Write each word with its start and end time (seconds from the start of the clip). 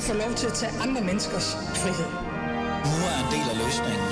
ikke 0.00 0.12
få 0.12 0.18
lov 0.18 0.34
til 0.34 0.46
at 0.46 0.52
tage 0.52 0.72
andre 0.80 1.00
menneskers 1.00 1.52
frihed. 1.54 2.10
Nu 2.90 2.96
er 3.10 3.16
en 3.24 3.30
del 3.34 3.46
af 3.52 3.56
løsningen. 3.64 4.06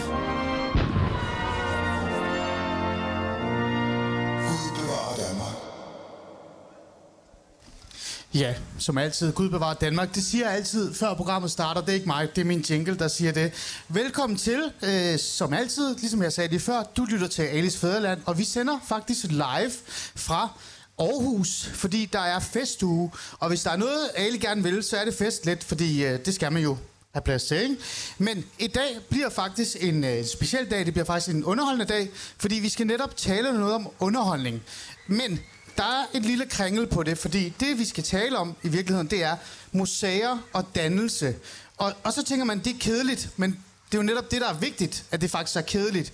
Ja, 8.34 8.54
som 8.78 8.98
altid. 8.98 9.32
Gud 9.32 9.50
bevarer 9.50 9.74
Danmark. 9.74 10.14
Det 10.14 10.24
siger 10.24 10.46
jeg 10.46 10.56
altid, 10.56 10.94
før 10.94 11.14
programmet 11.14 11.50
starter. 11.50 11.80
Det 11.80 11.88
er 11.88 11.94
ikke 11.94 12.06
mig, 12.06 12.28
det 12.36 12.40
er 12.40 12.44
min 12.46 12.60
jingle, 12.60 12.98
der 12.98 13.08
siger 13.08 13.32
det. 13.32 13.52
Velkommen 13.88 14.38
til, 14.38 14.72
øh, 14.82 15.18
som 15.18 15.52
altid, 15.52 15.96
ligesom 15.96 16.22
jeg 16.22 16.32
sagde 16.32 16.50
det 16.50 16.62
før, 16.62 16.82
du 16.96 17.04
lytter 17.04 17.26
til 17.26 17.42
Alice 17.42 17.78
Fæderland, 17.78 18.20
og 18.26 18.38
vi 18.38 18.44
sender 18.44 18.78
faktisk 18.88 19.24
live 19.24 19.72
fra 20.16 20.48
Aarhus, 20.98 21.70
fordi 21.74 22.08
der 22.12 22.20
er 22.20 22.40
festuge. 22.40 23.10
Og 23.38 23.48
hvis 23.48 23.62
der 23.62 23.70
er 23.70 23.76
noget, 23.76 24.10
alle 24.14 24.38
gerne 24.38 24.62
vil, 24.62 24.82
så 24.82 24.96
er 24.96 25.04
det 25.04 25.14
fest 25.14 25.46
lidt, 25.46 25.64
fordi 25.64 26.04
øh, 26.04 26.18
det 26.24 26.34
skal 26.34 26.52
man 26.52 26.62
jo 26.62 26.76
have 27.12 27.22
plads 27.22 27.44
til, 27.44 27.62
ikke? 27.62 27.76
Men 28.18 28.44
i 28.58 28.66
dag 28.66 28.96
bliver 29.10 29.30
faktisk 29.30 29.76
en 29.80 30.04
øh, 30.04 30.24
speciel 30.24 30.70
dag, 30.70 30.86
det 30.86 30.94
bliver 30.94 31.06
faktisk 31.06 31.36
en 31.36 31.44
underholdende 31.44 31.92
dag, 31.92 32.10
fordi 32.38 32.54
vi 32.54 32.68
skal 32.68 32.86
netop 32.86 33.16
tale 33.16 33.52
noget 33.52 33.74
om 33.74 33.88
underholdning. 33.98 34.62
Men 35.06 35.40
der 35.76 35.84
er 35.84 36.06
et 36.14 36.22
lille 36.22 36.46
kringel 36.46 36.86
på 36.86 37.02
det, 37.02 37.18
fordi 37.18 37.52
det, 37.60 37.78
vi 37.78 37.84
skal 37.84 38.04
tale 38.04 38.38
om 38.38 38.56
i 38.62 38.68
virkeligheden, 38.68 39.10
det 39.10 39.22
er 39.24 39.36
museer 39.72 40.38
og 40.52 40.66
dannelse. 40.74 41.36
Og, 41.76 41.92
og 42.04 42.12
så 42.12 42.24
tænker 42.24 42.44
man, 42.44 42.58
det 42.58 42.74
er 42.74 42.78
kedeligt, 42.80 43.28
men 43.36 43.50
det 43.86 43.98
er 43.98 43.98
jo 43.98 44.02
netop 44.02 44.30
det, 44.30 44.40
der 44.40 44.48
er 44.48 44.58
vigtigt, 44.58 45.04
at 45.10 45.20
det 45.20 45.30
faktisk 45.30 45.56
er 45.56 45.60
kedeligt. 45.60 46.12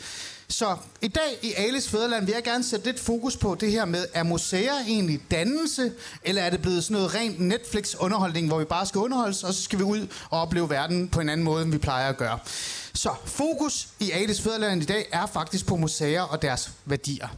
Så 0.48 0.76
i 1.02 1.08
dag 1.08 1.38
i 1.42 1.52
Alice 1.56 1.90
Fæderland 1.90 2.24
vil 2.27 2.32
jeg 2.32 2.44
gerne 2.44 2.64
sætte 2.64 2.86
lidt 2.86 3.00
fokus 3.00 3.36
på 3.36 3.55
det 3.55 3.72
her 3.72 3.84
med, 3.84 4.06
er 4.14 4.22
museer 4.22 4.74
egentlig 4.86 5.20
dannelse, 5.30 5.92
eller 6.22 6.42
er 6.42 6.50
det 6.50 6.62
blevet 6.62 6.84
sådan 6.84 6.94
noget 6.94 7.14
rent 7.14 7.41
Netflix-underholdning, 7.41 8.46
hvor 8.48 8.58
vi 8.58 8.64
bare 8.64 8.86
skal 8.86 8.98
underholdes, 8.98 9.44
og 9.44 9.54
så 9.54 9.62
skal 9.62 9.78
vi 9.78 9.84
ud 9.84 10.06
og 10.30 10.41
opleve 10.41 10.70
verden 10.70 11.08
på 11.08 11.20
en 11.20 11.28
anden 11.28 11.44
måde, 11.44 11.62
end 11.62 11.72
vi 11.72 11.78
plejer 11.78 12.08
at 12.08 12.16
gøre. 12.16 12.38
Så 12.94 13.10
fokus 13.24 13.88
i 14.00 14.10
Alice 14.10 14.42
Fæderland 14.42 14.82
i 14.82 14.86
dag 14.86 15.08
er 15.12 15.27
faktisk 15.27 15.66
på 15.66 15.77
museer 15.77 16.22
og 16.22 16.42
deres 16.42 16.70
værdier. 16.84 17.28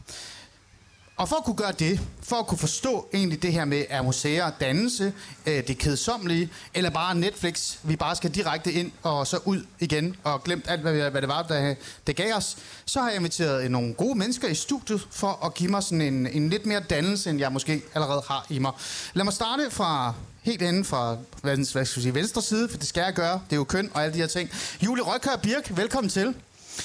Og 1.17 1.29
for 1.29 1.35
at 1.35 1.43
kunne 1.43 1.55
gøre 1.55 1.71
det, 1.71 2.01
for 2.23 2.35
at 2.35 2.47
kunne 2.47 2.57
forstå 2.57 3.07
egentlig 3.13 3.41
det 3.41 3.53
her 3.53 3.65
med, 3.65 3.85
er 3.89 4.01
museer 4.01 4.49
dannelse, 4.49 5.13
øh, 5.45 5.67
det 5.67 5.77
kedsommelige, 5.77 6.49
eller 6.73 6.89
bare 6.89 7.15
Netflix, 7.15 7.75
vi 7.83 7.95
bare 7.95 8.15
skal 8.15 8.31
direkte 8.31 8.71
ind 8.71 8.91
og 9.03 9.27
så 9.27 9.39
ud 9.45 9.65
igen, 9.79 10.15
og 10.23 10.43
glemt 10.43 10.65
alt, 10.69 10.81
hvad, 10.81 11.09
hvad 11.11 11.21
det 11.21 11.29
var, 11.29 11.41
der 11.41 11.75
det 12.07 12.15
gav 12.15 12.35
os, 12.35 12.57
så 12.85 12.99
har 12.99 13.07
jeg 13.07 13.17
inviteret 13.17 13.71
nogle 13.71 13.93
gode 13.93 14.17
mennesker 14.17 14.47
i 14.47 14.55
studiet 14.55 15.07
for 15.11 15.45
at 15.45 15.53
give 15.53 15.71
mig 15.71 15.83
sådan 15.83 16.01
en, 16.01 16.27
en 16.27 16.49
lidt 16.49 16.65
mere 16.65 16.79
dannelse, 16.79 17.29
end 17.29 17.39
jeg 17.39 17.51
måske 17.51 17.81
allerede 17.93 18.23
har 18.27 18.45
i 18.49 18.59
mig. 18.59 18.71
Lad 19.13 19.23
mig 19.23 19.33
starte 19.33 19.71
fra 19.71 20.13
helt 20.41 20.61
inde 20.61 20.85
fra 20.85 21.17
hvad, 21.41 21.55
hvad 21.73 21.85
skal 21.85 22.01
sige, 22.01 22.13
venstre 22.13 22.41
side, 22.41 22.69
for 22.69 22.77
det 22.77 22.87
skal 22.87 23.01
jeg 23.01 23.13
gøre, 23.13 23.33
det 23.33 23.51
er 23.51 23.57
jo 23.57 23.63
køn 23.63 23.91
og 23.93 24.03
alle 24.03 24.13
de 24.13 24.19
her 24.19 24.27
ting. 24.27 24.49
Julie 24.85 25.03
Røykør 25.03 25.35
Birk, 25.35 25.77
velkommen 25.77 26.09
til. 26.09 26.35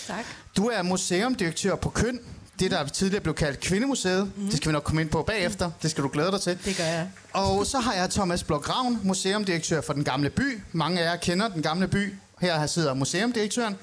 Tak. 0.06 0.24
Du 0.56 0.66
er 0.68 0.82
museumdirektør 0.82 1.74
på 1.74 1.88
Køn, 1.88 2.20
det, 2.62 2.70
der 2.70 2.86
tidligere 2.86 3.22
blev 3.22 3.34
kaldt 3.34 3.60
Kvindemuseet. 3.60 4.32
Mm. 4.36 4.46
Det 4.46 4.56
skal 4.56 4.68
vi 4.68 4.72
nok 4.72 4.82
komme 4.82 5.00
ind 5.00 5.10
på 5.10 5.22
bagefter. 5.22 5.70
Det 5.82 5.90
skal 5.90 6.04
du 6.04 6.08
glæde 6.12 6.30
dig 6.30 6.40
til. 6.40 6.58
Det 6.64 6.76
gør 6.76 6.84
jeg. 6.84 7.10
Og 7.32 7.66
så 7.66 7.78
har 7.78 7.94
jeg 7.94 8.10
Thomas 8.10 8.44
Blok 8.44 8.68
Ravn, 8.70 9.00
museumdirektør 9.02 9.80
for 9.80 9.92
Den 9.92 10.04
Gamle 10.04 10.30
By. 10.30 10.60
Mange 10.72 11.00
af 11.00 11.04
jer 11.04 11.16
kender 11.16 11.48
Den 11.48 11.62
Gamle 11.62 11.88
By. 11.88 12.14
Her 12.40 12.66
sidder 12.66 12.94
museumdirektøren. 12.94 13.76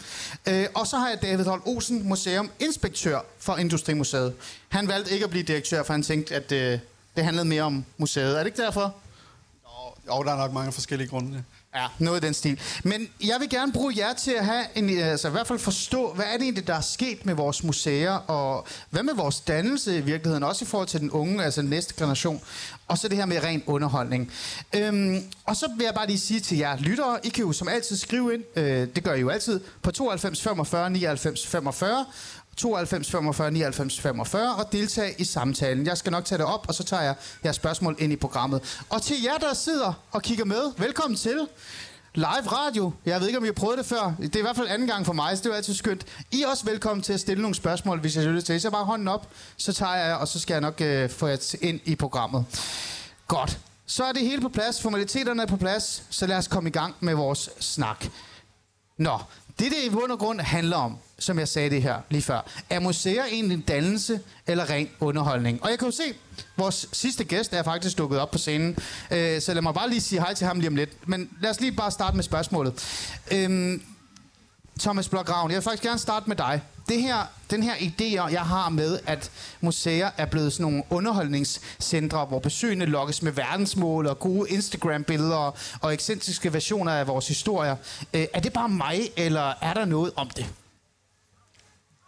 Øh, 0.48 0.66
og 0.76 0.88
så 0.88 0.98
har 0.98 1.10
jeg 1.10 1.22
David 1.22 1.46
Holt 1.46 1.64
Olsen, 1.66 2.08
museuminspektør 2.08 3.20
for 3.40 3.58
Industrimuseet. 3.58 4.34
Han 4.70 4.88
valgte 4.88 5.12
ikke 5.12 5.24
at 5.24 5.30
blive 5.30 5.44
direktør, 5.44 5.84
for 5.84 5.94
han 5.94 6.04
tænkte, 6.04 6.36
at 6.36 6.52
øh, 6.52 6.80
det 7.16 7.24
handlede 7.24 7.46
mere 7.46 7.64
om 7.64 7.86
museet. 7.98 8.34
Er 8.34 8.38
det 8.38 8.46
ikke 8.46 8.62
derfor? 8.62 8.96
Jo, 10.08 10.24
der 10.24 10.32
er 10.32 10.38
nok 10.38 10.54
mange 10.54 10.72
forskellige 10.72 11.08
grunde. 11.08 11.44
Ja, 11.76 11.88
noget 12.00 12.24
i 12.24 12.26
den 12.26 12.34
stil. 12.34 12.60
Men 12.84 13.10
jeg 13.24 13.36
vil 13.40 13.50
gerne 13.50 13.74
bruge 13.74 13.94
jer 13.98 14.14
til 14.14 14.32
at 14.32 14.46
have 14.46 14.66
en, 14.76 14.90
øh, 14.90 15.08
altså 15.08 15.28
i 15.28 15.32
hvert 15.32 15.48
fald 15.48 15.60
forstå, 15.60 16.14
hvad 16.14 16.26
er 16.26 16.34
det 16.34 16.42
egentlig, 16.42 16.68
der 16.68 16.76
er 16.76 16.82
sket 16.82 17.26
med 17.26 17.34
vores 17.34 17.64
museer, 17.64 18.12
og 18.12 18.68
hvad 18.90 19.04
med 19.04 19.14
vores 19.14 19.40
dannelse 19.40 19.98
i 19.98 20.02
virkeligheden, 20.02 20.44
også 20.44 20.66
i 20.66 20.68
forhold 20.68 20.88
til 20.88 21.00
den 21.00 21.12
unge, 21.12 21.44
altså 21.44 21.62
den 21.62 21.70
næste 21.70 21.94
generation, 21.98 22.42
og 22.88 22.98
så 22.98 23.08
det 23.08 23.18
her 23.18 23.26
med 23.26 23.44
ren 23.44 23.64
underholdning. 23.66 24.32
Øhm, 24.76 25.24
og 25.46 25.56
så 25.56 25.70
vil 25.78 25.84
jeg 25.84 25.94
bare 25.94 26.08
lige 26.08 26.20
sige 26.20 26.40
til 26.40 26.58
jer 26.58 26.78
lyttere, 26.78 27.20
I 27.24 27.30
kan 27.30 27.44
jo 27.46 27.52
som 27.52 27.68
altid 27.68 27.98
skrive 27.98 28.34
ind, 28.34 28.44
øh, 28.56 28.88
det 28.96 29.04
gør 29.04 29.14
I 29.14 29.20
jo 29.20 29.30
altid, 29.30 29.60
på 29.82 29.92
92 29.92 30.42
45 30.42 30.90
99 30.90 31.48
45, 31.48 32.06
92 32.60 33.12
45 33.12 33.52
99 33.52 34.00
45 34.00 34.56
og 34.56 34.72
deltage 34.72 35.16
i 35.18 35.24
samtalen. 35.24 35.86
Jeg 35.86 35.98
skal 35.98 36.12
nok 36.12 36.26
tage 36.26 36.38
det 36.38 36.46
op, 36.46 36.66
og 36.68 36.74
så 36.74 36.84
tager 36.84 37.04
jeg 37.04 37.16
jeres 37.44 37.56
spørgsmål 37.56 37.96
ind 38.00 38.14
i 38.14 38.16
programmet. 38.16 38.84
Og 38.90 39.02
til 39.02 39.16
jer, 39.24 39.38
der 39.38 39.54
sidder 39.54 39.94
og 40.12 40.22
kigger 40.22 40.46
med, 40.46 40.62
velkommen 40.78 41.18
til 41.18 41.48
live 42.16 42.48
radio. 42.52 42.92
Jeg 43.06 43.20
ved 43.20 43.28
ikke, 43.28 43.38
om 43.38 43.44
I 43.44 43.48
har 43.48 43.54
prøvet 43.54 43.78
det 43.78 43.86
før. 43.86 44.14
Det 44.22 44.36
er 44.36 44.40
i 44.40 44.42
hvert 44.42 44.56
fald 44.56 44.68
anden 44.68 44.88
gang 44.88 45.06
for 45.06 45.14
mig, 45.14 45.38
så 45.38 45.44
det 45.44 45.52
er 45.52 45.56
altid 45.56 45.74
skønt. 45.74 46.06
I 46.32 46.42
er 46.42 46.48
også 46.48 46.66
velkommen 46.66 47.02
til 47.02 47.14
at 47.14 47.20
stille 47.20 47.42
nogle 47.42 47.56
spørgsmål, 47.56 48.00
hvis 48.00 48.16
jeg 48.16 48.24
synes 48.24 48.44
til. 48.44 48.62
Så 48.62 48.70
bare 48.70 48.86
hånden 48.86 49.08
op, 49.08 49.28
så 49.58 49.74
tager 49.74 49.96
jeg 49.96 50.16
og 50.16 50.28
så 50.28 50.40
skal 50.40 50.54
jeg 50.54 50.62
nok 50.62 50.82
øh, 50.82 51.10
få 51.10 51.28
jer 51.28 51.56
ind 51.62 51.80
i 51.86 51.96
programmet. 51.96 52.46
Godt. 53.28 53.60
Så 53.86 54.04
er 54.04 54.12
det 54.12 54.22
hele 54.22 54.42
på 54.42 54.50
plads, 54.50 54.82
formaliteterne 54.82 55.42
er 55.42 55.46
på 55.48 55.58
plads, 55.58 56.04
så 56.10 56.28
lad 56.28 56.38
os 56.38 56.48
komme 56.48 56.70
i 56.70 56.72
gang 56.72 56.96
med 57.00 57.14
vores 57.14 57.50
snak. 57.60 58.06
Nå, 58.98 59.20
det, 59.60 59.72
det 59.72 59.78
i 59.84 59.90
bund 59.90 60.12
og 60.12 60.20
grund 60.20 60.40
handler 60.40 60.78
om, 60.78 60.98
som 61.20 61.40
jeg 61.40 61.48
sagde 61.48 61.70
det 61.70 61.82
her 61.82 61.96
lige 62.10 62.22
før, 62.22 62.42
er 62.70 62.80
museer 62.80 63.26
egentlig 63.26 63.56
en 63.56 63.62
dannelse 63.62 64.20
eller 64.48 64.70
ren 64.70 64.90
underholdning? 65.00 65.64
Og 65.64 65.70
jeg 65.70 65.80
kan 65.80 65.88
jo 65.88 65.92
se, 65.92 66.14
vores 66.58 66.90
sidste 66.94 67.24
gæst 67.24 67.54
er 67.54 67.64
faktisk 67.64 67.98
dukket 67.98 68.20
op 68.20 68.32
på 68.32 68.38
scenen, 68.38 68.78
øh, 69.12 69.42
så 69.42 69.54
lad 69.54 69.62
mig 69.62 69.74
bare 69.74 69.90
lige 69.90 70.02
sige 70.02 70.20
hej 70.20 70.34
til 70.34 70.48
ham 70.48 70.60
lige 70.60 70.68
om 70.68 70.76
lidt. 70.76 71.08
Men 71.08 71.30
lad 71.42 71.50
os 71.50 71.60
lige 71.60 71.72
bare 71.72 71.92
starte 71.92 72.16
med 72.16 72.24
spørgsmålet. 72.24 72.74
Øhm, 73.32 73.84
Thomas 74.80 75.10
Blok 75.10 75.30
Ravn, 75.30 75.52
jeg 75.52 75.56
vil 75.56 75.64
faktisk 75.64 75.84
gerne 75.84 76.00
starte 76.00 76.30
med 76.30 76.36
dig. 76.36 76.62
Det 76.90 77.02
her, 77.02 77.26
den 77.52 77.64
her 77.64 77.76
idé, 77.76 78.32
jeg 78.32 78.42
har 78.42 78.70
med, 78.70 79.00
at 79.06 79.32
museer 79.62 80.12
er 80.18 80.26
blevet 80.26 80.54
sådan 80.54 80.64
nogle 80.64 80.84
underholdningscentre, 80.90 82.26
hvor 82.26 82.40
besøgende 82.40 82.86
lokkes 82.86 83.22
med 83.22 83.32
verdensmål 83.32 84.08
og 84.08 84.20
gode 84.20 84.50
Instagram-billeder 84.50 85.58
og 85.82 85.94
ekscentriske 85.94 86.54
versioner 86.54 86.92
af 86.92 87.08
vores 87.08 87.28
historier. 87.28 87.76
Øh, 88.14 88.26
er 88.34 88.40
det 88.40 88.54
bare 88.54 88.70
mig, 88.70 89.10
eller 89.18 89.54
er 89.62 89.74
der 89.74 89.86
noget 89.86 90.12
om 90.16 90.30
det? 90.30 90.54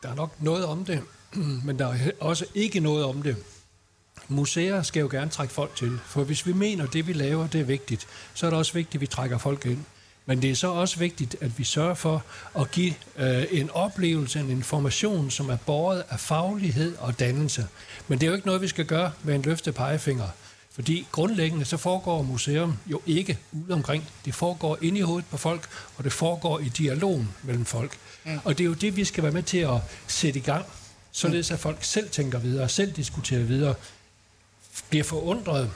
Der 0.03 0.09
er 0.09 0.15
nok 0.15 0.41
noget 0.41 0.65
om 0.65 0.85
det, 0.85 1.01
men 1.65 1.79
der 1.79 1.87
er 1.87 2.11
også 2.19 2.45
ikke 2.55 2.79
noget 2.79 3.05
om 3.05 3.21
det. 3.21 3.35
Museer 4.27 4.81
skal 4.81 4.99
jo 4.99 5.07
gerne 5.11 5.31
trække 5.31 5.53
folk 5.53 5.75
til, 5.75 5.99
for 6.05 6.23
hvis 6.23 6.45
vi 6.45 6.53
mener, 6.53 6.83
at 6.83 6.93
det 6.93 7.07
vi 7.07 7.13
laver, 7.13 7.47
det 7.47 7.61
er 7.61 7.65
vigtigt, 7.65 8.07
så 8.33 8.45
er 8.45 8.49
det 8.49 8.59
også 8.59 8.73
vigtigt, 8.73 8.95
at 8.95 9.01
vi 9.01 9.07
trækker 9.07 9.37
folk 9.37 9.65
ind. 9.65 9.85
Men 10.25 10.41
det 10.41 10.51
er 10.51 10.55
så 10.55 10.67
også 10.67 10.99
vigtigt, 10.99 11.35
at 11.41 11.59
vi 11.59 11.63
sørger 11.63 11.93
for 11.93 12.23
at 12.59 12.71
give 12.71 12.93
øh, 13.17 13.43
en 13.51 13.69
oplevelse, 13.69 14.39
en 14.39 14.49
information, 14.49 15.31
som 15.31 15.49
er 15.49 15.57
båret 15.65 16.03
af 16.09 16.19
faglighed 16.19 16.95
og 16.97 17.19
dannelse. 17.19 17.67
Men 18.07 18.19
det 18.19 18.25
er 18.25 18.27
jo 18.29 18.35
ikke 18.35 18.47
noget, 18.47 18.61
vi 18.61 18.67
skal 18.67 18.85
gøre 18.85 19.11
med 19.23 19.35
en 19.35 19.41
løftet 19.41 19.75
pegefinger. 19.75 20.27
Fordi 20.71 21.07
grundlæggende 21.11 21.65
så 21.65 21.77
foregår 21.77 22.21
museum 22.21 22.77
jo 22.87 23.01
ikke 23.05 23.37
ud 23.51 23.69
omkring. 23.69 24.09
Det 24.25 24.35
foregår 24.35 24.77
inde 24.81 24.99
i 24.99 25.01
hovedet 25.01 25.29
på 25.29 25.37
folk, 25.37 25.69
og 25.97 26.03
det 26.03 26.13
foregår 26.13 26.59
i 26.59 26.69
dialogen 26.69 27.29
mellem 27.43 27.65
folk. 27.65 27.97
Mm. 28.23 28.39
Og 28.43 28.57
det 28.57 28.63
er 28.63 28.67
jo 28.67 28.73
det, 28.73 28.95
vi 28.95 29.05
skal 29.05 29.23
være 29.23 29.31
med 29.31 29.43
til 29.43 29.57
at 29.57 29.77
sætte 30.07 30.39
i 30.39 30.41
gang, 30.41 30.65
således 31.11 31.51
at 31.51 31.59
folk 31.59 31.83
selv 31.83 32.09
tænker 32.09 32.39
videre, 32.39 32.69
selv 32.69 32.91
diskuterer 32.91 33.43
videre, 33.43 33.75
bliver 34.89 35.03
forundret, 35.03 35.71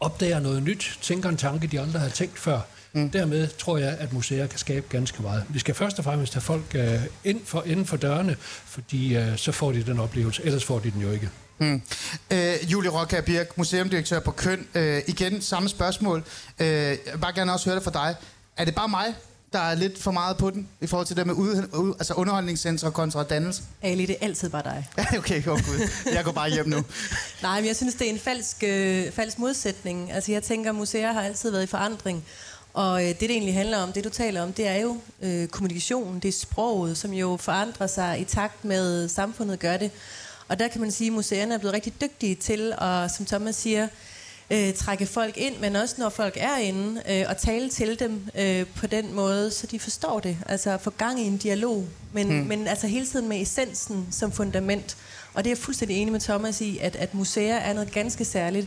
opdager 0.00 0.40
noget 0.40 0.62
nyt, 0.62 0.98
tænker 1.02 1.28
en 1.28 1.36
tanke, 1.36 1.66
de 1.66 1.80
andre 1.80 2.00
har 2.00 2.08
tænkt 2.08 2.38
før. 2.38 2.60
Mm. 3.02 3.10
Dermed 3.10 3.48
tror 3.58 3.78
jeg, 3.78 3.96
at 3.98 4.12
museer 4.12 4.46
kan 4.46 4.58
skabe 4.58 4.86
ganske 4.88 5.22
meget. 5.22 5.44
Vi 5.48 5.58
skal 5.58 5.74
først 5.74 5.98
og 5.98 6.04
fremmest 6.04 6.34
have 6.34 6.40
folk 6.40 6.74
uh, 6.74 6.82
ind 7.24 7.40
for, 7.44 7.62
inden 7.66 7.86
for 7.86 7.96
dørene, 7.96 8.36
fordi 8.64 9.16
uh, 9.16 9.36
så 9.36 9.52
får 9.52 9.72
de 9.72 9.82
den 9.82 9.98
oplevelse, 9.98 10.42
ellers 10.44 10.64
får 10.64 10.78
de 10.78 10.90
den 10.90 11.00
jo 11.00 11.10
ikke. 11.10 11.30
Mm. 11.58 11.82
Øh, 12.30 12.72
Julie 12.72 12.90
Rocker 12.90 13.20
Birk, 13.20 13.58
museumdirektør 13.58 14.20
på 14.20 14.30
Køn. 14.30 14.66
Øh, 14.74 15.02
igen, 15.06 15.42
samme 15.42 15.68
spørgsmål. 15.68 16.24
Øh, 16.58 16.66
jeg 16.66 16.98
vil 17.12 17.18
bare 17.20 17.32
gerne 17.32 17.52
også 17.52 17.66
høre 17.66 17.76
det 17.76 17.84
fra 17.84 17.90
dig. 17.90 18.14
Er 18.56 18.64
det 18.64 18.74
bare 18.74 18.88
mig, 18.88 19.14
der 19.52 19.58
er 19.58 19.74
lidt 19.74 19.98
for 19.98 20.10
meget 20.10 20.36
på 20.36 20.50
den, 20.50 20.68
i 20.80 20.86
forhold 20.86 21.06
til 21.06 21.16
det 21.16 21.26
med 21.26 21.34
ud, 21.34 21.68
ud, 21.72 21.94
altså 21.98 22.14
underholdningscentre 22.14 22.90
kontra 22.90 23.22
dannelse? 23.22 23.62
Ali, 23.82 24.06
det 24.06 24.16
er 24.20 24.26
altid 24.26 24.50
bare 24.50 24.62
dig. 24.62 24.88
okay, 25.18 25.46
oh 25.46 25.58
gud. 25.58 25.88
Jeg 26.12 26.24
går 26.24 26.32
bare 26.32 26.50
hjem 26.50 26.68
nu. 26.68 26.84
Nej, 27.42 27.60
men 27.60 27.66
jeg 27.66 27.76
synes, 27.76 27.94
det 27.94 28.06
er 28.06 28.10
en 28.10 28.18
falsk, 28.18 28.56
øh, 28.62 29.12
falsk 29.12 29.38
modsætning. 29.38 30.12
Altså, 30.12 30.32
jeg 30.32 30.42
tænker, 30.42 30.72
museer 30.72 31.12
har 31.12 31.22
altid 31.22 31.50
været 31.50 31.62
i 31.62 31.66
forandring. 31.66 32.24
Og 32.74 33.02
øh, 33.02 33.08
det, 33.08 33.20
det 33.20 33.30
egentlig 33.30 33.54
handler 33.54 33.78
om, 33.78 33.92
det 33.92 34.04
du 34.04 34.08
taler 34.08 34.42
om, 34.42 34.52
det 34.52 34.66
er 34.66 34.76
jo 34.76 34.96
øh, 35.22 35.48
kommunikation, 35.48 36.18
det 36.18 36.28
er 36.28 36.32
sproget, 36.32 36.98
som 36.98 37.12
jo 37.12 37.36
forandrer 37.36 37.86
sig 37.86 38.20
i 38.20 38.24
takt 38.24 38.64
med 38.64 39.08
samfundet 39.08 39.58
gør 39.58 39.76
det. 39.76 39.90
Og 40.48 40.58
der 40.58 40.68
kan 40.68 40.80
man 40.80 40.90
sige, 40.90 41.08
at 41.08 41.12
museerne 41.12 41.54
er 41.54 41.58
blevet 41.58 41.74
rigtig 41.74 42.00
dygtige 42.00 42.34
til 42.34 42.74
at, 42.78 43.10
som 43.10 43.26
Thomas 43.26 43.56
siger, 43.56 43.88
øh, 44.50 44.74
trække 44.74 45.06
folk 45.06 45.36
ind, 45.36 45.58
men 45.60 45.76
også 45.76 45.94
når 45.98 46.08
folk 46.08 46.36
er 46.36 46.56
inde, 46.56 47.02
øh, 47.10 47.24
og 47.28 47.36
tale 47.36 47.70
til 47.70 47.98
dem 47.98 48.28
øh, 48.38 48.66
på 48.76 48.86
den 48.86 49.14
måde, 49.14 49.50
så 49.50 49.66
de 49.66 49.80
forstår 49.80 50.20
det. 50.20 50.36
Altså 50.46 50.78
få 50.78 50.90
gang 50.90 51.20
i 51.20 51.26
en 51.26 51.36
dialog, 51.36 51.86
men, 52.12 52.26
hmm. 52.26 52.46
men 52.46 52.66
altså 52.66 52.86
hele 52.86 53.06
tiden 53.06 53.28
med 53.28 53.40
essensen 53.42 54.08
som 54.10 54.32
fundament. 54.32 54.96
Og 55.34 55.44
det 55.44 55.50
er 55.50 55.54
jeg 55.54 55.58
fuldstændig 55.58 55.96
enig 55.96 56.12
med 56.12 56.20
Thomas 56.20 56.60
i, 56.60 56.78
at, 56.78 56.96
at 56.96 57.14
museer 57.14 57.56
er 57.56 57.72
noget 57.72 57.92
ganske 57.92 58.24
særligt. 58.24 58.66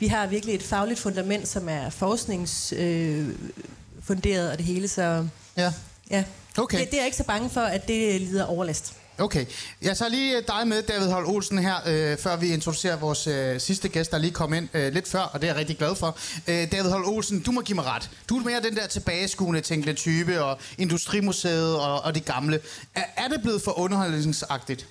Vi 0.00 0.06
har 0.06 0.26
virkelig 0.26 0.54
et 0.54 0.62
fagligt 0.62 1.00
fundament, 1.00 1.48
som 1.48 1.68
er 1.68 1.90
forskningsfunderet 1.90 4.46
øh, 4.46 4.52
og 4.52 4.58
det 4.58 4.66
hele, 4.66 4.88
så 4.88 5.26
Ja. 5.56 5.72
ja. 6.10 6.24
Okay. 6.58 6.80
Det, 6.80 6.86
det 6.86 6.94
er 6.94 6.98
jeg 6.98 7.06
ikke 7.06 7.16
så 7.16 7.24
bange 7.24 7.50
for, 7.50 7.60
at 7.60 7.88
det 7.88 8.20
lider 8.20 8.44
overlast. 8.44 8.92
Okay. 9.18 9.46
Jeg 9.82 9.96
tager 9.96 10.08
lige 10.08 10.36
øh, 10.36 10.42
dig 10.46 10.68
med, 10.68 10.82
David 10.82 11.06
Holm 11.06 11.28
Olsen, 11.28 11.58
her, 11.58 11.74
øh, 11.86 12.18
før 12.18 12.36
vi 12.36 12.52
introducerer 12.52 12.96
vores 12.96 13.26
øh, 13.26 13.60
sidste 13.60 13.88
gæst, 13.88 14.10
der 14.10 14.18
lige 14.18 14.30
kom 14.30 14.54
ind 14.54 14.68
øh, 14.74 14.92
lidt 14.92 15.08
før, 15.08 15.20
og 15.20 15.40
det 15.40 15.48
er 15.48 15.52
jeg 15.52 15.58
rigtig 15.60 15.78
glad 15.78 15.94
for. 15.94 16.18
Øh, 16.48 16.72
David 16.72 16.90
Holm 16.90 17.08
Olsen, 17.08 17.40
du 17.42 17.52
må 17.52 17.60
give 17.60 17.74
mig 17.76 17.84
ret. 17.84 18.10
Du 18.28 18.38
er 18.38 18.44
mere 18.44 18.62
den 18.62 18.76
der 18.76 18.86
tilbageskuende 18.86 19.60
tænkende 19.60 19.94
type, 19.94 20.42
og 20.44 20.58
Industrimuseet 20.78 21.76
og, 21.76 22.00
og 22.02 22.14
det 22.14 22.24
gamle. 22.24 22.60
Er, 22.94 23.04
er 23.16 23.28
det 23.28 23.42
blevet 23.42 23.62
for 23.62 23.78
underholdningsagtigt? 23.78 24.86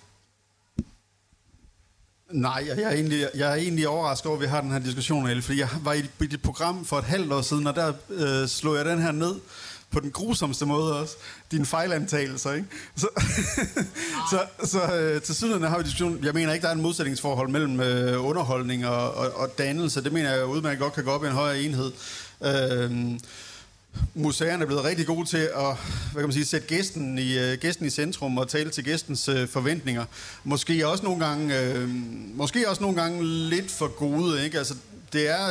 Nej, 2.31 2.63
jeg, 2.67 2.77
jeg, 2.77 2.85
er 2.85 2.91
egentlig, 2.91 3.27
jeg 3.35 3.51
er 3.51 3.55
egentlig 3.55 3.87
overrasket 3.87 4.25
over, 4.25 4.37
at 4.37 4.41
vi 4.41 4.47
har 4.47 4.61
den 4.61 4.71
her 4.71 4.79
diskussion, 4.79 5.27
Elle, 5.27 5.41
fordi 5.41 5.59
jeg 5.59 5.69
var 5.83 5.93
i, 5.93 6.03
i 6.21 6.27
dit 6.27 6.41
program 6.41 6.85
for 6.85 6.97
et 6.97 7.03
halvt 7.03 7.33
år 7.33 7.41
siden, 7.41 7.67
og 7.67 7.75
der 7.75 7.93
øh, 8.09 8.47
slog 8.47 8.75
jeg 8.75 8.85
den 8.85 9.01
her 9.01 9.11
ned 9.11 9.35
på 9.91 9.99
den 9.99 10.11
grusomste 10.11 10.65
måde 10.65 10.99
også. 10.99 11.15
Dine 11.51 11.65
fejlantagelser, 11.65 12.53
ikke? 12.53 12.67
Så, 12.95 13.07
så, 14.31 14.67
så 14.67 14.95
øh, 14.95 15.21
til 15.21 15.35
siden 15.35 15.63
har 15.63 15.77
vi 15.77 15.83
diskussion. 15.83 16.23
Jeg 16.23 16.33
mener 16.33 16.53
ikke, 16.53 16.63
der 16.63 16.69
er 16.69 16.75
en 16.75 16.81
modsætningsforhold 16.81 17.49
mellem 17.49 17.79
øh, 17.79 18.25
underholdning 18.25 18.87
og, 18.87 19.13
og, 19.13 19.31
og 19.35 19.57
dannelse. 19.57 20.03
Det 20.03 20.13
mener 20.13 20.31
jeg 20.31 20.45
udmærket 20.45 20.79
godt 20.79 20.93
kan 20.93 21.03
gå 21.03 21.11
op 21.11 21.23
i 21.23 21.27
en 21.27 21.33
højere 21.33 21.61
enhed. 21.61 21.91
Øh, 22.43 23.19
museerne 24.13 24.63
er 24.63 24.65
blevet 24.65 24.83
rigtig 24.83 25.05
gode 25.05 25.27
til 25.27 25.37
at 25.37 25.75
hvad 26.11 26.21
kan 26.21 26.23
man 26.23 26.31
sige, 26.31 26.45
sætte 26.45 26.67
gæsten 26.67 27.17
i, 27.17 27.37
uh, 27.37 27.59
gæsten 27.59 27.85
i 27.85 27.89
centrum 27.89 28.37
og 28.37 28.47
tale 28.47 28.69
til 28.69 28.83
gæstens 28.83 29.29
uh, 29.29 29.47
forventninger. 29.47 30.05
Måske 30.43 30.87
også 30.87 31.03
nogle 31.03 31.25
gange, 31.25 31.73
uh, 31.73 31.89
måske 32.37 32.69
også 32.69 32.81
nogle 32.81 33.01
gange 33.01 33.25
lidt 33.49 33.71
for 33.71 33.87
gode. 33.87 34.43
Ikke? 34.43 34.57
Altså, 34.57 34.75
det, 35.13 35.29
er, 35.29 35.45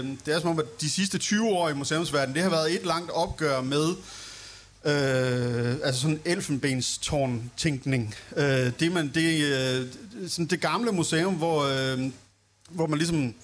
uh, 0.00 0.08
det 0.26 0.34
er 0.34 0.40
som 0.40 0.50
om, 0.50 0.58
at 0.58 0.80
de 0.80 0.90
sidste 0.90 1.18
20 1.18 1.48
år 1.48 1.68
i 1.68 1.74
museumsverdenen, 1.74 2.34
det 2.34 2.42
har 2.42 2.50
været 2.50 2.74
et 2.74 2.86
langt 2.86 3.10
opgør 3.10 3.60
med 3.60 3.94
Øh, 4.86 5.76
altså 5.82 6.00
sådan 6.00 6.20
elfenbenstårn-tænkning. 6.24 8.14
Øh, 8.36 8.72
det, 8.80 8.92
man, 8.92 9.10
det, 9.14 9.44
øh, 9.44 9.86
sådan 10.28 10.46
det 10.46 10.60
gamle 10.60 10.92
museum, 10.92 11.34
hvor, 11.34 11.62
øh, 11.62 12.10
hvor 12.70 12.86
man 12.86 12.98
ligesom 12.98 13.34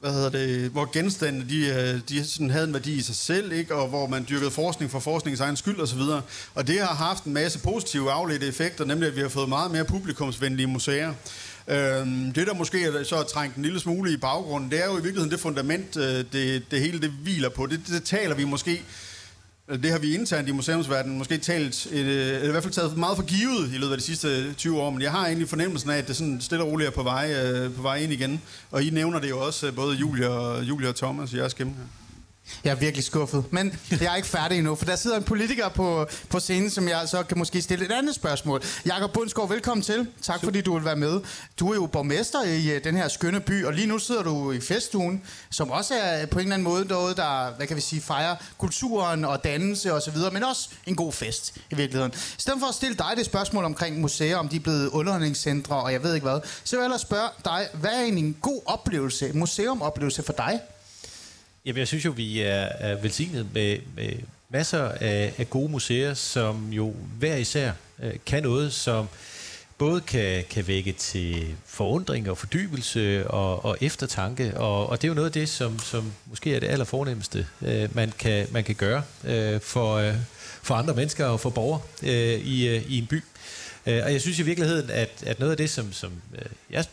hvad 0.00 0.12
hedder 0.12 0.30
det, 0.30 0.70
hvor 0.70 0.90
genstande 0.92 1.48
de, 1.48 1.66
øh, 1.66 2.00
de 2.08 2.24
sådan 2.24 2.50
havde 2.50 2.64
en 2.64 2.72
værdi 2.72 2.94
i 2.94 3.02
sig 3.02 3.14
selv, 3.14 3.52
ikke? 3.52 3.74
og 3.74 3.88
hvor 3.88 4.06
man 4.06 4.26
dyrkede 4.28 4.50
forskning 4.50 4.90
for 4.90 4.98
forskningens 4.98 5.40
egen 5.40 5.56
skyld 5.56 5.80
osv. 5.80 6.00
Og, 6.00 6.22
og 6.54 6.66
det 6.66 6.80
har 6.80 6.94
haft 6.94 7.24
en 7.24 7.34
masse 7.34 7.58
positive 7.58 8.10
afledte 8.10 8.46
effekter, 8.46 8.84
nemlig 8.84 9.08
at 9.08 9.16
vi 9.16 9.20
har 9.20 9.28
fået 9.28 9.48
meget 9.48 9.70
mere 9.70 9.84
publikumsvenlige 9.84 10.66
museer. 10.66 11.14
Øhm, 11.68 12.32
det, 12.32 12.46
der 12.46 12.54
måske 12.54 12.84
er 12.84 13.04
så 13.04 13.16
er 13.16 13.22
trængt 13.22 13.56
en 13.56 13.62
lille 13.62 13.80
smule 13.80 14.12
i 14.12 14.16
baggrunden, 14.16 14.70
det 14.70 14.82
er 14.82 14.86
jo 14.86 14.92
i 14.92 15.02
virkeligheden 15.02 15.30
det 15.30 15.40
fundament, 15.40 15.96
øh, 15.96 16.24
det, 16.32 16.70
det 16.70 16.80
hele 16.80 17.00
det 17.00 17.10
hviler 17.10 17.48
på. 17.48 17.66
Det, 17.66 17.80
det 17.88 18.04
taler 18.04 18.34
vi 18.34 18.44
måske 18.44 18.82
det 19.68 19.90
har 19.90 19.98
vi 19.98 20.14
internt 20.14 20.48
i 20.48 20.52
museumsverdenen 20.52 21.18
måske 21.18 21.38
talt, 21.38 21.86
et, 21.86 22.00
eller 22.00 22.48
i 22.48 22.50
hvert 22.50 22.62
fald 22.62 22.74
taget 22.74 22.96
meget 22.96 23.16
for 23.16 23.24
givet 23.24 23.74
i 23.74 23.78
løbet 23.78 23.92
af 23.92 23.98
de 23.98 24.04
sidste 24.04 24.54
20 24.54 24.80
år, 24.80 24.90
men 24.90 25.02
jeg 25.02 25.10
har 25.10 25.26
egentlig 25.26 25.48
fornemmelsen 25.48 25.90
af, 25.90 25.96
at 25.96 26.08
det 26.08 26.16
sådan 26.16 26.40
stille 26.40 26.64
og 26.64 26.70
roligt 26.70 26.88
er 26.88 26.92
på 26.92 27.02
vej, 27.02 27.32
øh, 27.32 27.74
på 27.74 27.82
vej 27.82 27.96
ind 27.96 28.12
igen. 28.12 28.42
Og 28.70 28.82
I 28.82 28.90
nævner 28.90 29.18
det 29.18 29.30
jo 29.30 29.40
også, 29.40 29.66
øh, 29.66 29.74
både 29.74 29.96
Julia 29.96 30.28
og, 30.28 30.64
Julia 30.64 30.88
og 30.88 30.96
Thomas 30.96 31.34
jeres 31.34 31.54
gennem 31.54 31.74
her. 31.74 32.07
Jeg 32.64 32.70
er 32.70 32.74
virkelig 32.74 33.04
skuffet, 33.04 33.44
men 33.50 33.78
jeg 33.90 34.12
er 34.12 34.16
ikke 34.16 34.28
færdig 34.28 34.58
endnu, 34.58 34.74
for 34.74 34.84
der 34.84 34.96
sidder 34.96 35.16
en 35.16 35.22
politiker 35.22 35.68
på, 35.68 36.06
på 36.28 36.40
scenen, 36.40 36.70
som 36.70 36.88
jeg 36.88 37.02
så 37.06 37.22
kan 37.22 37.38
måske 37.38 37.62
stille 37.62 37.84
et 37.84 37.92
andet 37.92 38.14
spørgsmål. 38.14 38.62
Jakob 38.86 39.12
Bundsgaard, 39.12 39.48
velkommen 39.48 39.82
til. 39.84 40.06
Tak 40.22 40.44
fordi 40.44 40.60
du 40.60 40.74
vil 40.74 40.84
være 40.84 40.96
med. 40.96 41.20
Du 41.58 41.70
er 41.70 41.74
jo 41.74 41.86
borgmester 41.86 42.44
i 42.44 42.76
uh, 42.76 42.84
den 42.84 42.96
her 42.96 43.08
skønne 43.08 43.40
by, 43.40 43.64
og 43.64 43.72
lige 43.72 43.86
nu 43.86 43.98
sidder 43.98 44.22
du 44.22 44.52
i 44.52 44.60
feststuen, 44.60 45.22
som 45.50 45.70
også 45.70 45.94
er 45.94 46.22
øh, 46.22 46.28
på 46.28 46.38
en 46.38 46.42
eller 46.42 46.54
anden 46.54 46.68
måde 46.68 46.84
noget, 46.84 47.16
der, 47.16 47.50
hvad 47.56 47.66
kan 47.66 47.76
vi 47.76 47.80
sige, 47.80 48.02
fejrer 48.02 48.36
kulturen 48.58 49.24
og 49.24 49.44
dannelse 49.44 49.92
osv., 49.92 50.16
men 50.32 50.44
også 50.44 50.68
en 50.86 50.96
god 50.96 51.12
fest 51.12 51.54
i 51.70 51.74
virkeligheden. 51.74 52.12
I 52.14 52.40
stedet 52.40 52.60
for 52.60 52.66
at 52.66 52.74
stille 52.74 52.96
dig 52.96 53.12
det 53.16 53.26
spørgsmål 53.26 53.64
omkring 53.64 54.00
museer, 54.00 54.36
om 54.36 54.48
de 54.48 54.56
er 54.56 54.60
blevet 54.60 54.88
underholdningscentre, 54.88 55.76
og 55.76 55.92
jeg 55.92 56.02
ved 56.02 56.14
ikke 56.14 56.26
hvad, 56.28 56.40
så 56.64 56.76
vil 56.76 56.82
jeg 56.82 56.86
ellers 56.86 57.00
spørge 57.00 57.28
dig, 57.44 57.68
hvad 57.74 57.90
er 57.90 58.02
en 58.02 58.36
god 58.42 58.60
oplevelse, 58.66 59.28
en 59.28 59.38
museumoplevelse 59.38 60.22
for 60.22 60.32
dig? 60.32 60.60
Jamen, 61.64 61.78
jeg 61.78 61.88
synes 61.88 62.04
jo, 62.04 62.10
vi 62.10 62.40
er, 62.40 62.68
er 62.78 63.00
velsignet 63.00 63.46
med, 63.54 63.78
med 63.96 64.12
masser 64.48 64.88
af, 64.88 65.34
af 65.38 65.50
gode 65.50 65.70
museer, 65.70 66.14
som 66.14 66.72
jo 66.72 66.94
hver 67.18 67.36
især 67.36 67.72
øh, 68.02 68.14
kan 68.26 68.42
noget, 68.42 68.72
som 68.72 69.08
både 69.78 70.00
kan, 70.00 70.44
kan 70.50 70.66
vække 70.66 70.92
til 70.92 71.56
forundring 71.66 72.30
og 72.30 72.38
fordybelse 72.38 73.30
og, 73.30 73.64
og 73.64 73.76
eftertanke, 73.80 74.60
og, 74.60 74.86
og 74.86 75.02
det 75.02 75.04
er 75.04 75.08
jo 75.08 75.14
noget 75.14 75.26
af 75.26 75.32
det, 75.32 75.48
som, 75.48 75.78
som 75.78 76.12
måske 76.26 76.54
er 76.54 76.60
det 76.60 76.66
allerfornemmeste, 76.66 77.46
øh, 77.62 77.96
man, 77.96 78.12
kan, 78.18 78.46
man 78.50 78.64
kan 78.64 78.74
gøre 78.74 79.02
øh, 79.24 79.60
for, 79.60 79.94
øh, 79.94 80.14
for 80.62 80.74
andre 80.74 80.94
mennesker 80.94 81.26
og 81.26 81.40
for 81.40 81.50
borgere 81.50 81.80
øh, 82.02 82.40
i, 82.40 82.68
øh, 82.68 82.90
i 82.90 82.98
en 82.98 83.06
by. 83.06 83.24
Øh, 83.86 84.00
og 84.04 84.12
jeg 84.12 84.20
synes 84.20 84.38
i 84.38 84.42
virkeligheden, 84.42 84.90
at, 84.90 85.22
at 85.26 85.38
noget 85.38 85.50
af 85.50 85.56
det, 85.56 85.70
som, 85.70 85.92
som 85.92 86.12
øh, 86.34 86.46
jeg 86.70 86.84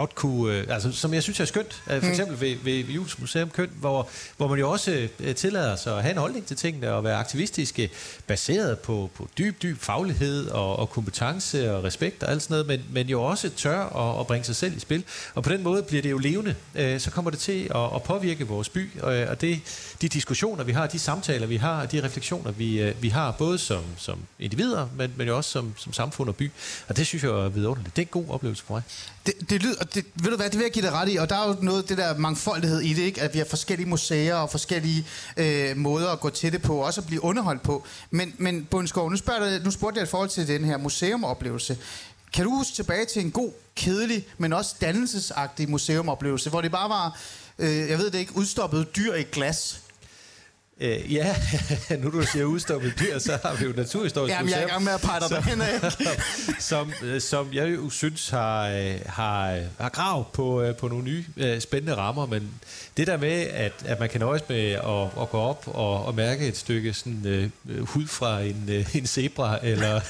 godt 0.00 0.14
kunne, 0.14 0.54
øh, 0.54 0.66
altså 0.68 0.92
som 0.92 1.14
jeg 1.14 1.22
synes 1.22 1.40
er 1.40 1.44
skønt, 1.44 1.82
øh, 1.90 2.02
for 2.02 2.08
eksempel 2.08 2.40
ved, 2.40 2.56
ved, 2.64 2.84
Jules 2.84 3.18
Museum 3.18 3.50
Køn, 3.50 3.70
hvor, 3.74 4.08
hvor 4.36 4.48
man 4.48 4.58
jo 4.58 4.70
også 4.70 5.08
øh, 5.20 5.34
tillader 5.34 5.76
sig 5.76 5.96
at 5.96 6.02
have 6.02 6.12
en 6.12 6.18
holdning 6.18 6.46
til 6.46 6.56
tingene 6.56 6.92
og 6.92 7.04
være 7.04 7.16
aktivistiske, 7.16 7.90
baseret 8.26 8.78
på, 8.78 9.10
på 9.14 9.28
dyb, 9.38 9.62
dyb 9.62 9.80
faglighed 9.80 10.48
og, 10.48 10.78
og 10.78 10.90
kompetence 10.90 11.72
og 11.74 11.84
respekt 11.84 12.22
og 12.22 12.30
alt 12.30 12.42
sådan 12.42 12.54
noget, 12.54 12.66
men, 12.66 12.82
men 12.92 13.08
jo 13.08 13.22
også 13.22 13.50
tør 13.50 13.78
at, 13.78 14.20
at 14.20 14.26
bringe 14.26 14.44
sig 14.44 14.56
selv 14.56 14.76
i 14.76 14.80
spil. 14.80 15.04
Og 15.34 15.42
på 15.42 15.50
den 15.50 15.62
måde 15.62 15.82
bliver 15.82 16.02
det 16.02 16.10
jo 16.10 16.18
levende. 16.18 16.54
Øh, 16.74 17.00
så 17.00 17.10
kommer 17.10 17.30
det 17.30 17.40
til 17.40 17.70
at, 17.74 17.94
at 17.94 18.02
påvirke 18.02 18.46
vores 18.46 18.68
by, 18.68 19.00
og, 19.00 19.14
og 19.14 19.40
det, 19.40 19.60
de 20.02 20.08
diskussioner, 20.08 20.64
vi 20.64 20.72
har, 20.72 20.86
de 20.86 20.98
samtaler, 20.98 21.46
vi 21.46 21.56
har, 21.56 21.86
de 21.86 22.02
refleksioner, 22.02 22.52
vi, 22.52 22.80
øh, 22.80 23.02
vi 23.02 23.08
har, 23.08 23.30
både 23.30 23.58
som, 23.58 23.82
som 23.96 24.18
individer, 24.38 24.88
men, 24.96 25.12
men 25.16 25.26
jo 25.26 25.36
også 25.36 25.50
som, 25.50 25.74
som 25.76 25.92
samfund 25.92 26.28
og 26.28 26.36
by. 26.36 26.50
Og 26.88 26.96
det 26.96 27.06
synes 27.06 27.24
jeg 27.24 27.30
er 27.30 27.48
vidunderligt. 27.48 27.96
Det 27.96 28.02
er 28.02 28.06
en 28.06 28.24
god 28.24 28.34
oplevelse 28.34 28.64
for 28.64 28.74
mig. 28.74 28.82
Det, 29.26 29.50
det 29.50 29.62
lyder, 29.62 29.84
det, 29.94 30.04
ved 30.14 30.30
du 30.30 30.36
hvad, 30.36 30.50
det 30.50 30.58
vil 30.58 30.64
jeg 30.64 30.72
give 30.72 30.84
dig 30.84 30.92
ret 30.92 31.12
i, 31.12 31.16
og 31.16 31.30
der 31.30 31.36
er 31.36 31.48
jo 31.48 31.56
noget 31.62 31.88
det 31.88 31.98
der 31.98 32.18
mangfoldighed 32.18 32.80
i 32.80 32.94
det, 32.94 33.02
ikke? 33.02 33.22
at 33.22 33.34
vi 33.34 33.38
har 33.38 33.46
forskellige 33.46 33.88
museer 33.88 34.34
og 34.34 34.50
forskellige 34.50 35.06
øh, 35.36 35.76
måder 35.76 36.12
at 36.12 36.20
gå 36.20 36.30
til 36.30 36.52
det 36.52 36.62
på, 36.62 36.76
og 36.76 36.84
også 36.84 37.00
at 37.00 37.06
blive 37.06 37.24
underholdt 37.24 37.62
på. 37.62 37.84
Men, 38.10 38.34
men 38.38 38.64
Bundskov, 38.64 39.10
nu, 39.10 39.16
spørger 39.16 39.64
nu 39.64 39.70
spurgte 39.70 39.98
jeg 39.98 40.06
i 40.06 40.10
forhold 40.10 40.28
til 40.28 40.48
den 40.48 40.64
her 40.64 40.76
museumoplevelse. 40.76 41.78
Kan 42.32 42.44
du 42.44 42.50
huske 42.50 42.74
tilbage 42.74 43.04
til 43.04 43.24
en 43.24 43.30
god, 43.30 43.52
kedelig, 43.76 44.26
men 44.38 44.52
også 44.52 44.74
dannelsesagtig 44.80 45.70
museumoplevelse, 45.70 46.50
hvor 46.50 46.60
det 46.60 46.70
bare 46.70 46.88
var, 46.88 47.20
øh, 47.58 47.90
jeg 47.90 47.98
ved 47.98 48.10
det 48.10 48.18
ikke, 48.18 48.36
udstoppet 48.36 48.96
dyr 48.96 49.14
i 49.14 49.22
glas? 49.22 49.80
Øh, 50.82 51.14
ja, 51.14 51.36
nu 52.02 52.10
du 52.10 52.22
siger 52.22 52.44
udstoppet 52.44 52.92
dyr, 53.00 53.18
så 53.18 53.38
har 53.42 53.54
vi 53.54 53.64
jo 53.64 53.72
Naturhistorisk 53.76 54.34
Jamen, 54.34 54.50
jeg 54.50 54.60
er 54.60 54.66
i 54.66 54.68
gang 54.68 54.84
med 54.84 54.92
at 54.92 55.00
pege 55.00 55.20
dig 55.20 55.30
derhen 55.30 55.60
af. 55.60 55.92
som, 56.70 56.92
øh, 57.02 57.20
som 57.20 57.48
jeg 57.52 57.74
jo 57.74 57.90
synes 57.90 58.28
har, 58.28 58.68
øh, 58.68 58.94
har, 59.06 59.60
har 59.78 59.88
grav 59.88 60.26
på, 60.32 60.62
øh, 60.62 60.76
på 60.76 60.88
nogle 60.88 61.04
nye 61.04 61.24
øh, 61.36 61.60
spændende 61.60 61.94
rammer, 61.94 62.26
men 62.26 62.50
det 62.96 63.06
der 63.06 63.16
med, 63.16 63.46
at, 63.50 63.72
at 63.84 64.00
man 64.00 64.08
kan 64.08 64.20
nøjes 64.20 64.42
med 64.48 64.70
at, 64.70 65.22
at 65.22 65.30
gå 65.30 65.38
op 65.38 65.64
og, 65.66 66.04
og 66.04 66.14
mærke 66.14 66.48
et 66.48 66.56
stykke 66.56 66.94
sådan, 66.94 67.26
øh, 67.26 67.50
hud 67.86 68.06
fra 68.06 68.40
en, 68.40 68.64
øh, 68.68 68.96
en 68.96 69.06
zebra, 69.06 69.58
eller 69.72 70.00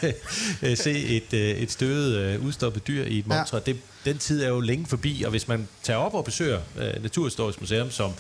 øh, 0.63 0.77
se 0.77 0.93
et, 0.93 1.33
øh, 1.33 1.51
et 1.51 1.73
støvet 1.73 2.17
øh, 2.17 2.47
udstoppet 2.47 2.87
dyr 2.87 3.05
i 3.05 3.19
et 3.19 3.27
monster, 3.27 3.59
ja. 3.67 3.73
det, 3.73 3.81
den 4.05 4.19
tid 4.19 4.43
er 4.43 4.49
jo 4.49 4.61
længe 4.61 4.87
forbi, 4.87 5.23
og 5.23 5.31
hvis 5.31 5.49
man 5.49 5.69
tager 5.83 5.99
op 5.99 6.15
og 6.15 6.25
besøger 6.25 6.61
øh, 6.79 7.03
Naturhistorisk 7.03 7.61
Museum, 7.61 7.91
som 7.91 8.13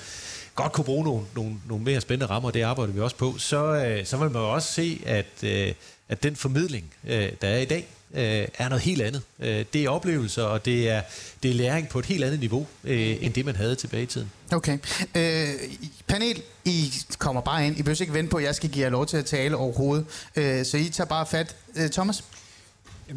godt 0.62 0.72
kunne 0.72 0.84
bruge 0.84 1.04
nogle, 1.04 1.24
nogle, 1.34 1.54
nogle 1.68 1.84
mere 1.84 2.00
spændende 2.00 2.32
rammer, 2.32 2.48
og 2.48 2.54
det 2.54 2.62
arbejder 2.62 2.92
vi 2.92 3.00
også 3.00 3.16
på, 3.16 3.34
så, 3.38 3.64
øh, 3.64 4.06
så 4.06 4.16
vil 4.16 4.30
man 4.30 4.42
jo 4.42 4.52
også 4.52 4.72
se, 4.72 5.02
at, 5.06 5.26
øh, 5.42 5.72
at 6.08 6.22
den 6.22 6.36
formidling, 6.36 6.92
øh, 7.08 7.28
der 7.42 7.48
er 7.48 7.58
i 7.58 7.64
dag, 7.64 7.88
øh, 8.14 8.48
er 8.58 8.68
noget 8.68 8.82
helt 8.82 9.02
andet. 9.02 9.22
Øh, 9.40 9.64
det 9.72 9.84
er 9.84 9.88
oplevelser, 9.88 10.42
og 10.42 10.64
det 10.64 10.88
er, 10.88 11.02
det 11.42 11.50
er 11.50 11.54
læring 11.54 11.88
på 11.88 11.98
et 11.98 12.06
helt 12.06 12.24
andet 12.24 12.40
niveau, 12.40 12.66
øh, 12.84 13.16
end 13.20 13.34
det 13.34 13.44
man 13.44 13.56
havde 13.56 13.74
tilbage 13.74 14.02
i 14.02 14.06
tiden. 14.06 14.30
Okay. 14.52 14.78
Øh, 15.14 15.48
panel, 16.08 16.42
I 16.64 16.92
kommer 17.18 17.40
bare 17.40 17.66
ind. 17.66 17.78
I 17.78 17.82
behøver 17.82 18.00
ikke 18.00 18.14
vente 18.14 18.30
på, 18.30 18.36
at 18.36 18.44
jeg 18.44 18.54
skal 18.54 18.70
give 18.70 18.84
jer 18.84 18.90
lov 18.90 19.06
til 19.06 19.16
at 19.16 19.24
tale 19.26 19.56
overhovedet. 19.56 20.06
Øh, 20.36 20.64
så 20.64 20.76
I 20.76 20.88
tager 20.88 21.08
bare 21.08 21.26
fat. 21.26 21.56
Øh, 21.76 21.90
Thomas? 21.90 22.24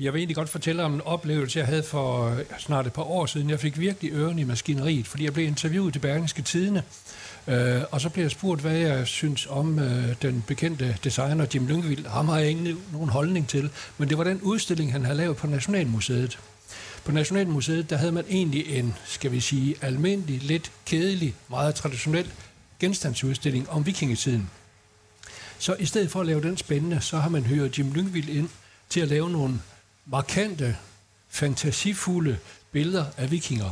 Jeg 0.02 0.14
vil 0.14 0.20
egentlig 0.20 0.36
godt 0.36 0.50
fortælle 0.50 0.84
om 0.84 0.94
en 0.94 1.02
oplevelse, 1.02 1.60
jeg 1.60 1.68
havde 1.68 1.84
for 1.84 2.30
øh, 2.30 2.40
snart 2.60 2.88
et 2.88 2.94
par 2.94 3.04
år 3.04 3.26
siden. 3.26 3.50
Jeg 3.50 3.60
fik 3.60 3.80
virkelig 3.80 4.12
ørerne 4.14 4.42
i 4.42 4.44
maskineriet, 4.44 5.08
fordi 5.08 5.24
jeg 5.24 5.34
blev 5.34 5.48
interviewet 5.48 5.94
til 5.94 6.00
Berlingske 6.00 6.42
Tidene. 6.42 6.84
Øh, 7.48 7.82
og 7.92 8.02
så 8.02 8.10
blev 8.10 8.24
jeg 8.24 8.32
spurgt, 8.32 8.62
hvad 8.62 8.78
jeg 8.78 9.08
synes 9.08 9.48
om 9.50 9.80
øh, 9.80 10.16
den 10.22 10.44
bekendte 10.48 10.98
designer 11.04 11.46
Jim 11.54 11.68
Lyngvild. 11.68 12.06
Ham 12.08 12.28
har 12.28 12.38
jeg 12.38 12.50
ingen 12.50 12.78
nogen 12.92 13.10
holdning 13.10 13.48
til, 13.48 13.70
men 13.98 14.10
det 14.10 14.18
var 14.18 14.24
den 14.24 14.42
udstilling, 14.42 14.92
han 14.92 15.06
havde 15.06 15.18
lavet 15.18 15.38
på 15.38 15.48
Nationalmuseet. 15.48 16.40
På 17.06 17.12
Nationalmuseet, 17.12 17.90
der 17.90 17.98
havde 17.98 18.12
man 18.12 18.26
egentlig 18.30 18.80
en, 18.80 18.96
skal 19.06 19.32
vi 19.32 19.40
sige, 19.40 19.76
almindelig, 19.82 20.44
lidt 20.44 20.72
kedelig, 20.86 21.36
meget 21.50 21.76
traditionel 21.76 22.32
genstandsudstilling 22.80 23.70
om 23.70 23.86
vikingetiden. 23.86 24.50
Så 25.60 25.76
i 25.80 25.86
stedet 25.86 26.12
for 26.12 26.20
at 26.20 26.26
lave 26.26 26.42
den 26.42 26.58
spændende, 26.58 27.02
så 27.02 27.18
har 27.18 27.30
man 27.30 27.44
hørt 27.44 27.80
Jim 27.80 27.94
Lyngvild 27.94 28.30
ind 28.30 28.50
til 28.90 29.00
at 29.00 29.08
lave 29.08 29.30
nogle 29.30 29.60
markante, 30.06 30.78
fantasifulde 31.30 32.38
billeder 32.72 33.06
af 33.18 33.32
vikinger. 33.32 33.72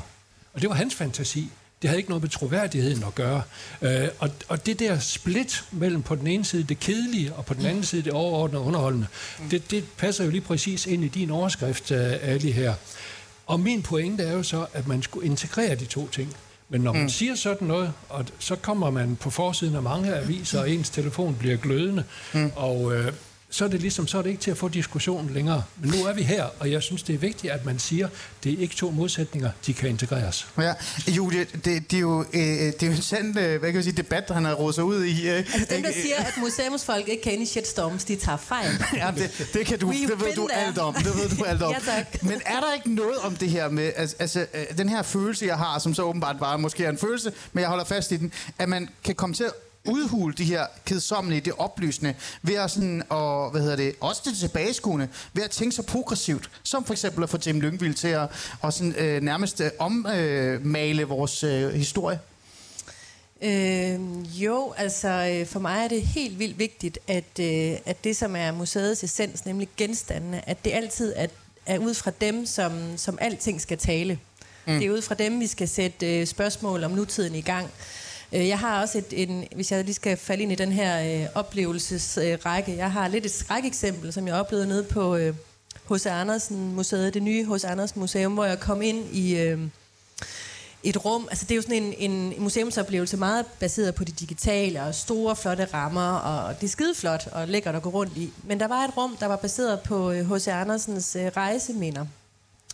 Og 0.53 0.61
det 0.61 0.69
var 0.69 0.75
hans 0.75 0.95
fantasi. 0.95 1.51
Det 1.81 1.89
havde 1.89 1.99
ikke 1.99 2.09
noget 2.09 2.23
med 2.23 2.29
troværdigheden 2.29 3.03
at 3.03 3.15
gøre. 3.15 3.41
Øh, 3.81 4.07
og, 4.19 4.29
og 4.47 4.65
det 4.65 4.79
der 4.79 4.99
split 4.99 5.63
mellem 5.71 6.03
på 6.03 6.15
den 6.15 6.27
ene 6.27 6.45
side 6.45 6.63
det 6.63 6.79
kedelige, 6.79 7.33
og 7.33 7.45
på 7.45 7.53
den 7.53 7.65
anden 7.65 7.83
side 7.83 8.01
det 8.01 8.13
overordnede 8.13 8.61
underholdende, 8.63 9.07
det, 9.51 9.71
det 9.71 9.83
passer 9.97 10.23
jo 10.23 10.29
lige 10.29 10.41
præcis 10.41 10.85
ind 10.85 11.03
i 11.03 11.07
din 11.07 11.29
overskrift, 11.29 11.91
øh, 11.91 12.13
Ali, 12.21 12.51
her. 12.51 12.73
Og 13.47 13.59
min 13.59 13.81
pointe 13.81 14.23
er 14.23 14.33
jo 14.33 14.43
så, 14.43 14.65
at 14.73 14.87
man 14.87 15.01
skulle 15.01 15.27
integrere 15.27 15.75
de 15.75 15.85
to 15.85 16.07
ting. 16.07 16.35
Men 16.69 16.81
når 16.81 16.93
man 16.93 17.01
mm. 17.01 17.09
siger 17.09 17.35
sådan 17.35 17.67
noget, 17.67 17.93
og 18.09 18.25
så 18.39 18.55
kommer 18.55 18.89
man 18.89 19.15
på 19.15 19.29
forsiden 19.29 19.75
af 19.75 19.83
mange 19.83 20.15
aviser, 20.15 20.59
og 20.59 20.69
ens 20.69 20.89
telefon 20.89 21.35
bliver 21.35 21.57
glødende, 21.57 22.03
mm. 22.33 22.51
og 22.55 22.95
øh, 22.95 23.13
så 23.51 23.65
er 23.65 23.69
det 23.69 23.81
ligesom, 23.81 24.07
så 24.07 24.17
er 24.17 24.21
det 24.21 24.29
ikke 24.29 24.41
til 24.41 24.51
at 24.51 24.57
få 24.57 24.67
diskussionen 24.67 25.33
længere. 25.33 25.63
Men 25.81 25.89
nu 25.89 26.05
er 26.05 26.13
vi 26.13 26.23
her, 26.23 26.45
og 26.59 26.71
jeg 26.71 26.81
synes, 26.81 27.03
det 27.03 27.15
er 27.15 27.19
vigtigt, 27.19 27.53
at 27.53 27.65
man 27.65 27.79
siger, 27.79 28.09
det 28.43 28.53
er 28.53 28.57
ikke 28.57 28.75
to 28.75 28.91
modsætninger, 28.91 29.51
de 29.65 29.73
kan 29.73 29.89
integreres. 29.89 30.47
Ja, 30.57 30.73
Julie, 31.07 31.45
det, 31.65 31.91
det, 31.91 31.93
er 31.93 31.99
jo, 31.99 32.25
øh, 32.33 32.39
det 32.39 32.83
er 32.83 32.87
jo 32.87 32.91
en 32.91 33.01
sand 33.01 33.39
øh, 33.39 33.59
hvad 33.59 33.69
kan 33.69 33.75
jeg 33.75 33.83
sige, 33.83 33.97
debat, 33.97 34.29
han 34.29 34.45
har 34.45 34.53
rådet 34.53 34.75
sig 34.75 34.83
ud 34.83 35.03
i. 35.03 35.29
Øh, 35.29 35.37
altså 35.37 35.67
dem, 35.69 35.83
der 35.83 35.91
siger, 35.91 36.15
at 36.17 36.33
museumsfolk 36.37 37.07
ikke 37.07 37.23
kan 37.23 37.33
ind 37.33 37.43
i 37.43 37.45
shitstorms, 37.45 38.03
de 38.03 38.15
tager 38.15 38.37
fejl. 38.37 38.83
ja, 38.95 39.11
det, 39.15 39.49
det, 39.53 39.65
kan 39.65 39.79
du, 39.79 39.91
det 39.91 40.19
ved 40.19 40.35
du 40.35 40.49
alt 40.53 40.77
om. 40.77 40.93
Det 40.93 41.05
ved 41.05 41.37
du 41.37 41.43
alt 41.43 41.61
om. 41.61 41.73
ja, 41.87 41.95
tak. 41.95 42.23
Men 42.23 42.41
er 42.45 42.59
der 42.59 42.73
ikke 42.73 42.93
noget 42.93 43.17
om 43.23 43.35
det 43.35 43.49
her 43.49 43.69
med, 43.69 43.91
altså, 43.95 44.15
altså 44.19 44.45
den 44.77 44.89
her 44.89 45.01
følelse, 45.01 45.45
jeg 45.45 45.57
har, 45.57 45.79
som 45.79 45.93
så 45.93 46.03
åbenbart 46.03 46.39
bare 46.39 46.59
måske 46.59 46.85
er 46.85 46.89
en 46.89 46.97
følelse, 46.97 47.33
men 47.53 47.61
jeg 47.61 47.69
holder 47.69 47.85
fast 47.85 48.11
i 48.11 48.17
den, 48.17 48.33
at 48.57 48.69
man 48.69 48.89
kan 49.03 49.15
komme 49.15 49.35
til 49.35 49.43
at 49.43 49.53
udhule 49.87 50.33
de 50.33 50.43
her 50.43 50.65
kedsommelige, 50.85 51.41
det 51.41 51.53
oplysende, 51.57 52.15
ved 52.41 52.55
at 52.55 52.71
sådan, 52.71 53.03
og, 53.09 53.51
hvad 53.51 53.61
hedder 53.61 53.75
det, 53.75 53.95
også 53.99 54.21
det 54.25 54.37
tilbageskuende, 54.37 55.07
ved 55.33 55.43
at 55.43 55.51
tænke 55.51 55.75
så 55.75 55.83
progressivt, 55.83 56.49
som 56.63 56.85
for 56.85 56.93
eksempel 56.93 57.23
at 57.23 57.29
få 57.29 57.37
Tim 57.37 57.61
Lyngvild 57.61 57.93
til 57.93 58.07
at 58.07 58.27
og 58.61 58.73
sådan, 58.73 58.95
øh, 58.95 59.21
nærmest 59.21 59.61
øh, 59.61 59.71
ommale 59.79 61.01
øh, 61.01 61.09
vores 61.09 61.43
øh, 61.43 61.73
historie? 61.73 62.19
Øh, 63.41 63.99
jo, 64.43 64.73
altså 64.77 65.07
øh, 65.07 65.47
for 65.47 65.59
mig 65.59 65.83
er 65.83 65.87
det 65.87 66.01
helt 66.01 66.39
vildt 66.39 66.59
vigtigt, 66.59 66.99
at, 67.07 67.39
øh, 67.39 67.77
at 67.85 68.03
det, 68.03 68.17
som 68.17 68.35
er 68.35 68.51
museets 68.51 69.03
essens, 69.03 69.45
nemlig 69.45 69.67
genstandene, 69.77 70.49
at 70.49 70.65
det 70.65 70.71
altid 70.73 71.13
er, 71.15 71.27
er 71.65 71.77
ud 71.77 71.93
fra 71.93 72.11
dem, 72.21 72.45
som, 72.45 72.97
som 72.97 73.17
alting 73.21 73.61
skal 73.61 73.77
tale. 73.77 74.19
Mm. 74.65 74.79
Det 74.79 74.87
er 74.87 74.91
ud 74.91 75.01
fra 75.01 75.15
dem, 75.15 75.39
vi 75.39 75.47
skal 75.47 75.67
sætte 75.67 76.19
øh, 76.19 76.27
spørgsmål 76.27 76.83
om 76.83 76.91
nutiden 76.91 77.35
i 77.35 77.41
gang. 77.41 77.69
Øh, 78.33 78.47
jeg 78.47 78.59
har 78.59 78.81
også 78.81 78.97
et, 78.97 79.29
en, 79.29 79.47
hvis 79.55 79.71
jeg 79.71 79.83
lige 79.83 79.95
skal 79.95 80.17
falde 80.17 80.43
ind 80.43 80.51
i 80.51 80.55
den 80.55 80.71
her 80.71 81.21
øh, 81.21 81.27
oplevelsesrække, 81.35 82.71
øh, 82.71 82.77
jeg 82.77 82.91
har 82.91 83.07
lidt 83.07 83.25
et 83.25 83.31
skrækeksempel, 83.31 84.13
som 84.13 84.27
jeg 84.27 84.35
oplevede 84.35 84.67
nede 84.67 84.83
på 84.83 85.15
øh, 85.15 85.35
H.C. 85.89 86.05
Andersen 86.05 86.75
Museet, 86.75 87.13
det 87.13 87.23
nye 87.23 87.45
H.C. 87.45 87.63
Andersen 87.63 87.99
Museum, 87.99 88.33
hvor 88.33 88.45
jeg 88.45 88.59
kom 88.59 88.81
ind 88.81 89.05
i 89.11 89.37
øh, 89.37 89.59
et 90.83 91.05
rum, 91.05 91.27
altså 91.29 91.45
det 91.45 91.51
er 91.51 91.55
jo 91.55 91.61
sådan 91.61 91.83
en, 91.83 92.11
en 92.11 92.33
museumsoplevelse 92.43 93.17
meget 93.17 93.45
baseret 93.59 93.95
på 93.95 94.03
det 94.03 94.19
digitale 94.19 94.83
og 94.83 94.95
store, 94.95 95.35
flotte 95.35 95.65
rammer, 95.65 96.13
og 96.13 96.61
det 96.61 96.67
er 96.67 96.71
skide 96.71 96.95
flot 96.95 97.27
og 97.31 97.47
lækkert 97.47 97.75
at 97.75 97.81
gå 97.81 97.89
rundt 97.89 98.17
i. 98.17 98.33
Men 98.43 98.59
der 98.59 98.67
var 98.67 98.83
et 98.83 98.97
rum, 98.97 99.17
der 99.19 99.25
var 99.25 99.35
baseret 99.35 99.79
på 99.79 100.11
H.C. 100.11 100.47
Øh, 100.47 100.61
Andersens 100.61 101.15
øh, 101.15 101.25
rejseminder. 101.25 102.05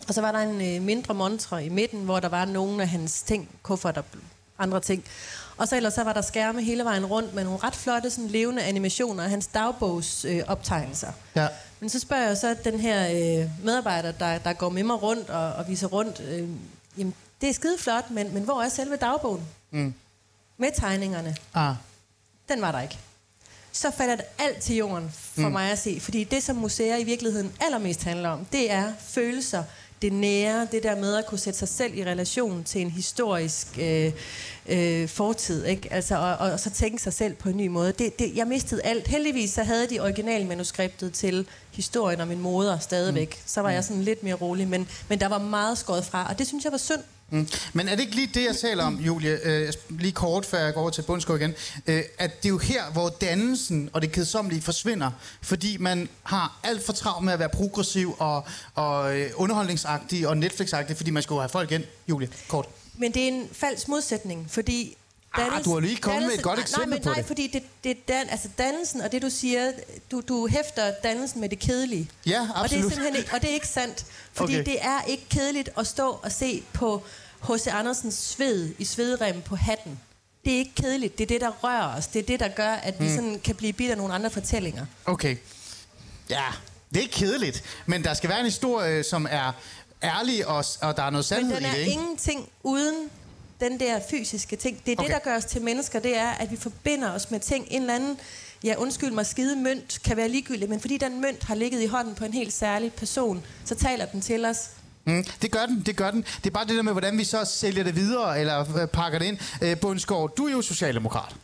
Og 0.08 0.14
så 0.14 0.20
var 0.20 0.32
der 0.32 0.38
en 0.38 0.76
øh, 0.76 0.82
mindre 0.82 1.14
montre 1.14 1.66
i 1.66 1.68
midten, 1.68 2.04
hvor 2.04 2.20
der 2.20 2.28
var 2.28 2.44
nogle 2.44 2.82
af 2.82 2.88
hans 2.88 3.22
ting, 3.22 3.48
kufferter, 3.62 4.02
andre 4.58 4.80
ting. 4.80 5.04
Og 5.56 5.68
så 5.68 5.76
ellers 5.76 5.94
så 5.94 6.04
var 6.04 6.12
der 6.12 6.20
skærme 6.20 6.62
hele 6.62 6.84
vejen 6.84 7.06
rundt 7.06 7.34
med 7.34 7.44
nogle 7.44 7.58
ret 7.58 7.74
flotte 7.74 8.10
sådan, 8.10 8.28
levende 8.28 8.62
animationer 8.62 9.24
af 9.24 9.30
hans 9.30 9.46
dagbogsoptegnelser. 9.46 10.42
Øh, 10.44 10.52
optegnelser. 10.52 11.12
ja. 11.36 11.48
Men 11.80 11.90
så 11.90 12.00
spørger 12.00 12.26
jeg 12.26 12.36
så 12.36 12.56
den 12.64 12.80
her 12.80 13.08
øh, 13.08 13.64
medarbejder, 13.64 14.12
der, 14.12 14.38
der 14.38 14.52
går 14.52 14.68
med 14.68 14.82
mig 14.82 15.02
rundt 15.02 15.30
og, 15.30 15.52
og 15.52 15.68
viser 15.68 15.86
rundt, 15.86 16.20
øh, 16.20 16.48
jamen, 16.98 17.14
det 17.40 17.48
er 17.48 17.52
skide 17.54 17.78
flot, 17.78 18.10
men, 18.10 18.34
men 18.34 18.42
hvor 18.42 18.62
er 18.62 18.68
selve 18.68 18.96
dagbogen? 18.96 19.42
Mm. 19.70 19.94
Med 20.56 20.68
tegningerne. 20.74 21.36
Ah. 21.54 21.74
Den 22.48 22.60
var 22.60 22.72
der 22.72 22.80
ikke. 22.80 22.98
Så 23.72 23.90
falder 23.90 24.16
det 24.16 24.24
alt 24.38 24.58
til 24.58 24.76
jorden 24.76 25.10
for 25.12 25.46
mm. 25.46 25.52
mig 25.52 25.70
at 25.70 25.78
se, 25.78 26.00
fordi 26.00 26.24
det, 26.24 26.42
som 26.42 26.56
museer 26.56 26.96
i 26.96 27.04
virkeligheden 27.04 27.52
allermest 27.60 28.04
handler 28.04 28.28
om, 28.28 28.44
det 28.44 28.70
er 28.70 28.92
følelser, 29.00 29.64
det 30.02 30.12
nære, 30.12 30.68
det 30.72 30.82
der 30.82 30.96
med 30.96 31.14
at 31.14 31.26
kunne 31.26 31.38
sætte 31.38 31.58
sig 31.58 31.68
selv 31.68 31.98
i 31.98 32.04
relation 32.04 32.64
til 32.64 32.80
en 32.80 32.90
historisk 32.90 33.78
øh, 33.78 34.12
øh, 34.68 35.08
fortid, 35.08 35.64
ikke? 35.64 35.92
Altså, 35.92 36.16
og, 36.16 36.36
og, 36.36 36.60
så 36.60 36.70
tænke 36.70 37.02
sig 37.02 37.12
selv 37.12 37.34
på 37.34 37.48
en 37.48 37.56
ny 37.56 37.66
måde. 37.66 37.92
Det, 37.92 38.18
det, 38.18 38.36
jeg 38.36 38.46
mistede 38.46 38.82
alt. 38.84 39.08
Heldigvis 39.08 39.50
så 39.50 39.62
havde 39.62 39.86
de 39.86 40.00
originalmanuskriptet 40.00 41.12
til 41.12 41.46
historien 41.72 42.20
om 42.20 42.28
min 42.28 42.40
moder 42.40 42.78
stadigvæk. 42.78 43.28
Mm. 43.28 43.42
Så 43.46 43.60
var 43.60 43.70
jeg 43.70 43.84
sådan 43.84 44.02
lidt 44.02 44.22
mere 44.22 44.34
rolig, 44.34 44.68
men, 44.68 44.88
men 45.08 45.20
der 45.20 45.28
var 45.28 45.38
meget 45.38 45.78
skåret 45.78 46.04
fra, 46.04 46.26
og 46.30 46.38
det 46.38 46.46
synes 46.46 46.64
jeg 46.64 46.72
var 46.72 46.78
synd. 46.78 47.00
Mm. 47.30 47.48
Men 47.72 47.88
er 47.88 47.94
det 47.94 48.02
ikke 48.02 48.14
lige 48.14 48.30
det, 48.34 48.44
jeg 48.44 48.56
taler 48.56 48.84
om, 48.84 48.94
Julie, 48.94 49.38
øh, 49.44 49.72
lige 49.88 50.12
kort 50.12 50.46
før 50.46 50.58
jeg 50.58 50.74
går 50.74 50.80
over 50.80 50.90
til 50.90 51.02
Bundsgaard 51.02 51.40
igen, 51.40 51.54
øh, 51.86 52.02
at 52.18 52.42
det 52.42 52.48
er 52.48 52.52
jo 52.52 52.58
her, 52.58 52.90
hvor 52.92 53.08
dannelsen 53.08 53.90
og 53.92 54.02
det 54.02 54.12
kedsommelige 54.12 54.62
forsvinder, 54.62 55.10
fordi 55.42 55.76
man 55.76 56.08
har 56.22 56.58
alt 56.62 56.86
for 56.86 56.92
travlt 56.92 57.24
med 57.24 57.32
at 57.32 57.38
være 57.38 57.48
progressiv 57.48 58.16
og, 58.18 58.44
og 58.74 59.18
øh, 59.18 59.30
underholdningsagtig 59.34 60.28
og 60.28 60.36
Netflix-agtig, 60.36 60.96
fordi 60.96 61.10
man 61.10 61.22
skulle 61.22 61.40
have 61.40 61.48
folk 61.48 61.72
ind. 61.72 61.84
Julie, 62.08 62.28
kort. 62.48 62.66
Men 62.94 63.14
det 63.14 63.22
er 63.22 63.28
en 63.28 63.48
falsk 63.52 63.88
modsætning, 63.88 64.46
fordi 64.50 64.96
Dannelsen, 65.36 65.58
ah, 65.58 65.64
du 65.64 65.72
har 65.72 65.80
lige 65.80 65.96
kommet 65.96 66.22
med 66.22 66.34
et 66.34 66.42
godt 66.42 66.60
eksempel 66.60 66.88
nej, 66.88 66.96
men, 66.96 67.02
på 67.02 67.08
nej, 67.08 67.16
det. 67.16 67.26
fordi 67.26 67.46
det, 67.46 67.62
det 67.84 68.08
dan, 68.08 68.28
altså 68.28 68.48
dannelsen, 68.58 69.00
og 69.00 69.12
det 69.12 69.22
du 69.22 69.30
siger, 69.30 69.72
du, 70.10 70.22
du 70.28 70.46
hæfter 70.46 70.92
dannelsen 71.02 71.40
med 71.40 71.48
det 71.48 71.58
kedelige. 71.58 72.10
Ja, 72.26 72.48
absolut. 72.54 72.62
Og 72.62 72.70
det 72.70 72.76
er 72.76 72.80
simpelthen 72.80 73.16
ikke, 73.16 73.30
og 73.34 73.40
det 73.42 73.50
er 73.50 73.54
ikke 73.54 73.68
sandt. 73.68 74.06
Fordi 74.32 74.54
okay. 74.54 74.64
det 74.64 74.76
er 74.80 75.02
ikke 75.02 75.26
kedeligt 75.30 75.70
at 75.78 75.86
stå 75.86 76.20
og 76.22 76.32
se 76.32 76.62
på 76.72 77.02
H.C. 77.42 77.66
Andersens 77.66 78.14
sved 78.14 78.74
i 78.78 78.84
svedrem 78.84 79.42
på 79.42 79.56
hatten. 79.56 80.00
Det 80.44 80.54
er 80.54 80.58
ikke 80.58 80.74
kedeligt. 80.74 81.18
Det 81.18 81.24
er 81.24 81.28
det, 81.28 81.40
der 81.40 81.50
rører 81.50 81.96
os. 81.96 82.06
Det 82.06 82.22
er 82.22 82.26
det, 82.26 82.40
der 82.40 82.48
gør, 82.48 82.70
at 82.70 83.00
vi 83.00 83.04
hmm. 83.04 83.14
sådan 83.14 83.40
kan 83.44 83.54
blive 83.54 83.72
bidt 83.72 83.90
af 83.90 83.96
nogle 83.96 84.14
andre 84.14 84.30
fortællinger. 84.30 84.86
Okay. 85.04 85.36
Ja, 86.30 86.44
det 86.90 86.96
er 86.96 87.00
ikke 87.00 87.14
kedeligt. 87.14 87.64
Men 87.86 88.04
der 88.04 88.14
skal 88.14 88.30
være 88.30 88.38
en 88.38 88.44
historie, 88.44 89.02
som 89.02 89.26
er 89.30 89.52
ærlig, 90.02 90.46
og, 90.46 90.64
og 90.82 90.96
der 90.96 91.02
er 91.02 91.10
noget 91.10 91.24
sandhed 91.24 91.52
i 91.52 91.54
det, 91.54 91.62
Men 91.62 91.70
den 91.70 91.80
er 91.80 91.80
ikke? 91.80 91.92
ingenting 91.92 92.48
uden 92.62 93.10
den 93.60 93.80
der 93.80 94.00
fysiske 94.10 94.56
ting. 94.56 94.80
Det 94.86 94.92
er 94.92 94.96
okay. 94.98 95.06
det, 95.06 95.14
der 95.14 95.30
gør 95.30 95.36
os 95.36 95.44
til 95.44 95.62
mennesker. 95.62 96.00
Det 96.00 96.16
er, 96.16 96.28
at 96.28 96.50
vi 96.50 96.56
forbinder 96.56 97.12
os 97.12 97.30
med 97.30 97.40
ting. 97.40 97.66
En 97.70 97.80
eller 97.80 97.94
anden, 97.94 98.18
ja 98.64 98.74
undskyld 98.78 99.10
mig, 99.10 99.26
skide 99.26 99.56
mønt 99.56 100.00
kan 100.04 100.16
være 100.16 100.28
ligegyldig, 100.28 100.68
men 100.68 100.80
fordi 100.80 100.96
den 100.96 101.20
mønt 101.20 101.42
har 101.42 101.54
ligget 101.54 101.82
i 101.82 101.86
hånden 101.86 102.14
på 102.14 102.24
en 102.24 102.32
helt 102.32 102.52
særlig 102.52 102.92
person, 102.92 103.44
så 103.64 103.74
taler 103.74 104.06
den 104.06 104.20
til 104.20 104.44
os. 104.44 104.70
Mm, 105.04 105.24
det 105.42 105.50
gør 105.50 105.66
den, 105.66 105.82
det 105.86 105.96
gør 105.96 106.10
den. 106.10 106.22
Det 106.22 106.46
er 106.46 106.50
bare 106.50 106.66
det 106.66 106.76
der 106.76 106.82
med, 106.82 106.92
hvordan 106.92 107.18
vi 107.18 107.24
så 107.24 107.44
sælger 107.44 107.84
det 107.84 107.96
videre, 107.96 108.40
eller 108.40 108.80
øh, 108.82 108.88
pakker 108.88 109.18
det 109.18 109.26
ind. 109.26 109.38
Øh, 109.62 109.80
Bundsgaard, 109.80 110.34
du 110.36 110.46
er 110.46 110.52
jo 110.52 110.62
socialdemokrat. 110.62 111.34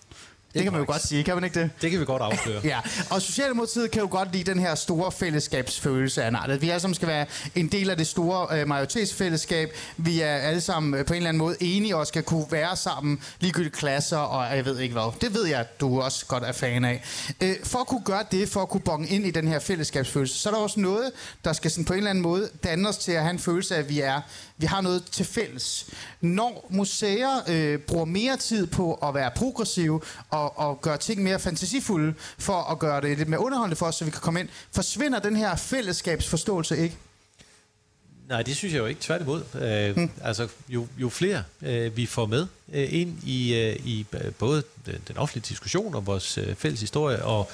Det, 0.54 0.62
kan 0.62 0.72
man 0.72 0.80
jo 0.80 0.86
godt 0.86 1.06
sige, 1.06 1.24
kan 1.24 1.34
man 1.34 1.44
ikke 1.44 1.60
det? 1.60 1.70
Det 1.82 1.90
kan 1.90 2.00
vi 2.00 2.04
godt 2.04 2.22
afsløre. 2.22 2.60
ja, 2.72 2.80
og 3.10 3.22
Socialdemokratiet 3.22 3.90
kan 3.90 4.02
jo 4.02 4.08
godt 4.10 4.32
lide 4.32 4.50
den 4.50 4.58
her 4.58 4.74
store 4.74 5.12
fællesskabsfølelse 5.12 6.24
af 6.24 6.32
nartet. 6.32 6.62
Vi 6.62 6.70
alle 6.70 6.80
sammen 6.80 6.94
skal 6.94 7.08
være 7.08 7.26
en 7.54 7.68
del 7.68 7.90
af 7.90 7.96
det 7.96 8.06
store 8.06 8.60
øh, 8.60 8.68
majoritetsfællesskab. 8.68 9.76
Vi 9.96 10.20
er 10.20 10.36
alle 10.36 10.60
sammen 10.60 10.94
øh, 10.94 11.06
på 11.06 11.12
en 11.12 11.16
eller 11.16 11.28
anden 11.28 11.38
måde 11.38 11.56
enige 11.60 11.96
og 11.96 12.06
skal 12.06 12.22
kunne 12.22 12.46
være 12.50 12.76
sammen, 12.76 13.20
ligegyldigt 13.40 13.76
klasser 13.76 14.18
og 14.18 14.56
jeg 14.56 14.64
ved 14.64 14.78
ikke 14.78 14.92
hvad. 14.92 15.12
Det 15.20 15.34
ved 15.34 15.46
jeg, 15.46 15.66
du 15.80 16.00
også 16.00 16.26
godt 16.26 16.42
er 16.42 16.52
fan 16.52 16.84
af. 16.84 17.02
Øh, 17.40 17.56
for 17.64 17.78
at 17.78 17.86
kunne 17.86 18.04
gøre 18.04 18.24
det, 18.30 18.48
for 18.48 18.62
at 18.62 18.68
kunne 18.68 18.80
bonge 18.80 19.08
ind 19.08 19.26
i 19.26 19.30
den 19.30 19.48
her 19.48 19.58
fællesskabsfølelse, 19.58 20.38
så 20.38 20.48
er 20.48 20.54
der 20.54 20.60
også 20.60 20.80
noget, 20.80 21.12
der 21.44 21.52
skal 21.52 21.70
sådan 21.70 21.84
på 21.84 21.92
en 21.92 21.96
eller 21.96 22.10
anden 22.10 22.22
måde 22.22 22.48
danne 22.64 22.88
os 22.88 22.96
til 22.96 23.12
at 23.12 23.22
have 23.22 23.30
en 23.30 23.38
følelse 23.38 23.74
af, 23.74 23.78
at 23.78 23.88
vi 23.88 24.00
er 24.00 24.20
vi 24.56 24.66
har 24.66 24.80
noget 24.80 25.04
til 25.04 25.24
fælles. 25.24 25.86
Når 26.20 26.66
museer 26.70 27.40
øh, 27.48 27.78
bruger 27.78 28.04
mere 28.04 28.36
tid 28.36 28.66
på 28.66 28.94
at 28.94 29.14
være 29.14 29.30
progressive 29.36 30.00
og, 30.30 30.58
og 30.58 30.80
gøre 30.80 30.96
ting 30.96 31.22
mere 31.22 31.38
fantasifulde 31.38 32.14
for 32.38 32.62
at 32.62 32.78
gøre 32.78 33.00
det 33.00 33.18
lidt 33.18 33.28
mere 33.28 33.40
underholdende 33.40 33.76
for 33.76 33.86
os, 33.86 33.94
så 33.94 34.04
vi 34.04 34.10
kan 34.10 34.20
komme 34.20 34.40
ind, 34.40 34.48
forsvinder 34.72 35.18
den 35.18 35.36
her 35.36 35.56
fællesskabsforståelse 35.56 36.78
ikke? 36.78 36.96
Nej, 38.28 38.42
det 38.42 38.56
synes 38.56 38.74
jeg 38.74 38.80
jo 38.80 38.86
ikke. 38.86 39.00
Tværtimod. 39.00 39.42
Øh, 39.54 39.94
hmm. 39.96 40.10
Altså, 40.22 40.48
jo, 40.68 40.86
jo 40.98 41.08
flere 41.08 41.42
øh, 41.62 41.96
vi 41.96 42.06
får 42.06 42.26
med 42.26 42.46
øh, 42.72 42.94
ind 42.94 43.18
i, 43.24 43.54
øh, 43.54 43.86
i 43.86 44.06
øh, 44.12 44.32
både 44.32 44.62
den 45.08 45.16
offentlige 45.16 45.44
diskussion 45.48 45.94
om 45.94 46.06
vores 46.06 46.38
øh, 46.38 46.54
fælles 46.54 46.80
historie 46.80 47.24
og 47.24 47.50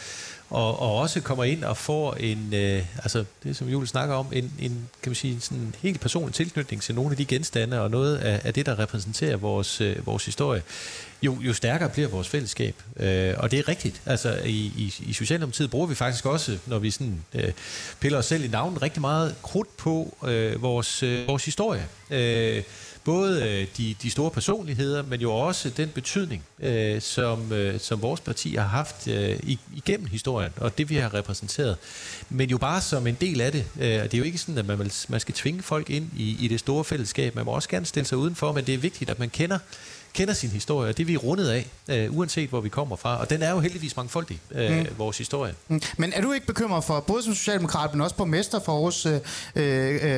og, 0.51 0.81
og 0.81 0.97
også 0.97 1.21
kommer 1.21 1.45
ind 1.45 1.65
og 1.65 1.77
får 1.77 2.15
en, 2.15 2.55
øh, 2.55 2.85
altså 2.97 3.25
det 3.45 3.57
som 3.57 3.69
Julie 3.69 3.89
snakker 3.89 4.15
om, 4.15 4.27
en, 4.33 4.53
en 4.59 4.89
kan 5.03 5.11
man 5.11 5.15
sige, 5.15 5.41
sådan 5.41 5.59
en 5.59 5.75
helt 5.83 6.01
personlig 6.01 6.35
tilknytning 6.35 6.83
til 6.83 6.95
nogle 6.95 7.11
af 7.11 7.17
de 7.17 7.25
genstande 7.25 7.81
og 7.81 7.91
noget 7.91 8.17
af, 8.17 8.41
af 8.45 8.55
det, 8.55 8.67
der 8.67 8.79
repræsenterer 8.79 9.37
vores, 9.37 9.81
øh, 9.81 10.07
vores 10.07 10.25
historie, 10.25 10.63
jo, 11.23 11.37
jo 11.41 11.53
stærkere 11.53 11.89
bliver 11.89 12.09
vores 12.09 12.29
fællesskab. 12.29 12.75
Øh, 12.97 13.35
og 13.37 13.51
det 13.51 13.59
er 13.59 13.69
rigtigt. 13.69 14.03
Altså 14.07 14.41
i, 14.45 14.73
i, 14.77 14.95
i 15.01 15.13
Socialdemokratiet 15.13 15.71
bruger 15.71 15.87
vi 15.87 15.95
faktisk 15.95 16.27
også, 16.27 16.59
når 16.67 16.79
vi 16.79 16.91
sådan, 16.91 17.25
øh, 17.35 17.53
piller 18.01 18.19
os 18.19 18.27
selv 18.27 18.45
i 18.45 18.49
navnet, 18.49 18.83
rigtig 18.83 19.01
meget 19.01 19.35
krudt 19.43 19.77
på 19.77 20.17
øh, 20.25 20.63
vores, 20.63 21.03
øh, 21.03 21.29
vores 21.29 21.45
historie. 21.45 21.87
Øh, 22.11 22.63
både 23.11 23.49
øh, 23.49 23.67
de, 23.77 23.95
de 24.03 24.11
store 24.11 24.31
personligheder, 24.31 25.03
men 25.03 25.21
jo 25.21 25.33
også 25.33 25.71
den 25.71 25.89
betydning, 25.89 26.43
øh, 26.61 27.01
som, 27.01 27.53
øh, 27.53 27.81
som 27.81 28.03
vores 28.03 28.21
parti 28.21 28.55
har 28.55 28.67
haft 28.67 29.09
øh, 29.09 29.39
igennem 29.77 30.07
historien, 30.07 30.53
og 30.57 30.79
det 30.79 30.91
vi 30.91 30.97
har 30.97 31.15
repræsenteret. 31.15 31.77
Men 32.29 32.51
jo 32.51 32.59
bare 32.59 32.81
som 32.81 33.07
en 33.07 33.17
del 33.21 33.41
af 33.41 33.53
det. 33.53 33.65
Øh, 33.81 33.85
det 33.85 34.15
er 34.15 34.19
jo 34.19 34.25
ikke 34.25 34.39
sådan, 34.39 34.59
at 34.59 34.67
man, 34.67 34.91
man 35.09 35.21
skal 35.21 35.35
tvinge 35.35 35.63
folk 35.63 35.91
ind 35.91 36.11
i, 36.17 36.45
i 36.45 36.49
det 36.49 36.61
store 36.61 36.85
fællesskab. 36.85 37.35
Man 37.35 37.45
må 37.45 37.51
også 37.51 37.69
gerne 37.69 37.87
stille 37.87 38.07
sig 38.07 38.19
udenfor, 38.19 38.53
men 38.53 38.65
det 38.65 38.75
er 38.75 38.79
vigtigt, 38.79 39.11
at 39.11 39.19
man 39.19 39.31
kender 39.31 39.59
kender 40.13 40.35
sin 40.35 40.51
historie, 40.51 40.89
og 40.89 40.97
det 40.97 41.03
er 41.03 41.07
vi 41.07 41.17
rundet 41.17 41.49
af, 41.49 41.71
øh, 41.89 42.17
uanset 42.17 42.49
hvor 42.49 42.61
vi 42.61 42.69
kommer 42.69 42.97
fra. 42.97 43.21
Og 43.21 43.31
den 43.31 43.43
er 43.43 43.51
jo 43.51 43.61
heldigvis 43.61 43.97
mangfoldig, 43.97 44.41
øh, 44.51 44.79
mm. 44.79 44.87
vores 44.99 45.19
historie. 45.19 45.55
Mm. 45.69 45.83
Men 45.97 46.13
er 46.13 46.21
du 46.21 46.33
ikke 46.33 46.47
bekymret 46.47 46.85
for, 46.85 47.01
både 47.01 47.23
som 47.23 47.35
socialdemokrat, 47.35 47.95
men 47.95 48.01
også 48.01 48.17
borgmester 48.17 48.61
for 48.61 48.73
Aarhus, 48.73 49.07
øh, 49.07 49.15
øh, 49.15 49.21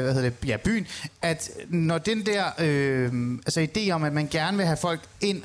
hvad 0.03 0.15
hedder 0.15 0.31
det, 0.31 0.49
ja, 0.49 0.57
byen, 0.57 0.87
at 1.23 1.51
når 1.69 1.99
den 1.99 2.27
der 2.27 2.45
øh, 2.59 3.39
altså 3.47 3.67
idé 3.77 3.91
om, 3.91 4.05
at 4.05 4.13
man 4.13 4.29
gerne 4.29 4.57
vil 4.57 4.67
have 4.67 4.77
folk 4.77 5.01
ind, 5.21 5.43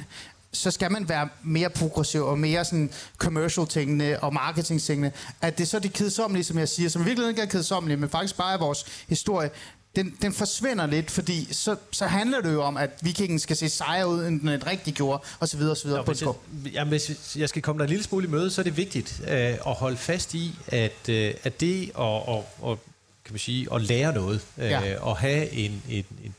så 0.52 0.72
skal 0.72 0.92
man 0.92 1.10
være 1.10 1.30
mere 1.44 1.70
progressiv 1.70 2.26
og 2.26 2.40
mere 2.40 2.66
sådan 2.66 2.92
commercial 3.18 3.68
tingene 3.68 4.20
og 4.24 4.34
marketing 4.34 4.82
tingene. 4.82 5.12
At 5.42 5.58
det 5.58 5.64
er 5.64 5.68
så 5.68 5.80
de 5.80 5.90
kedsommelige, 5.90 6.44
som 6.44 6.58
jeg 6.58 6.70
siger, 6.70 6.90
som 6.90 7.02
i 7.02 7.06
virkeligheden 7.06 7.36
ikke 7.36 7.42
er 7.42 7.52
kedsommelige, 7.52 7.98
men 7.98 8.10
faktisk 8.10 8.38
bare 8.38 8.54
er 8.54 8.58
vores 8.58 8.86
historie, 9.08 9.50
den, 9.96 10.18
den 10.22 10.34
forsvinder 10.34 10.86
lidt, 10.86 11.12
fordi 11.12 11.54
så, 11.54 11.76
så 11.92 12.06
handler 12.06 12.42
det 12.42 12.54
jo 12.54 12.64
om, 12.64 12.78
at 12.78 12.90
vikingen 13.02 13.40
skal 13.40 13.56
se 13.56 13.70
sejre 13.70 14.08
ud, 14.08 14.26
end 14.26 14.40
den 14.40 14.50
et 14.50 14.68
rigtig 14.68 14.94
gjorde, 14.94 15.24
og 15.40 15.48
så 15.48 15.58
videre, 15.58 15.72
og 15.72 15.78
så 15.78 15.88
videre. 15.88 16.06
Nå, 16.06 16.14
hvis, 16.14 16.22
jeg, 16.22 16.74
jamen, 16.74 16.90
hvis 16.90 17.38
jeg 17.38 17.50
skal 17.50 17.62
komme 17.62 17.80
dig 17.80 17.84
en 17.84 17.90
lille 17.90 18.04
smule 18.04 18.28
i 18.28 18.30
møde, 18.30 18.52
så 18.52 18.62
er 18.62 18.64
det 18.64 18.78
vigtigt 18.78 19.22
øh, 19.24 19.34
at 19.38 19.60
holde 19.64 19.98
fast 19.98 20.34
i, 20.34 20.56
at, 20.68 21.10
øh, 21.10 21.34
at 21.44 21.60
det 21.60 21.92
at, 22.00 22.06
at, 22.06 22.70
at, 22.72 22.78
kan 23.26 23.34
man 23.34 23.40
sige, 23.40 23.68
at 23.74 23.82
lære 23.82 24.14
noget, 24.14 24.42
øh, 24.58 24.70
ja. 24.70 25.00
og 25.00 25.18
have 25.18 25.52
en, 25.52 25.84
en, 25.90 26.06
en 26.24 26.36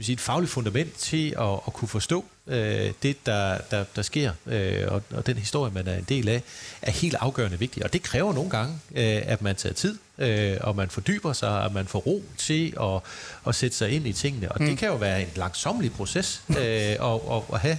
vi 0.00 0.04
sige, 0.04 0.14
et 0.14 0.20
fagligt 0.20 0.52
fundament 0.52 0.94
til 0.94 1.34
at, 1.38 1.52
at 1.66 1.72
kunne 1.72 1.88
forstå 1.88 2.24
øh, 2.46 2.92
det, 3.02 3.26
der, 3.26 3.58
der, 3.70 3.84
der 3.96 4.02
sker, 4.02 4.32
øh, 4.46 4.84
og, 4.88 5.02
og 5.10 5.26
den 5.26 5.36
historie, 5.36 5.72
man 5.74 5.86
er 5.86 5.98
en 5.98 6.06
del 6.08 6.28
af, 6.28 6.42
er 6.82 6.90
helt 6.90 7.14
afgørende 7.14 7.58
vigtig. 7.58 7.84
Og 7.84 7.92
det 7.92 8.02
kræver 8.02 8.32
nogle 8.32 8.50
gange, 8.50 8.78
øh, 8.94 9.22
at 9.24 9.42
man 9.42 9.56
tager 9.56 9.72
tid, 9.72 9.98
øh, 10.18 10.56
og 10.60 10.76
man 10.76 10.90
fordyber 10.90 11.32
sig, 11.32 11.62
og 11.62 11.72
man 11.72 11.86
får 11.86 11.98
ro 11.98 12.24
til 12.36 12.74
at, 12.80 13.00
at 13.46 13.54
sætte 13.54 13.76
sig 13.76 13.90
ind 13.90 14.06
i 14.06 14.12
tingene. 14.12 14.52
Og 14.52 14.62
mm. 14.62 14.66
det 14.68 14.78
kan 14.78 14.88
jo 14.88 14.96
være 14.96 15.22
en 15.22 15.28
langsomlig 15.36 15.92
proces 15.92 16.42
øh, 16.48 16.56
at, 16.56 16.98
at, 17.30 17.42
at 17.52 17.60
have 17.60 17.78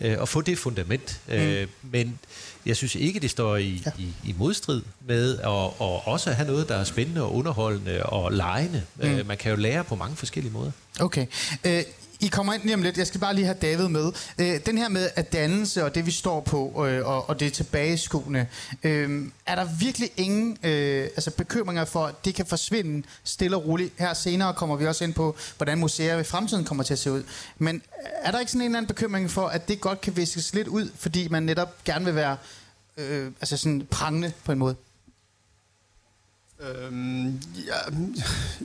øh, 0.00 0.22
at 0.22 0.28
få 0.28 0.40
det 0.40 0.58
fundament. 0.58 1.20
Mm. 1.26 1.34
Øh, 1.34 1.66
men 1.82 2.18
jeg 2.66 2.76
synes 2.76 2.94
ikke, 2.94 3.20
det 3.20 3.30
står 3.30 3.56
i, 3.56 3.82
ja. 3.86 3.90
i, 3.98 4.08
i 4.24 4.34
modstrid 4.38 4.82
med 5.06 5.38
at, 5.38 5.46
at 5.46 6.06
også 6.06 6.32
have 6.32 6.48
noget, 6.48 6.68
der 6.68 6.74
er 6.76 6.84
spændende 6.84 7.22
og 7.22 7.34
underholdende 7.34 8.02
og 8.02 8.32
lejende. 8.32 8.82
Mm. 8.96 9.08
Øh, 9.08 9.26
man 9.26 9.36
kan 9.36 9.50
jo 9.50 9.56
lære 9.56 9.84
på 9.84 9.94
mange 9.94 10.16
forskellige 10.16 10.52
måder. 10.52 10.70
Okay. 11.00 11.26
Øh, 11.64 11.82
i 12.20 12.26
kommer 12.26 12.52
ind 12.52 12.62
lige 12.62 12.74
om 12.74 12.82
lidt. 12.82 12.98
Jeg 12.98 13.06
skal 13.06 13.20
bare 13.20 13.34
lige 13.34 13.44
have 13.44 13.58
David 13.62 13.88
med. 13.88 14.12
Øh, 14.38 14.60
den 14.66 14.78
her 14.78 14.88
med 14.88 15.10
at 15.14 15.32
dannelse 15.32 15.84
og 15.84 15.94
det, 15.94 16.06
vi 16.06 16.10
står 16.10 16.40
på, 16.40 16.86
øh, 16.86 17.06
og, 17.06 17.28
og 17.28 17.40
det 17.40 17.52
tilbageskuende. 17.52 18.46
Øh, 18.82 19.26
er 19.46 19.54
der 19.54 19.64
virkelig 19.80 20.10
ingen 20.16 20.58
øh, 20.62 21.02
altså 21.04 21.30
bekymringer 21.30 21.84
for, 21.84 22.06
at 22.06 22.24
det 22.24 22.34
kan 22.34 22.46
forsvinde 22.46 23.06
stille 23.24 23.56
og 23.56 23.66
roligt? 23.66 23.92
Her 23.98 24.14
senere 24.14 24.54
kommer 24.54 24.76
vi 24.76 24.86
også 24.86 25.04
ind 25.04 25.14
på, 25.14 25.36
hvordan 25.56 25.78
museer 25.78 26.18
i 26.18 26.24
fremtiden 26.24 26.64
kommer 26.64 26.84
til 26.84 26.92
at 26.92 26.98
se 26.98 27.12
ud. 27.12 27.22
Men 27.58 27.82
er 28.22 28.30
der 28.30 28.38
ikke 28.40 28.52
sådan 28.52 28.60
en 28.60 28.66
eller 28.66 28.78
anden 28.78 28.88
bekymring 28.88 29.30
for, 29.30 29.46
at 29.46 29.68
det 29.68 29.80
godt 29.80 30.00
kan 30.00 30.16
viskes 30.16 30.54
lidt 30.54 30.68
ud, 30.68 30.90
fordi 30.96 31.28
man 31.28 31.42
netop 31.42 31.84
gerne 31.84 32.04
vil 32.04 32.14
være 32.14 32.36
øh, 32.96 33.26
altså 33.40 33.56
sådan 33.56 33.86
prangende 33.90 34.32
på 34.44 34.52
en 34.52 34.58
måde? 34.58 34.76
Øhm, 36.60 37.40
ja, 37.66 37.78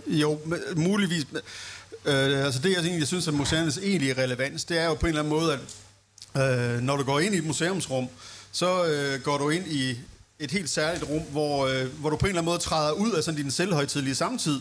jo, 0.08 0.40
muligvis. 0.76 1.26
Øh, 2.06 2.46
altså 2.46 2.60
det, 2.60 2.70
jeg 2.72 2.80
egentlig 2.80 3.08
synes 3.08 3.28
at 3.28 3.34
museernes 3.34 3.78
egentlige 3.78 4.24
relevans, 4.24 4.66
det 4.66 4.80
er 4.80 4.86
jo 4.86 4.94
på 4.94 5.06
en 5.06 5.10
eller 5.10 5.22
anden 5.22 5.34
måde, 5.34 5.54
at 5.54 6.76
øh, 6.76 6.82
når 6.82 6.98
du 6.98 7.04
går 7.04 7.20
ind 7.20 7.36
i 7.36 7.38
et 7.38 7.46
museumsrum, 7.46 8.08
så 8.52 8.86
øh, 8.86 9.22
går 9.22 9.38
du 9.38 9.50
ind 9.50 9.68
i 9.68 10.00
et 10.40 10.52
helt 10.52 10.70
særligt 10.70 11.10
rum, 11.10 11.22
hvor, 11.22 11.68
øh, 11.68 11.86
hvor 12.00 12.10
du 12.10 12.16
på 12.16 12.26
en 12.26 12.30
eller 12.30 12.42
anden 12.42 12.52
måde 12.52 12.60
træder 12.60 12.92
ud 12.92 13.12
af 13.12 13.24
sådan 13.24 13.42
din 13.42 13.52
selvhøjtidlige 13.52 14.16
samtid, 14.16 14.60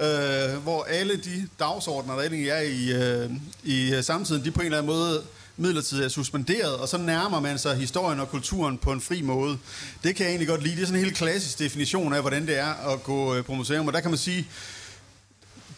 øh, 0.00 0.62
hvor 0.62 0.84
alle 0.84 1.16
de 1.16 1.48
dagsordner, 1.58 2.14
der 2.14 2.22
egentlig 2.22 2.48
er 2.48 2.60
i, 2.60 2.92
øh, 2.92 3.30
i 3.64 3.94
øh, 3.94 4.04
samtiden, 4.04 4.44
de 4.44 4.50
på 4.50 4.60
en 4.60 4.66
eller 4.66 4.78
anden 4.78 4.92
måde 4.92 5.22
midlertidigt 5.56 6.04
er 6.04 6.08
suspenderet, 6.08 6.74
og 6.74 6.88
så 6.88 6.98
nærmer 6.98 7.40
man 7.40 7.58
sig 7.58 7.76
historien 7.76 8.20
og 8.20 8.30
kulturen 8.30 8.78
på 8.78 8.92
en 8.92 9.00
fri 9.00 9.22
måde. 9.22 9.58
Det 10.04 10.16
kan 10.16 10.24
jeg 10.24 10.30
egentlig 10.30 10.48
godt 10.48 10.62
lide. 10.62 10.76
Det 10.76 10.82
er 10.82 10.86
sådan 10.86 10.98
en 10.98 11.04
helt 11.04 11.16
klassisk 11.16 11.58
definition 11.58 12.12
af, 12.12 12.20
hvordan 12.20 12.46
det 12.46 12.58
er 12.58 12.92
at 12.92 13.02
gå 13.02 13.34
øh, 13.34 13.44
på 13.44 13.54
museum, 13.54 13.86
og 13.86 13.92
der 13.92 14.00
kan 14.00 14.10
man 14.10 14.18
sige, 14.18 14.48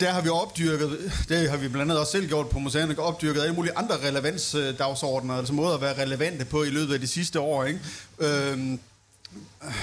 der 0.00 0.12
har 0.12 0.20
vi 0.20 0.28
opdyrket, 0.28 1.12
det 1.28 1.50
har 1.50 1.57
vi 1.57 1.68
blandt 1.68 1.83
andet 1.90 2.00
også 2.00 2.12
selv 2.12 2.28
gjort 2.28 2.48
på 2.48 2.59
museerne, 2.59 2.98
opdyrket 2.98 3.42
alle 3.42 3.55
mulige 3.55 3.76
andre 3.76 3.96
relevansdagsordner, 4.07 5.35
altså 5.35 5.52
måder 5.52 5.74
at 5.74 5.81
være 5.81 6.02
relevante 6.02 6.44
på 6.44 6.62
i 6.62 6.70
løbet 6.70 6.94
af 6.94 7.00
de 7.00 7.07
sidste 7.07 7.40
år, 7.40 7.64
ikke? 7.64 7.81
Øhm, 8.18 8.78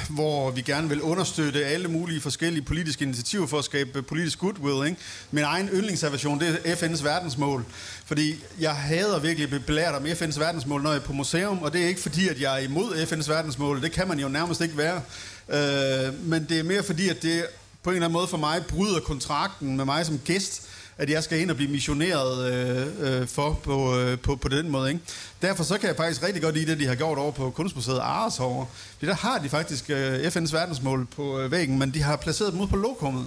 hvor 0.10 0.52
vi 0.52 0.62
gerne 0.62 0.90
vil 0.90 1.02
understøtte 1.02 1.66
alle 1.66 1.88
mulige 1.88 2.22
forskellige 2.22 2.64
politiske 2.64 3.04
initiativer 3.06 3.48
for 3.48 3.58
at 3.60 3.66
skabe 3.66 4.02
politisk 4.02 4.40
goodwill. 4.40 4.88
Ikke? 4.90 5.02
Min 5.32 5.44
egen 5.44 5.70
yndlingsaversion, 5.70 6.40
det 6.40 6.62
er 6.66 6.76
FN's 6.76 7.04
verdensmål. 7.04 7.66
Fordi 8.06 8.44
jeg 8.60 8.76
hader 8.76 9.20
virkelig 9.20 9.44
at 9.44 9.50
blive 9.50 9.64
belært 9.64 9.96
om 9.96 10.06
FN's 10.06 10.40
verdensmål, 10.40 10.82
når 10.82 10.90
jeg 10.90 11.00
er 11.00 11.04
på 11.04 11.14
museum, 11.14 11.64
og 11.64 11.74
det 11.74 11.84
er 11.84 11.88
ikke 11.88 12.02
fordi, 12.02 12.28
at 12.28 12.42
jeg 12.42 12.54
er 12.54 12.60
imod 12.60 12.94
FN's 12.94 13.30
verdensmål. 13.30 13.82
Det 13.82 13.92
kan 13.92 14.08
man 14.08 14.20
jo 14.20 14.28
nærmest 14.28 14.62
ikke 14.62 14.78
være. 14.78 15.02
Øh, 15.50 16.26
men 16.26 16.46
det 16.50 16.60
er 16.60 16.64
mere 16.64 16.84
fordi, 16.84 17.10
at 17.10 17.22
det 17.22 17.46
på 17.84 17.90
en 17.90 17.96
eller 17.96 18.06
anden 18.06 18.14
måde 18.14 18.28
for 18.28 18.38
mig 18.38 18.66
bryder 18.66 19.00
kontrakten 19.00 19.78
med 19.78 19.86
mig 19.86 20.06
som 20.06 20.20
gæst, 20.20 20.70
at 20.98 21.10
jeg 21.10 21.24
skal 21.24 21.40
ind 21.40 21.50
og 21.52 21.56
blive 21.56 21.72
missioneret 21.72 22.54
øh, 22.54 22.88
øh, 23.22 23.28
for 23.28 23.60
på, 23.64 24.00
øh, 24.00 24.20
på, 24.20 24.36
på 24.36 24.48
den 24.48 24.70
måde. 24.70 24.90
Ikke? 24.90 25.02
Derfor 25.42 25.64
så 25.64 25.78
kan 25.78 25.88
jeg 25.88 25.96
faktisk 25.96 26.24
rigtig 26.24 26.42
godt 26.42 26.56
lide 26.56 26.72
det, 26.72 26.80
de 26.80 26.88
har 26.88 26.96
gjort 26.96 27.18
over 27.18 27.32
på 27.32 27.50
Kunstmuseet 27.50 28.00
Ares 28.00 28.38
herovre. 28.38 28.66
For 29.00 29.06
der 29.06 29.16
har 29.16 29.38
de 29.38 29.50
faktisk 29.50 29.90
øh, 29.90 30.20
FN's 30.20 30.54
verdensmål 30.54 31.06
på 31.16 31.40
øh, 31.40 31.52
væggen, 31.52 31.80
men 31.80 31.94
de 31.94 32.04
har 32.04 32.16
placeret 32.16 32.54
dem 32.54 32.62
ud 32.62 32.68
på 32.68 32.76
lokummet. 32.76 33.26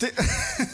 det, 0.00 0.08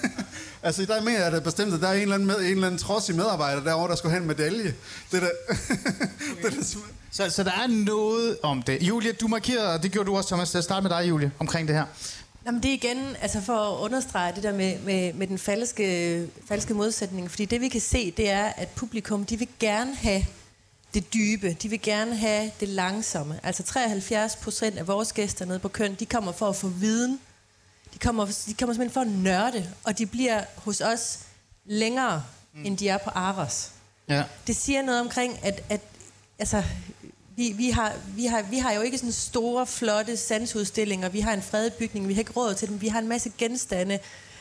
altså, 0.62 0.84
der 0.84 1.02
mener 1.02 1.22
jeg 1.22 1.32
da 1.32 1.38
bestemt, 1.40 1.74
at 1.74 1.80
der 1.80 1.88
er 1.88 1.92
en 1.92 2.02
eller 2.02 2.14
anden, 2.14 2.26
med, 2.26 2.36
en 2.36 2.44
eller 2.44 2.66
anden 2.66 2.78
trodsig 2.78 3.16
medarbejder 3.16 3.64
derovre, 3.64 3.88
der 3.88 3.96
skulle 3.96 4.10
have 4.10 4.20
en 4.20 4.28
medalje. 4.28 4.74
Det 5.12 5.22
der, 5.22 5.28
det 6.42 6.52
der 6.52 6.62
så, 7.10 7.30
så 7.30 7.42
der 7.42 7.52
er 7.52 7.66
noget 7.66 8.36
om 8.42 8.62
det. 8.62 8.82
Julia, 8.82 9.12
du 9.12 9.28
markerede, 9.28 9.74
og 9.74 9.82
det 9.82 9.92
gjorde 9.92 10.06
du 10.06 10.16
også, 10.16 10.28
Thomas. 10.28 10.54
Lad 10.54 10.58
os 10.58 10.64
starte 10.64 10.82
med 10.82 10.90
dig, 10.90 11.08
Julia, 11.08 11.30
omkring 11.38 11.68
det 11.68 11.76
her. 11.76 11.84
Jamen 12.46 12.62
det 12.62 12.68
er 12.68 12.72
igen, 12.72 13.16
altså 13.20 13.40
for 13.40 13.56
at 13.56 13.80
understrege 13.80 14.34
det 14.34 14.42
der 14.42 14.52
med, 14.52 14.78
med, 14.78 15.12
med 15.12 15.26
den 15.26 15.38
falske, 15.38 16.28
falske 16.48 16.74
modsætning, 16.74 17.30
fordi 17.30 17.44
det 17.44 17.60
vi 17.60 17.68
kan 17.68 17.80
se, 17.80 18.10
det 18.10 18.30
er, 18.30 18.44
at 18.44 18.68
publikum, 18.68 19.24
de 19.24 19.38
vil 19.38 19.48
gerne 19.60 19.94
have 19.94 20.26
det 20.94 21.14
dybe, 21.14 21.56
de 21.62 21.68
vil 21.68 21.82
gerne 21.82 22.16
have 22.16 22.50
det 22.60 22.68
langsomme. 22.68 23.40
Altså 23.42 23.62
73 23.62 24.36
procent 24.36 24.78
af 24.78 24.86
vores 24.86 25.12
gæster 25.12 25.44
nede 25.44 25.58
på 25.58 25.68
køn, 25.68 25.94
de 25.94 26.06
kommer 26.06 26.32
for 26.32 26.48
at 26.48 26.56
få 26.56 26.68
viden, 26.68 27.20
de 27.94 27.98
kommer, 27.98 28.24
de 28.46 28.54
kommer 28.54 28.74
simpelthen 28.74 28.90
for 28.90 29.00
at 29.00 29.06
nørde, 29.06 29.72
og 29.84 29.98
de 29.98 30.06
bliver 30.06 30.44
hos 30.56 30.80
os 30.80 31.18
længere, 31.64 32.22
mm. 32.54 32.64
end 32.64 32.78
de 32.78 32.88
er 32.88 32.98
på 32.98 33.10
Aros. 33.10 33.70
Ja. 34.08 34.24
Det 34.46 34.56
siger 34.56 34.82
noget 34.82 35.00
omkring, 35.00 35.38
at, 35.42 35.64
at 35.68 35.80
altså, 36.38 36.62
vi, 37.36 37.52
vi, 37.52 37.70
har, 37.70 37.92
vi, 38.16 38.26
har, 38.26 38.42
vi 38.42 38.58
har 38.58 38.72
jo 38.72 38.80
ikke 38.80 38.98
sådan 38.98 39.12
store, 39.12 39.66
flotte 39.66 40.16
sandsudstillinger. 40.16 41.08
Vi 41.08 41.20
har 41.20 41.32
en 41.32 41.42
fredet 41.42 41.72
bygning, 41.74 42.08
vi 42.08 42.14
har 42.14 42.20
ikke 42.20 42.32
råd 42.32 42.54
til 42.54 42.68
dem. 42.68 42.80
Vi 42.80 42.88
har 42.88 42.98
en 42.98 43.08
masse 43.08 43.32
genstande. 43.38 43.98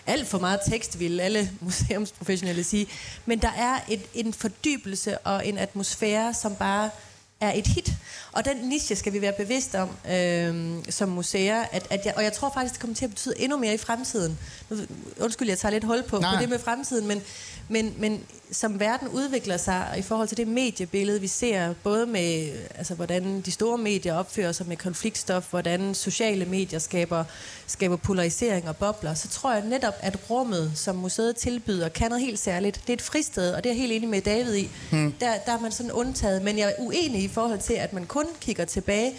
Alt 0.07 0.27
for 0.27 0.39
meget 0.39 0.59
tekst, 0.67 0.99
vil 0.99 1.19
alle 1.19 1.51
museumsprofessionelle 1.61 2.63
sige. 2.63 2.87
Men 3.25 3.39
der 3.39 3.51
er 3.57 3.79
et, 3.89 4.01
en 4.13 4.33
fordybelse 4.33 5.17
og 5.17 5.47
en 5.47 5.57
atmosfære, 5.57 6.33
som 6.33 6.55
bare 6.55 6.89
er 7.39 7.51
et 7.55 7.67
hit. 7.67 7.93
Og 8.31 8.45
den 8.45 8.57
niche 8.57 8.95
skal 8.95 9.13
vi 9.13 9.21
være 9.21 9.33
bevidst 9.37 9.75
om 9.75 9.89
øh, 10.11 10.75
som 10.89 11.09
museer. 11.09 11.63
At, 11.71 11.87
at 11.89 12.05
jeg, 12.05 12.13
og 12.17 12.23
jeg 12.23 12.33
tror 12.33 12.51
faktisk, 12.53 12.73
det 12.73 12.81
kommer 12.81 12.95
til 12.95 13.05
at 13.05 13.11
betyde 13.11 13.33
endnu 13.39 13.57
mere 13.57 13.73
i 13.73 13.77
fremtiden. 13.77 14.39
Nu, 14.69 14.77
undskyld, 15.19 15.49
jeg 15.49 15.57
tager 15.57 15.71
lidt 15.71 15.83
hul 15.83 16.03
på, 16.03 16.19
på 16.19 16.41
det 16.41 16.49
med 16.49 16.59
fremtiden, 16.59 17.07
men, 17.07 17.21
men, 17.69 17.93
men 17.97 18.23
som 18.51 18.79
verden 18.79 19.07
udvikler 19.07 19.57
sig 19.57 19.95
i 19.97 20.01
forhold 20.01 20.27
til 20.27 20.37
det 20.37 20.47
mediebillede, 20.47 21.21
vi 21.21 21.27
ser, 21.27 21.73
både 21.83 22.05
med, 22.05 22.51
altså, 22.75 22.95
hvordan 22.95 23.41
de 23.41 23.51
store 23.51 23.77
medier 23.77 24.13
opfører 24.13 24.51
sig 24.51 24.67
med 24.67 24.77
konfliktstof, 24.77 25.49
hvordan 25.49 25.95
sociale 25.95 26.45
medier 26.45 26.79
skaber, 26.79 27.23
skaber 27.67 27.95
polarisering 27.95 28.69
og 28.69 28.77
bobler, 28.77 29.13
så 29.13 29.27
tror 29.27 29.53
jeg 29.53 29.65
netop, 29.65 29.93
at 29.99 30.17
rummet, 30.29 30.71
som 30.75 30.95
museet 30.95 31.35
tilbyder, 31.35 31.89
kan 31.89 32.09
noget 32.09 32.25
helt 32.25 32.39
særligt. 32.39 32.81
Det 32.81 32.89
er 32.89 32.93
et 32.93 33.01
fristed, 33.01 33.53
og 33.53 33.63
det 33.63 33.69
er 33.69 33.73
jeg 33.73 33.81
helt 33.81 33.93
enig 33.93 34.09
med 34.09 34.21
David 34.21 34.55
i. 34.55 34.69
Hmm. 34.91 35.11
Der, 35.11 35.33
der 35.45 35.51
er 35.51 35.59
man 35.59 35.71
sådan 35.71 35.91
undtaget, 35.91 36.41
men 36.41 36.57
jeg 36.57 36.67
er 36.67 36.73
uenig 36.79 37.23
i 37.23 37.27
forhold 37.35 37.59
til, 37.59 37.73
at 37.73 37.93
man 37.93 38.05
kun 38.05 38.25
kigger 38.41 38.65
tilbage. 38.65 39.15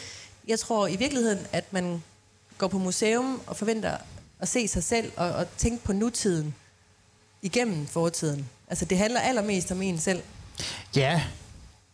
Jeg 0.48 0.58
tror 0.58 0.86
i 0.86 0.96
virkeligheden, 0.96 1.46
at 1.52 1.72
man 1.72 2.02
går 2.58 2.68
på 2.68 2.78
museum 2.78 3.40
og 3.46 3.56
forventer 3.56 3.96
at 4.40 4.48
se 4.48 4.68
sig 4.68 4.84
selv 4.84 5.12
og, 5.16 5.30
og 5.30 5.46
tænke 5.56 5.84
på 5.84 5.92
nutiden 5.92 6.54
igennem 7.42 7.86
fortiden. 7.86 8.48
Altså, 8.68 8.84
det 8.84 8.98
handler 8.98 9.20
allermest 9.20 9.72
om 9.72 9.82
en 9.82 9.98
selv. 9.98 10.22
Ja, 10.96 11.22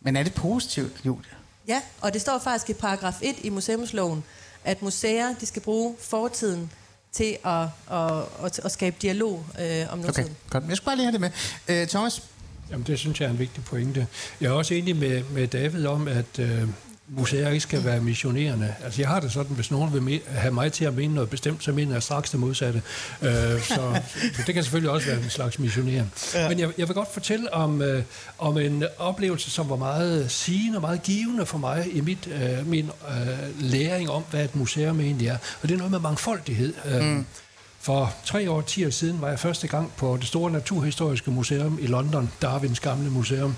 men 0.01 0.15
er 0.15 0.23
det 0.23 0.33
positivt, 0.33 1.05
Julia? 1.05 1.33
Ja, 1.67 1.81
og 2.01 2.13
det 2.13 2.21
står 2.21 2.39
faktisk 2.39 2.69
i 2.69 2.73
paragraf 2.73 3.19
1 3.21 3.35
i 3.43 3.49
museumsloven, 3.49 4.23
at 4.63 4.81
museer 4.81 5.35
de 5.39 5.45
skal 5.45 5.61
bruge 5.61 5.95
fortiden 5.99 6.71
til 7.11 7.37
at, 7.45 7.67
at, 7.91 8.23
at, 8.43 8.59
at 8.65 8.71
skabe 8.71 8.95
dialog 9.01 9.45
øh, 9.59 9.93
om 9.93 9.99
nutiden. 9.99 10.25
Okay, 10.25 10.49
godt. 10.49 10.63
Jeg 10.69 10.77
skal 10.77 10.85
bare 10.85 10.95
lige 10.95 11.05
have 11.05 11.19
det 11.19 11.33
med. 11.67 11.81
Uh, 11.81 11.87
Thomas? 11.87 12.21
Jamen, 12.73 12.87
det 12.87 12.99
synes 12.99 13.21
jeg 13.21 13.27
er 13.27 13.31
en 13.31 13.39
vigtig 13.39 13.63
pointe. 13.63 14.07
Jeg 14.41 14.47
er 14.47 14.51
også 14.51 14.73
enig 14.73 14.95
med, 14.95 15.23
med 15.23 15.47
David 15.47 15.85
om, 15.85 16.07
at 16.07 16.39
øh, 16.39 16.67
museer 17.07 17.49
ikke 17.49 17.59
skal 17.59 17.85
være 17.85 18.01
missionerende. 18.01 18.75
Altså, 18.83 19.01
jeg 19.01 19.09
har 19.09 19.19
det 19.19 19.31
sådan, 19.31 19.55
hvis 19.55 19.71
nogen 19.71 19.93
vil 19.93 20.21
have 20.27 20.53
mig 20.53 20.71
til 20.71 20.85
at 20.85 20.93
mene 20.93 21.13
noget 21.13 21.29
bestemt, 21.29 21.63
så 21.63 21.71
mener 21.71 21.93
jeg 21.93 22.03
straks 22.03 22.29
det 22.29 22.39
modsatte. 22.39 22.81
Øh, 23.21 23.61
så 23.61 24.01
det 24.45 24.53
kan 24.53 24.63
selvfølgelig 24.63 24.91
også 24.91 25.07
være 25.07 25.17
en 25.17 25.29
slags 25.29 25.59
missionering. 25.59 26.13
Ja. 26.33 26.49
Men 26.49 26.59
jeg, 26.59 26.69
jeg 26.77 26.87
vil 26.87 26.95
godt 26.95 27.13
fortælle 27.13 27.53
om, 27.53 27.81
øh, 27.81 28.03
om 28.37 28.57
en 28.57 28.83
oplevelse, 28.97 29.51
som 29.51 29.69
var 29.69 29.75
meget 29.75 30.31
sigende 30.31 30.77
og 30.77 30.81
meget 30.81 31.03
givende 31.03 31.45
for 31.45 31.57
mig 31.57 31.87
i 31.93 32.01
mit, 32.01 32.27
øh, 32.27 32.67
min 32.67 32.89
øh, 33.09 33.61
læring 33.61 34.09
om, 34.09 34.23
hvad 34.31 34.43
et 34.43 34.55
museum 34.55 34.99
egentlig 34.99 35.27
er. 35.27 35.37
Og 35.61 35.69
det 35.69 35.71
er 35.71 35.77
noget 35.77 35.91
med 35.91 35.99
mangfoldighed. 35.99 36.73
Øh, 36.85 37.03
mm. 37.03 37.25
For 37.83 38.13
tre 38.25 38.51
år, 38.51 38.61
ti 38.61 38.85
år 38.85 38.89
siden 38.89 39.21
var 39.21 39.29
jeg 39.29 39.39
første 39.39 39.67
gang 39.67 39.91
på 39.97 40.17
det 40.17 40.27
store 40.27 40.51
naturhistoriske 40.51 41.31
museum 41.31 41.79
i 41.81 41.87
London, 41.87 42.31
Darwins 42.41 42.79
gamle 42.79 43.09
museum. 43.09 43.55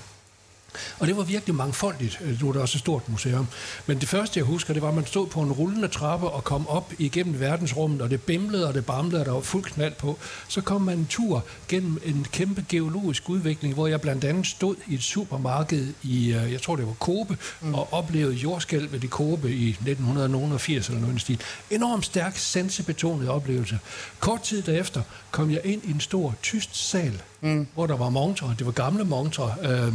Og 0.99 1.07
det 1.07 1.17
var 1.17 1.23
virkelig 1.23 1.55
mangfoldigt. 1.55 2.19
Øh, 2.21 2.41
Nu 2.41 2.47
er 2.47 2.53
det 2.53 2.61
også 2.61 2.75
et 2.75 2.79
stort 2.79 3.09
museum. 3.09 3.47
Men 3.85 3.99
det 3.99 4.09
første, 4.09 4.39
jeg 4.39 4.45
husker, 4.45 4.73
det 4.73 4.81
var, 4.81 4.87
at 4.87 4.93
man 4.95 5.05
stod 5.05 5.27
på 5.27 5.41
en 5.41 5.51
rullende 5.51 5.87
trappe 5.87 6.29
og 6.29 6.43
kom 6.43 6.67
op 6.67 6.93
igennem 6.99 7.39
verdensrummet, 7.39 8.01
og 8.01 8.09
det 8.09 8.21
bimlede 8.21 8.67
og 8.67 8.73
det 8.73 8.85
bamlede, 8.85 9.19
og 9.19 9.25
der 9.25 9.31
var 9.31 9.41
fuld 9.41 9.63
knald 9.63 9.93
på. 9.93 10.17
Så 10.47 10.61
kom 10.61 10.81
man 10.81 10.97
en 10.97 11.05
tur 11.09 11.43
gennem 11.67 12.01
en 12.05 12.27
kæmpe 12.31 12.65
geologisk 12.69 13.29
udvikling, 13.29 13.73
hvor 13.73 13.87
jeg 13.87 14.01
blandt 14.01 14.23
andet 14.23 14.47
stod 14.47 14.75
i 14.87 14.93
et 14.93 15.03
supermarked 15.03 15.93
i, 16.03 16.33
øh, 16.33 16.51
jeg 16.51 16.61
tror 16.61 16.75
det 16.75 16.87
var 16.87 16.93
Kobe, 16.99 17.37
mm. 17.61 17.73
og 17.73 17.93
oplevede 17.93 18.35
jordskælvet 18.35 19.03
i 19.03 19.07
Kobe 19.07 19.51
i 19.51 19.69
1980 19.69 20.87
eller 20.87 21.01
noget 21.01 21.21
stil. 21.21 21.41
Enormt 21.71 22.05
stærk, 22.05 22.37
sensebetonet 22.37 23.29
oplevelse. 23.29 23.79
Kort 24.19 24.41
tid 24.41 24.61
derefter 24.61 25.01
kom 25.31 25.51
jeg 25.51 25.61
ind 25.63 25.81
i 25.83 25.91
en 25.91 25.99
stor 25.99 26.35
tysk 26.43 26.69
sal, 26.71 27.21
mm. 27.41 27.67
hvor 27.73 27.87
der 27.87 27.97
var 27.97 28.09
montrer. 28.09 28.55
Det 28.55 28.65
var 28.65 28.71
gamle 28.71 29.03
montrer. 29.03 29.85
Øh, 29.87 29.93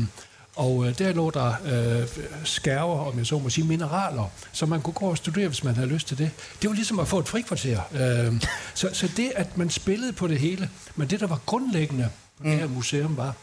og 0.56 0.86
øh, 0.86 0.98
der 0.98 1.12
lå 1.12 1.30
der 1.30 1.54
øh, 1.64 2.08
skærver, 2.44 3.04
om 3.06 3.18
jeg 3.18 3.26
så 3.26 3.38
må 3.38 3.50
sige, 3.50 3.66
mineraler, 3.66 4.30
som 4.52 4.68
man 4.68 4.82
kunne 4.82 4.94
gå 4.94 5.06
og 5.06 5.16
studere, 5.16 5.48
hvis 5.48 5.64
man 5.64 5.74
havde 5.74 5.88
lyst 5.88 6.08
til 6.08 6.18
det. 6.18 6.30
Det 6.62 6.70
var 6.70 6.74
ligesom 6.74 6.98
at 6.98 7.08
få 7.08 7.18
et 7.18 7.28
frikvarter. 7.28 7.80
Øh, 7.92 8.42
så, 8.74 8.88
så 8.92 9.08
det, 9.16 9.32
at 9.36 9.58
man 9.58 9.70
spillede 9.70 10.12
på 10.12 10.26
det 10.26 10.38
hele, 10.38 10.70
men 10.96 11.10
det, 11.10 11.20
der 11.20 11.26
var 11.26 11.40
grundlæggende 11.46 12.08
på 12.38 12.44
mm. 12.44 12.50
det 12.50 12.58
her 12.58 12.68
museum, 12.68 13.16
var, 13.16 13.34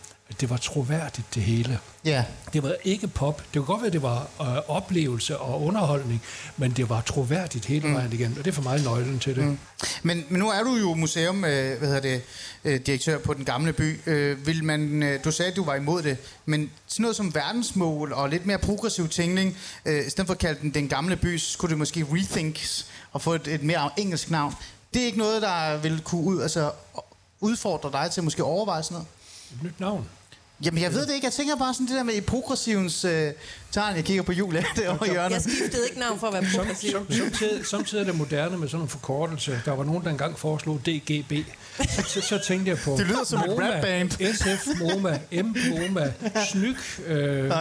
det 0.41 0.49
var 0.49 0.57
troværdigt, 0.57 1.35
det 1.35 1.43
hele. 1.43 1.79
Ja. 2.05 2.25
Det 2.53 2.63
var 2.63 2.75
ikke 2.83 3.07
pop. 3.07 3.37
Det 3.37 3.51
kunne 3.53 3.65
godt 3.65 3.81
være, 3.81 3.87
at 3.87 3.93
det 3.93 4.01
var 4.01 4.27
øh, 4.41 4.57
oplevelse 4.67 5.37
og 5.37 5.63
underholdning, 5.63 6.21
men 6.57 6.71
det 6.71 6.89
var 6.89 7.01
troværdigt 7.01 7.65
hele 7.65 7.93
vejen 7.93 8.13
igen, 8.13 8.35
og 8.39 8.45
det 8.45 8.51
er 8.51 8.55
for 8.55 8.61
mig 8.61 8.83
nøglen 8.83 9.19
til 9.19 9.35
det. 9.35 9.43
Mm. 9.43 9.59
Men, 10.03 10.25
men 10.29 10.39
nu 10.39 10.49
er 10.49 10.63
du 10.63 10.75
jo 10.75 10.93
museum, 10.93 11.45
øh, 11.45 11.77
hvad 11.77 11.87
hedder 11.87 12.01
det, 12.01 12.21
øh, 12.63 12.79
direktør 12.79 13.17
på 13.17 13.33
den 13.33 13.45
gamle 13.45 13.73
by. 13.73 14.09
Øh, 14.09 14.47
vil 14.47 14.63
man, 14.63 15.03
øh, 15.03 15.23
du 15.23 15.31
sagde, 15.31 15.51
at 15.51 15.55
du 15.55 15.63
var 15.63 15.75
imod 15.75 16.03
det, 16.03 16.17
men 16.45 16.71
sådan 16.87 17.01
noget 17.01 17.15
som 17.15 17.35
verdensmål 17.35 18.13
og 18.13 18.29
lidt 18.29 18.45
mere 18.45 18.57
progressiv 18.57 19.09
tænkning, 19.09 19.57
øh, 19.85 20.07
i 20.07 20.09
stedet 20.09 20.27
for 20.27 20.33
at 20.33 20.39
kalde 20.39 20.59
den 20.61 20.73
den 20.73 20.87
gamle 20.87 21.15
by, 21.15 21.37
så 21.37 21.51
skulle 21.51 21.69
det 21.69 21.77
måske 21.77 22.05
rethinks 22.11 22.85
og 23.11 23.21
få 23.21 23.33
et, 23.33 23.47
et 23.47 23.63
mere 23.63 23.89
engelsk 23.97 24.29
navn. 24.29 24.53
Det 24.93 25.01
er 25.01 25.05
ikke 25.05 25.17
noget, 25.17 25.41
der 25.41 25.77
vil 25.77 26.01
kunne 26.01 26.23
ud, 26.23 26.41
altså, 26.41 26.71
udfordre 27.39 27.91
dig 27.91 28.11
til 28.11 28.21
at 28.21 28.23
måske 28.23 28.43
overveje 28.43 28.83
sådan 28.83 28.95
noget? 28.95 29.07
Et 29.51 29.63
nyt 29.63 29.79
navn. 29.79 30.09
Jamen, 30.65 30.81
jeg 30.81 30.93
ved 30.93 31.05
det 31.05 31.13
ikke. 31.13 31.25
Jeg 31.25 31.33
tænker 31.33 31.55
bare 31.55 31.73
sådan 31.73 31.87
det 31.87 31.95
der 31.95 32.03
med 32.03 32.13
i 32.13 32.21
progressivens 32.21 33.05
øh, 33.05 33.31
tegn. 33.71 33.95
Jeg 33.95 34.05
kigger 34.05 34.23
på 34.23 34.31
Julia 34.31 34.63
derovre 34.75 35.07
i 35.07 35.11
hjørnet. 35.11 35.33
Jeg 35.33 35.41
skiftede 35.41 35.87
ikke 35.87 35.99
navn 35.99 36.19
for 36.19 36.27
at 36.27 36.33
være 36.33 36.45
progressiv. 36.55 36.91
Som, 36.91 37.07
samtidig, 37.11 37.65
samtidig 37.65 38.01
er 38.01 38.05
det 38.05 38.15
moderne 38.15 38.57
med 38.57 38.67
sådan 38.67 38.83
en 38.83 38.89
forkortelse. 38.89 39.61
Der 39.65 39.71
var 39.71 39.83
nogen, 39.83 40.03
der 40.03 40.09
engang 40.09 40.39
foreslog 40.39 40.79
DGB. 40.85 41.31
Så, 41.77 42.03
så, 42.07 42.21
så 42.21 42.37
tænkte 42.47 42.69
jeg 42.69 42.77
på... 42.77 42.95
Det 42.97 43.07
lyder 43.07 43.23
som 43.23 43.39
et 43.39 43.47
MoMA, 43.47 43.75
rapband. 43.75 44.11
SF, 44.11 44.67
MoMA, 44.79 45.19
M, 45.31 45.55
MoMA, 45.69 46.13
SNYK 46.49 46.77
øh, 47.07 47.45
øh, 47.45 47.51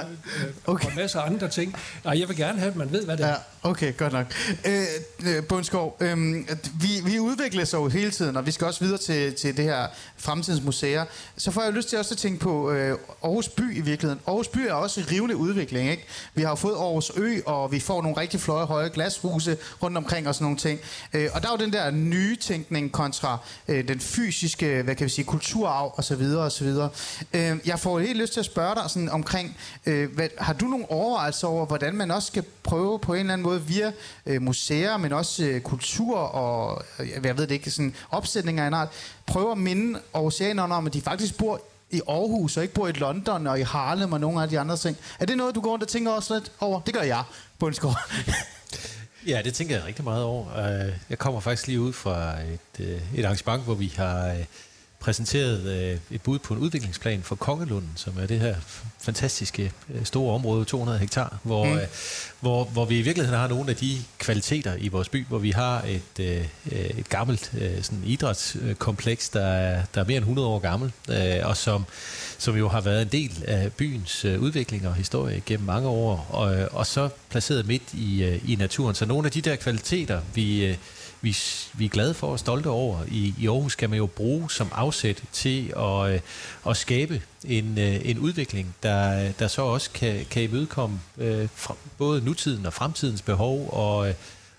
okay. 0.66 0.86
og 0.86 0.92
masser 0.96 1.20
af 1.20 1.26
andre 1.26 1.48
ting. 1.48 1.76
Nej, 2.04 2.20
jeg 2.20 2.28
vil 2.28 2.36
gerne 2.36 2.58
have, 2.58 2.70
at 2.70 2.76
man 2.76 2.92
ved, 2.92 3.04
hvad 3.04 3.16
det 3.16 3.24
er. 3.24 3.28
Ja, 3.28 3.34
okay, 3.62 3.96
godt 3.96 4.12
nok. 4.12 4.26
Øh, 4.64 5.42
Bundskov, 5.48 5.96
øh, 6.00 6.34
vi, 6.80 7.00
vi 7.04 7.18
udvikler 7.18 7.64
sig 7.64 7.78
jo 7.78 7.88
hele 7.88 8.10
tiden, 8.10 8.36
og 8.36 8.46
vi 8.46 8.50
skal 8.50 8.66
også 8.66 8.84
videre 8.84 8.98
til, 8.98 9.34
til 9.34 9.56
det 9.56 9.64
her 9.64 9.86
fremtidens 10.16 10.64
museer. 10.64 11.04
Så 11.36 11.50
får 11.50 11.62
jeg 11.62 11.72
lyst 11.72 11.88
til 11.88 11.98
også 11.98 12.14
at 12.14 12.18
tænke 12.18 12.40
på 12.40 12.70
øh, 12.70 12.98
Aarhus 13.24 13.48
by 13.48 13.76
i 13.76 13.80
virkeligheden. 13.80 14.20
Aarhus 14.26 14.48
by 14.48 14.58
er 14.58 14.72
også 14.72 15.00
i 15.00 15.04
rivende 15.04 15.36
udvikling, 15.36 15.90
ikke? 15.90 16.06
Vi 16.34 16.42
har 16.42 16.48
jo 16.48 16.54
fået 16.54 16.74
Aarhus 16.74 17.12
Ø, 17.16 17.38
og 17.46 17.72
vi 17.72 17.80
får 17.80 18.02
nogle 18.02 18.16
rigtig 18.16 18.40
fløje, 18.40 18.66
høje 18.66 18.88
glashuse 18.88 19.56
rundt 19.82 19.96
omkring 19.96 20.28
og 20.28 20.34
sådan 20.34 20.44
nogle 20.44 20.58
ting. 20.58 20.80
Øh, 21.12 21.28
og 21.34 21.42
der 21.42 21.48
er 21.48 21.52
jo 21.52 21.64
den 21.64 21.72
der 21.72 21.90
nye 21.90 22.36
tænkning 22.36 22.92
kontra 22.92 23.38
øh, 23.68 23.88
den 23.88 24.00
fysiske, 24.06 24.82
hvad 24.82 24.94
kan 24.94 25.04
vi 25.04 25.10
sige, 25.10 25.24
kulturarv 25.24 25.94
og 25.96 26.04
så 26.04 26.16
videre 26.16 26.44
og 26.44 26.52
så 26.52 26.64
videre. 26.64 26.88
Øh, 27.32 27.56
jeg 27.66 27.78
får 27.78 27.98
helt 27.98 28.18
lyst 28.18 28.32
til 28.32 28.40
at 28.40 28.46
spørge 28.46 28.74
dig 28.74 28.84
sådan 28.88 29.08
omkring, 29.08 29.56
øh, 29.86 30.14
hvad, 30.14 30.28
har 30.38 30.52
du 30.52 30.66
nogle 30.66 30.90
overvejelser 30.90 31.48
over, 31.48 31.66
hvordan 31.66 31.94
man 31.94 32.10
også 32.10 32.26
skal 32.26 32.44
prøve 32.62 32.98
på 32.98 33.14
en 33.14 33.20
eller 33.20 33.32
anden 33.32 33.46
måde 33.46 33.62
via 33.62 33.92
øh, 34.26 34.42
museer, 34.42 34.96
men 34.96 35.12
også 35.12 35.44
øh, 35.44 35.60
kultur 35.60 36.16
og, 36.16 36.84
øh, 36.98 37.08
jeg 37.24 37.38
ved 37.38 37.46
det 37.46 37.54
ikke, 37.54 37.70
sådan 37.70 37.94
opsætninger 38.10 38.62
af 38.62 38.66
en 38.66 38.74
art, 38.74 38.88
prøve 39.26 39.52
at 39.52 39.58
minde 39.58 40.00
oceanerne 40.12 40.74
om, 40.74 40.86
at 40.86 40.92
de 40.92 41.00
faktisk 41.00 41.38
bor 41.38 41.60
i 41.90 42.00
Aarhus, 42.08 42.56
og 42.56 42.62
ikke 42.62 42.74
bor 42.74 42.88
i 42.88 42.92
London 42.92 43.46
og 43.46 43.60
i 43.60 43.62
Harlem 43.62 44.12
og 44.12 44.20
nogle 44.20 44.42
af 44.42 44.48
de 44.48 44.60
andre 44.60 44.76
ting. 44.76 44.96
Er 45.20 45.26
det 45.26 45.36
noget, 45.36 45.54
du 45.54 45.60
går 45.60 45.70
rundt 45.70 45.82
og 45.82 45.88
tænker 45.88 46.10
også 46.10 46.34
lidt 46.34 46.52
over? 46.60 46.80
Det 46.80 46.94
gør 46.94 47.02
jeg, 47.02 47.22
Bundsgaard. 47.58 48.12
Ja, 49.26 49.42
det 49.44 49.54
tænker 49.54 49.76
jeg 49.76 49.84
rigtig 49.84 50.04
meget 50.04 50.22
over. 50.24 50.56
Øh, 50.58 50.92
Jeg 51.10 51.18
kommer 51.18 51.40
faktisk 51.40 51.66
lige 51.66 51.80
ud 51.80 51.92
fra 51.92 52.40
et, 52.40 52.86
øh, 52.86 53.00
et 53.14 53.24
arrangement, 53.24 53.64
hvor 53.64 53.74
vi 53.74 53.92
har 53.96 54.28
øh, 54.28 54.44
præsenteret 55.00 56.00
et 56.10 56.22
bud 56.22 56.38
på 56.38 56.54
en 56.54 56.60
udviklingsplan 56.60 57.22
for 57.22 57.34
Kongelunden, 57.36 57.92
som 57.96 58.14
er 58.22 58.26
det 58.26 58.40
her 58.40 58.54
fantastiske 59.00 59.72
store 60.04 60.34
område, 60.34 60.64
200 60.64 60.98
hektar, 60.98 61.38
hvor, 61.42 61.64
mm. 61.64 61.78
hvor, 62.40 62.64
hvor 62.64 62.84
vi 62.84 62.98
i 62.98 63.02
virkeligheden 63.02 63.40
har 63.40 63.48
nogle 63.48 63.70
af 63.70 63.76
de 63.76 63.98
kvaliteter 64.18 64.74
i 64.78 64.88
vores 64.88 65.08
by, 65.08 65.26
hvor 65.26 65.38
vi 65.38 65.50
har 65.50 65.84
et, 66.18 66.40
et 66.70 67.08
gammelt 67.08 67.52
sådan 67.82 68.02
idrætskompleks, 68.04 69.28
der 69.28 69.46
er, 69.46 69.82
der 69.94 70.00
er 70.00 70.04
mere 70.04 70.16
end 70.16 70.24
100 70.24 70.48
år 70.48 70.58
gammel, 70.58 70.92
og 71.44 71.56
som, 71.56 71.84
som 72.38 72.56
jo 72.56 72.68
har 72.68 72.80
været 72.80 73.02
en 73.02 73.08
del 73.08 73.44
af 73.46 73.72
byens 73.72 74.24
øh, 74.24 74.40
udvikling 74.40 74.88
og 74.88 74.94
historie 74.94 75.42
gennem 75.46 75.66
mange 75.66 75.88
år, 75.88 76.26
og, 76.30 76.68
og 76.72 76.86
så 76.86 77.08
placeret 77.30 77.66
midt 77.66 77.94
i, 77.94 78.24
øh, 78.24 78.50
i 78.50 78.56
naturen. 78.56 78.94
Så 78.94 79.06
nogle 79.06 79.26
af 79.26 79.32
de 79.32 79.40
der 79.40 79.56
kvaliteter, 79.56 80.20
vi, 80.34 80.64
øh, 80.64 80.76
vi, 81.20 81.36
vi 81.74 81.84
er 81.84 81.88
glade 81.88 82.14
for 82.14 82.26
og 82.26 82.38
stolte 82.38 82.66
over 82.66 82.98
i, 83.08 83.34
i 83.38 83.46
Aarhus, 83.46 83.74
kan 83.74 83.90
man 83.90 83.96
jo 83.96 84.06
bruge 84.06 84.50
som 84.50 84.68
afsæt 84.72 85.22
til 85.32 85.72
at, 85.76 86.12
øh, 86.12 86.20
at 86.68 86.76
skabe 86.76 87.22
en, 87.44 87.78
øh, 87.78 88.00
en 88.04 88.18
udvikling, 88.18 88.74
der, 88.82 89.32
der 89.32 89.48
så 89.48 89.62
også 89.62 89.90
kan, 89.90 90.26
kan 90.30 90.42
imødekomme 90.42 91.00
øh, 91.18 91.48
både 91.98 92.24
nutiden 92.24 92.66
og 92.66 92.72
fremtidens 92.72 93.22
behov 93.22 93.68
og, 93.72 94.08
øh, 94.08 94.14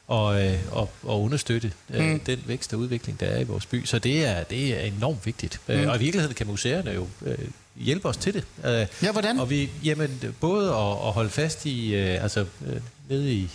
og, 0.08 0.46
øh, 0.46 0.60
og, 0.72 0.90
og 1.04 1.22
understøtte 1.22 1.72
øh, 1.90 2.12
mm. 2.12 2.20
den 2.20 2.44
vækst 2.46 2.74
og 2.74 2.80
udvikling, 2.80 3.20
der 3.20 3.26
er 3.26 3.40
i 3.40 3.44
vores 3.44 3.66
by. 3.66 3.86
Så 3.86 4.00
det 4.00 4.26
er, 4.26 4.44
det 4.44 4.80
er 4.80 4.80
enormt 4.80 5.26
vigtigt. 5.26 5.62
Mm. 5.68 5.74
Øh, 5.74 5.90
og 5.90 5.96
i 5.96 6.00
virkeligheden 6.00 6.36
kan 6.36 6.48
museerne 6.48 6.92
jo 6.92 7.08
øh, 7.26 7.38
hjælpe 7.80 8.08
os 8.08 8.18
til 8.18 8.34
det. 8.34 8.44
Øh, 8.66 8.88
Ja, 9.04 9.12
hvordan? 9.12 9.40
Og 9.40 9.50
vi, 9.50 9.70
jamen, 9.84 10.22
både 10.40 10.70
at, 10.70 10.92
at 11.08 11.12
holde 11.14 11.30
fast 11.30 11.66
i, 11.66 11.96
øh, 11.96 12.24
altså 12.24 12.40
øh, 12.68 12.82
nede 13.10 13.34
i, 13.34 13.50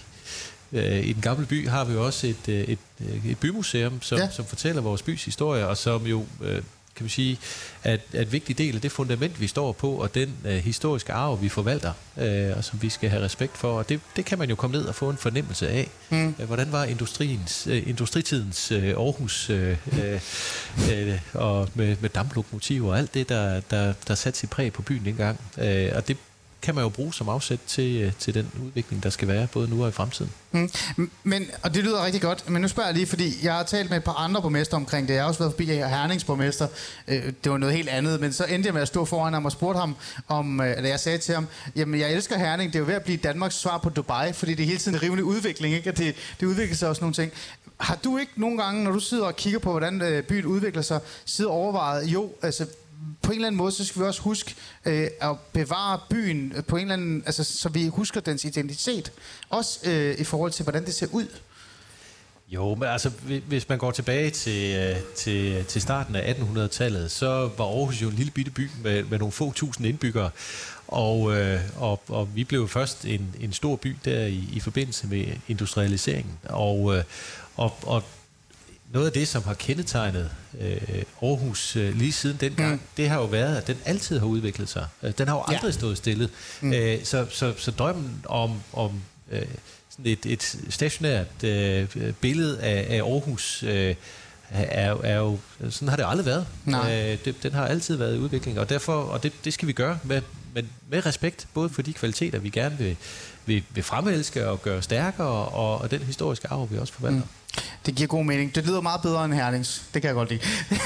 øh, 0.72 1.06
i 1.06 1.12
den 1.12 1.22
gamle 1.22 1.46
by 1.46 1.68
har 1.68 1.85
vi 1.85 1.92
jo 1.92 2.06
også 2.06 2.26
et, 2.26 2.48
øh, 2.48 2.61
et, 2.61 2.78
øh, 3.00 3.26
et 3.30 3.38
bymuseum, 3.38 4.02
som, 4.02 4.18
Ja. 4.18 4.30
som 4.30 4.44
fortæller 4.44 4.82
vores 4.82 5.02
bys 5.02 5.24
historie, 5.24 5.66
og 5.66 5.76
som 5.76 6.06
jo, 6.06 6.26
øh, 6.42 6.62
kan 6.96 7.05
vi 7.05 7.11
sige, 7.11 7.38
at, 7.83 8.00
at 8.12 8.26
en 8.26 8.33
vigtig 8.33 8.59
del 8.59 8.74
af 8.74 8.81
det 8.81 8.92
fundament, 8.92 9.40
vi 9.40 9.46
står 9.46 9.72
på, 9.72 9.90
og 9.92 10.14
den 10.14 10.37
øh, 10.44 10.55
historiske 10.55 11.12
arv, 11.12 11.42
vi 11.42 11.48
forvalter, 11.48 11.92
øh, 12.18 12.57
og 12.57 12.64
som 12.64 12.83
vi 12.83 12.88
skal 12.88 13.11
have 13.11 13.24
respekt 13.24 13.59
for. 13.59 13.78
Og 13.78 13.88
det, 13.88 14.00
det 14.16 14.24
kan 14.24 14.38
man 14.38 14.48
jo 14.48 14.55
komme 14.55 14.76
ned 14.76 14.85
og 14.85 14.94
få 14.94 15.11
en 15.11 15.16
fornemmelse 15.16 15.68
af. 15.68 15.90
Mm. 16.11 16.35
Øh, 16.38 16.46
hvordan 16.46 16.72
var 16.72 16.85
industriens, 16.85 17.66
øh, 17.66 17.88
industritidens 17.88 18.72
øh, 18.72 18.88
Aarhus, 18.88 19.50
øh, 19.50 19.76
øh, 19.92 20.20
øh, 20.92 21.18
og 21.33 21.68
med, 21.74 21.96
med 22.00 22.11
damplokomotiver 22.11 22.90
og 22.90 22.98
alt 22.98 23.14
det, 23.14 23.28
der, 23.28 23.61
der, 23.61 23.92
der 24.09 24.14
satte 24.14 24.38
sit 24.38 24.50
præg 24.50 24.72
på 24.72 24.83
byen 24.83 25.07
engang. 25.07 25.40
Øh, 25.59 25.90
og 25.94 26.09
det 26.09 26.16
kan 26.62 26.75
man 26.75 26.85
jo 26.85 26.88
bruge 26.88 27.14
som 27.14 27.29
afsæt 27.29 27.59
til, 27.66 28.03
øh, 28.03 28.12
til 28.18 28.35
den 28.35 28.51
udvikling, 28.64 29.03
der 29.03 29.11
skal 29.11 29.29
være, 29.29 29.46
både 29.53 29.68
nu 29.68 29.83
og 29.83 29.88
i 29.88 29.92
fremtiden. 29.92 30.33
Mm. 30.53 30.70
Men, 31.25 31.46
og 31.62 31.75
det 31.75 31.85
lyder 31.85 32.05
rigtig 32.05 32.22
godt, 32.22 32.51
men 32.51 32.62
nu 32.62 32.68
spørger 32.68 32.88
jeg 32.88 32.94
lige, 32.94 33.07
fordi 33.07 33.35
jeg 33.42 33.55
har 33.55 33.62
talt 33.62 33.90
med 33.90 33.98
et 33.98 34.05
par 34.05 34.12
andre 34.12 34.42
borgmester 34.42 34.77
omkring 34.77 35.09
det. 35.09 35.14
Jeg 35.14 35.22
har 35.22 35.29
også 35.29 35.40
været 35.40 35.53
forbi 35.53 35.64
Hernings 35.66 36.25
borgmester. 36.25 36.66
Øh, 37.09 37.33
Det 37.44 37.53
var 37.53 37.59
noget 37.59 37.75
helt 37.75 37.88
andet, 37.88 38.20
men 38.20 38.33
så 38.33 38.44
endte 38.44 38.66
jeg 38.66 38.75
med 38.75 38.83
at 38.83 38.88
stå 38.88 39.05
foran 39.05 39.33
ham 39.33 39.44
og 39.44 39.53
spurgte 39.53 39.81
ham, 39.81 39.96
om, 40.29 40.61
øh, 40.61 40.77
eller 40.77 40.90
jeg 40.90 41.01
sagde 41.01 41.18
til 41.18 41.35
ham, 41.35 41.46
jamen 41.77 42.01
jeg 42.01 42.12
elsker 42.12 42.38
Herning, 42.38 42.72
det 42.72 42.79
er 42.79 42.81
jo 42.81 42.87
ved 42.87 42.94
at 42.94 43.03
blive 43.03 43.16
Danmarks 43.18 43.55
svar 43.55 43.79
på 43.79 43.88
Dubai, 43.88 44.33
fordi 44.33 44.55
det 44.55 44.62
er 44.62 44.66
hele 44.66 44.79
tiden 44.79 44.96
en 44.96 45.03
rivende 45.03 45.25
udvikling, 45.25 45.75
ikke? 45.75 45.90
Og 45.90 45.98
det, 45.98 46.14
det 46.40 46.46
udvikler 46.46 46.77
sig 46.77 46.88
også 46.88 47.01
nogle 47.03 47.14
ting. 47.14 47.33
Har 47.81 47.98
du 48.05 48.18
ikke 48.18 48.33
nogle 48.37 48.62
gange, 48.62 48.85
når 48.85 48.90
du 48.92 49.01
sidder 49.01 49.25
og 49.25 49.37
kigger 49.37 49.59
på, 49.59 49.70
hvordan 49.70 50.03
øh, 50.03 50.22
byen 50.22 50.46
udvikler 50.46 50.83
sig, 50.83 51.01
sidder 51.25 51.51
overvejet, 51.51 52.07
jo, 52.07 52.31
altså 52.42 52.66
på 53.22 53.30
en 53.32 53.34
eller 53.34 53.46
anden 53.46 53.56
måde, 53.56 53.72
så 53.72 53.84
skal 53.84 54.02
vi 54.02 54.06
også 54.06 54.22
huske 54.22 54.54
øh, 54.84 55.08
at 55.20 55.36
bevare 55.52 56.00
byen 56.10 56.54
på 56.68 56.76
en 56.76 56.82
eller 56.82 56.92
anden, 56.92 57.22
altså, 57.26 57.44
så 57.44 57.68
vi 57.68 57.86
husker 57.86 58.20
dens 58.20 58.44
identitet. 58.44 59.12
Også 59.48 59.90
øh, 59.90 60.18
i 60.18 60.24
forhold 60.24 60.52
til, 60.52 60.62
hvordan 60.62 60.84
det 60.84 60.94
ser 60.94 61.06
ud. 61.12 61.26
Jo, 62.48 62.74
men 62.74 62.88
altså, 62.88 63.10
hvis 63.48 63.68
man 63.68 63.78
går 63.78 63.90
tilbage 63.90 64.30
til, 64.30 64.76
øh, 64.76 64.96
til, 65.16 65.64
til 65.64 65.82
starten 65.82 66.16
af 66.16 66.34
1800-tallet, 66.34 67.10
så 67.10 67.50
var 67.58 67.64
Aarhus 67.64 68.02
jo 68.02 68.08
en 68.08 68.14
lille 68.14 68.32
bitte 68.32 68.50
by 68.50 68.70
med, 68.82 69.04
med 69.04 69.18
nogle 69.18 69.32
få 69.32 69.52
tusind 69.52 69.86
indbyggere. 69.86 70.30
Og, 70.88 71.36
øh, 71.36 71.60
og, 71.76 72.02
og 72.08 72.28
vi 72.34 72.44
blev 72.44 72.68
først 72.68 73.04
en, 73.04 73.34
en 73.40 73.52
stor 73.52 73.76
by 73.76 73.96
der 74.04 74.26
i, 74.26 74.48
i 74.52 74.60
forbindelse 74.60 75.06
med 75.06 75.26
industrialiseringen. 75.48 76.38
Og, 76.44 76.96
øh, 76.96 77.04
og, 77.56 77.76
og 77.82 78.04
noget 78.92 79.07
af 79.07 79.12
det, 79.12 79.28
som 79.28 79.42
har 79.42 79.55
kendetegnet 79.55 80.31
øh, 80.61 81.02
Aarhus 81.22 81.76
øh, 81.76 81.96
lige 81.96 82.12
siden 82.12 82.37
dengang, 82.40 82.72
mm. 82.72 82.81
det 82.96 83.09
har 83.09 83.16
jo 83.16 83.24
været, 83.24 83.57
at 83.57 83.66
den 83.66 83.76
altid 83.85 84.18
har 84.18 84.26
udviklet 84.26 84.68
sig. 84.68 84.87
Øh, 85.02 85.12
Den 85.18 85.28
har 85.28 85.35
jo 85.35 85.42
aldrig 85.46 85.68
ja. 85.68 85.78
stået 85.78 85.96
stille. 85.96 86.28
Mm. 86.61 86.72
Øh, 86.72 87.05
så, 87.05 87.26
så, 87.31 87.55
så 87.57 87.70
drømmen 87.70 88.24
om, 88.24 88.61
om 88.72 89.00
øh, 89.33 89.42
sådan 89.90 90.07
et, 90.07 90.26
et 90.26 90.57
stationært 90.70 91.44
øh, 91.44 91.88
billede 92.20 92.61
af, 92.61 92.87
af 92.96 93.02
Aarhus 93.02 93.62
øh, 93.62 93.94
er, 94.50 94.96
er 95.05 95.16
jo, 95.16 95.38
sådan 95.70 95.88
har 95.88 95.96
det 95.96 96.05
aldrig 96.09 96.26
været. 96.26 96.46
Nej. 96.64 97.12
Øh, 97.12 97.18
det, 97.24 97.42
den 97.42 97.52
har 97.52 97.66
altid 97.66 97.96
været 97.96 98.16
i 98.16 98.18
udvikling, 98.18 98.59
og 98.61 98.68
derfor, 98.68 99.02
og 99.02 99.22
det, 99.22 99.33
det 99.44 99.52
skal 99.52 99.68
vi 99.68 99.72
gøre 99.72 99.98
med, 100.05 100.22
med, 100.55 100.62
med 100.88 101.07
respekt, 101.07 101.46
både 101.55 101.68
for 101.68 101.83
de 101.83 101.92
kvaliteter, 101.92 102.38
vi 102.38 102.50
gerne 102.50 102.78
vil, 102.78 102.96
vil, 103.46 103.62
vil 103.74 103.85
fremelske 103.85 104.48
og 104.48 104.62
gøre 104.62 104.83
stærkere, 104.83 105.26
og, 105.28 105.81
og 105.81 105.90
den 105.90 106.00
historiske 106.00 106.48
arv, 106.48 106.68
vi 106.70 106.78
også 106.78 106.92
forvalter. 106.92 107.20
Mm. 107.20 107.26
Det 107.86 107.94
giver 107.94 108.06
god 108.06 108.24
mening. 108.24 108.54
Det 108.54 108.66
lyder 108.66 108.80
meget 108.80 109.02
bedre 109.02 109.24
end 109.24 109.34
Hernings. 109.34 109.82
Det 109.94 110.02
kan 110.02 110.08
jeg 110.08 110.14
godt 110.14 110.28
lide. 110.28 110.40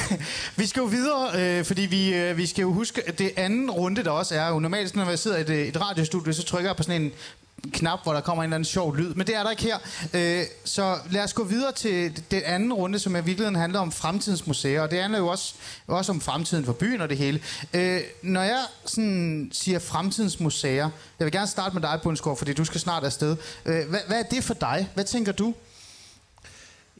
vi 0.57 0.66
skal 0.66 0.81
jo 0.81 0.87
videre, 0.87 1.31
øh, 1.35 1.64
fordi 1.64 1.83
vi, 1.83 2.14
øh, 2.14 2.37
vi 2.37 2.46
skal 2.46 2.62
jo 2.62 2.72
huske, 2.72 3.09
at 3.09 3.18
det 3.18 3.33
anden 3.37 3.70
runde, 3.70 4.05
der 4.05 4.11
også 4.11 4.35
er 4.35 4.48
jo 4.48 4.59
normalt, 4.59 4.96
når 4.96 5.09
jeg 5.09 5.18
sidder 5.18 5.37
i 5.37 5.40
et, 5.40 5.48
øh, 5.48 5.66
et 5.66 5.81
radiostudie, 5.81 6.35
så 6.35 6.44
trykker 6.44 6.68
jeg 6.70 6.76
på 6.76 6.83
sådan 6.83 7.02
en 7.02 7.12
knap, 7.72 7.98
hvor 8.02 8.12
der 8.12 8.20
kommer 8.20 8.42
en 8.42 8.48
eller 8.48 8.55
anden 8.55 8.64
sjov 8.64 8.96
lyd. 8.96 9.14
Men 9.14 9.26
det 9.26 9.37
er 9.37 9.42
der 9.42 9.50
ikke 9.50 9.62
her. 9.62 9.79
Øh, 10.14 10.44
så 10.64 10.96
lad 11.11 11.24
os 11.24 11.33
gå 11.33 11.44
videre 11.44 11.72
til 11.72 12.22
den 12.31 12.42
anden 12.44 12.72
runde, 12.72 12.98
som 12.98 13.12
i 13.12 13.20
virkeligheden 13.20 13.55
handler 13.55 13.81
om 13.81 13.92
fremtidens 13.92 14.46
museer. 14.46 14.81
Og 14.81 14.90
det 14.90 15.00
handler 15.00 15.18
jo 15.18 15.26
også, 15.26 15.55
også 15.87 16.12
om 16.12 16.20
fremtiden 16.20 16.64
for 16.64 16.72
byen 16.72 17.00
og 17.00 17.09
det 17.09 17.18
hele. 17.18 17.40
Øh, 17.72 18.00
når 18.22 18.42
jeg 18.42 18.61
sådan 18.85 19.50
siger 19.52 19.79
fremtidens 19.79 20.40
museer, 20.40 20.90
jeg 21.18 21.24
vil 21.24 21.33
gerne 21.33 21.46
starte 21.46 21.74
med 21.74 21.83
dig, 21.83 22.00
Bundsgaard, 22.02 22.37
fordi 22.38 22.52
du 22.52 22.64
skal 22.64 22.81
snart 22.81 23.05
afsted. 23.05 23.37
Øh, 23.64 23.88
hvad, 23.88 24.00
hvad 24.07 24.18
er 24.18 24.22
det 24.22 24.44
for 24.44 24.55
dig? 24.55 24.88
Hvad 24.94 25.05
tænker 25.05 25.33
du? 25.33 25.55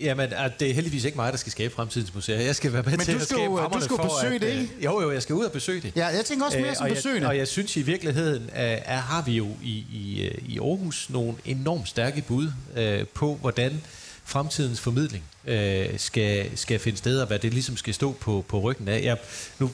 Jamen, 0.00 0.32
at 0.32 0.61
det 0.61 0.70
er 0.70 0.74
heldigvis 0.74 1.04
ikke 1.04 1.16
mig, 1.16 1.32
der 1.32 1.38
skal 1.38 1.52
skabe 1.52 1.74
fremtidens 1.74 2.14
museer. 2.14 2.40
Jeg 2.40 2.56
skal 2.56 2.72
være 2.72 2.82
med 2.82 2.90
Men 2.90 3.00
til 3.00 3.14
du 3.14 3.18
at 3.18 3.24
skal 3.24 3.37
skabe 3.37 3.52
du 3.52 3.56
rammerne 3.56 3.85
skal 3.85 3.94
jo 3.94 3.96
for, 3.96 4.14
besøge 4.22 4.35
at, 4.35 4.40
det, 4.40 4.52
øh, 4.52 4.61
ikke? 4.61 4.74
Jo, 4.85 5.00
jo, 5.00 5.12
jeg 5.12 5.22
skal 5.22 5.35
ud 5.35 5.44
og 5.44 5.52
besøge 5.52 5.80
det. 5.80 5.92
Ja, 5.96 6.06
jeg 6.06 6.24
tænker 6.24 6.46
også 6.46 6.59
mere 6.59 6.70
Øh, 6.70 6.76
som 6.76 6.85
og 6.87 6.90
besøgende. 6.90 7.20
Jeg, 7.20 7.28
og 7.28 7.37
jeg 7.37 7.48
synes 7.48 7.76
i 7.76 7.82
virkeligheden, 7.82 8.42
øh, 8.42 8.50
er, 8.54 9.00
har 9.00 9.22
vi 9.22 9.32
jo 9.32 9.48
i, 9.62 9.87
i, 9.92 10.22
øh, 10.22 10.48
i 10.48 10.59
Aarhus 10.59 11.11
nogle 11.11 11.35
enormt 11.44 11.88
stærke 11.88 12.22
bud 12.28 12.52
øh, 12.76 13.06
på, 13.06 13.35
hvordan 13.35 13.82
fremtidens 14.24 14.80
formidling 14.80 15.24
øh, 15.46 15.87
skal, 15.96 16.59
skal 16.59 16.78
finde 16.78 16.98
sted, 16.98 17.20
og 17.20 17.26
hvad 17.26 17.38
det 17.38 17.52
ligesom 17.54 17.76
skal 17.76 17.94
stå 17.94 18.12
på, 18.12 18.44
på 18.48 18.61
ryggen 18.61 18.88
af. 18.88 19.02
Jeg, 19.02 19.16
nu 19.59 19.70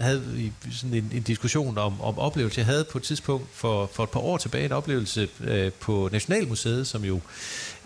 havde 0.00 0.22
vi 0.22 0.52
sådan 0.72 0.94
en, 0.94 1.10
en 1.14 1.22
diskussion 1.22 1.78
om, 1.78 2.00
om 2.00 2.18
oplevelse. 2.18 2.58
Jeg 2.58 2.66
havde 2.66 2.84
på 2.84 2.98
et 2.98 3.04
tidspunkt 3.04 3.46
for, 3.52 3.90
for 3.92 4.04
et 4.04 4.10
par 4.10 4.20
år 4.20 4.36
tilbage 4.36 4.64
en 4.64 4.72
oplevelse 4.72 5.28
øh, 5.40 5.72
på 5.72 6.08
Nationalmuseet, 6.12 6.86
som 6.86 7.04
jo 7.04 7.20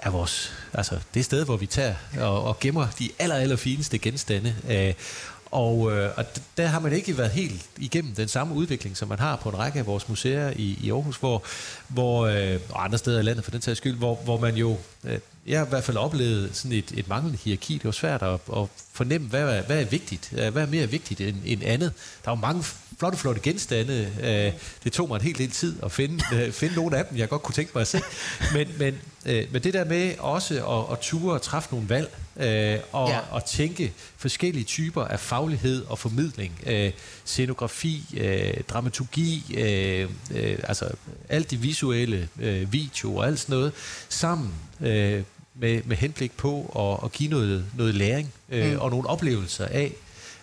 er 0.02 0.10
vores, 0.10 0.52
altså 0.72 0.98
det 1.14 1.24
sted, 1.24 1.44
hvor 1.44 1.56
vi 1.56 1.66
tager 1.66 1.94
og, 2.18 2.44
og 2.44 2.60
gemmer 2.60 2.86
de 2.98 3.10
aller, 3.18 3.34
aller 3.36 3.56
fineste 3.56 3.98
genstande. 3.98 4.54
Øh, 4.70 4.94
og, 5.50 5.92
øh, 5.92 6.10
og 6.16 6.24
der 6.56 6.66
har 6.66 6.80
man 6.80 6.92
ikke 6.92 7.18
været 7.18 7.30
helt 7.30 7.66
igennem 7.76 8.14
den 8.14 8.28
samme 8.28 8.54
udvikling, 8.54 8.96
som 8.96 9.08
man 9.08 9.18
har 9.18 9.36
på 9.36 9.48
en 9.48 9.58
række 9.58 9.78
af 9.78 9.86
vores 9.86 10.08
museer 10.08 10.52
i, 10.56 10.78
i 10.82 10.90
Aarhus, 10.90 11.16
hvor, 11.16 11.42
hvor 11.88 12.26
øh, 12.26 12.60
og 12.68 12.84
andre 12.84 12.98
steder 12.98 13.20
i 13.20 13.22
landet 13.22 13.44
for 13.44 13.50
den 13.50 13.62
sags 13.62 13.78
skyld, 13.78 13.96
hvor, 13.96 14.14
hvor 14.14 14.38
man 14.38 14.56
jo, 14.56 14.76
øh, 15.04 15.18
jeg 15.46 15.58
har 15.58 15.66
i 15.66 15.68
hvert 15.68 15.84
fald 15.84 15.96
oplevet 15.96 16.56
sådan 16.56 16.72
et, 16.72 16.92
et 16.96 17.08
manglende 17.08 17.38
hierarki. 17.44 17.74
Det 17.74 17.84
var 17.84 17.90
svært 17.90 18.22
at, 18.22 18.40
at 18.56 18.66
fornemme, 18.92 19.28
hvad 19.28 19.42
er, 19.42 19.62
hvad 19.62 19.80
er 19.80 19.84
vigtigt, 19.84 20.32
øh, 20.32 20.52
hvad 20.52 20.62
er 20.62 20.66
mere 20.66 20.86
vigtigt 20.86 21.20
end, 21.20 21.36
end 21.44 21.62
andet. 21.64 21.92
Der 22.24 22.30
er 22.30 22.36
jo 22.36 22.40
mange 22.40 22.64
flotte, 23.00 23.18
flotte 23.18 23.40
genstande. 23.40 24.12
Øh, 24.22 24.52
det 24.84 24.92
tog 24.92 25.08
mig 25.08 25.16
en 25.16 25.22
helt 25.22 25.38
del 25.38 25.50
tid 25.50 25.82
at 25.82 25.92
finde, 25.92 26.24
øh, 26.34 26.52
finde 26.52 26.74
nogle 26.74 26.96
af 26.96 27.06
dem, 27.06 27.18
jeg 27.18 27.28
godt 27.28 27.42
kunne 27.42 27.54
tænke 27.54 27.70
mig 27.74 27.80
at 27.80 27.86
se. 27.86 28.00
Men, 28.54 28.68
men, 28.78 28.98
øh, 29.26 29.46
men 29.52 29.62
det 29.62 29.74
der 29.74 29.84
med 29.84 30.18
også 30.18 30.54
at, 30.54 30.92
at 30.92 30.98
ture 31.00 31.34
og 31.34 31.42
træffe 31.42 31.68
nogle 31.72 31.88
valg, 31.88 32.16
øh, 32.36 32.78
og, 32.92 33.08
ja. 33.08 33.18
og 33.30 33.44
tænke 33.44 33.92
forskellige 34.16 34.64
typer 34.64 35.04
af 35.04 35.20
faglighed 35.20 35.84
og 35.84 35.98
formidling, 35.98 36.60
øh, 36.66 36.92
scenografi, 37.24 38.04
øh, 38.16 38.54
dramaturgi, 38.68 39.54
øh, 39.58 40.10
øh, 40.34 40.58
altså 40.62 40.88
alt 41.28 41.50
det 41.50 41.62
visuelle, 41.62 42.28
øh, 42.40 42.72
video 42.72 43.16
og 43.16 43.26
alt 43.26 43.40
sådan 43.40 43.56
noget, 43.56 43.72
sammen 44.08 44.54
øh, 44.80 45.22
med, 45.54 45.82
med 45.84 45.96
henblik 45.96 46.32
på 46.36 46.72
at, 46.78 47.04
at 47.06 47.12
give 47.12 47.30
noget, 47.30 47.64
noget 47.76 47.94
læring 47.94 48.32
øh, 48.48 48.72
mm. 48.72 48.78
og 48.78 48.90
nogle 48.90 49.08
oplevelser 49.08 49.66
af, 49.66 49.92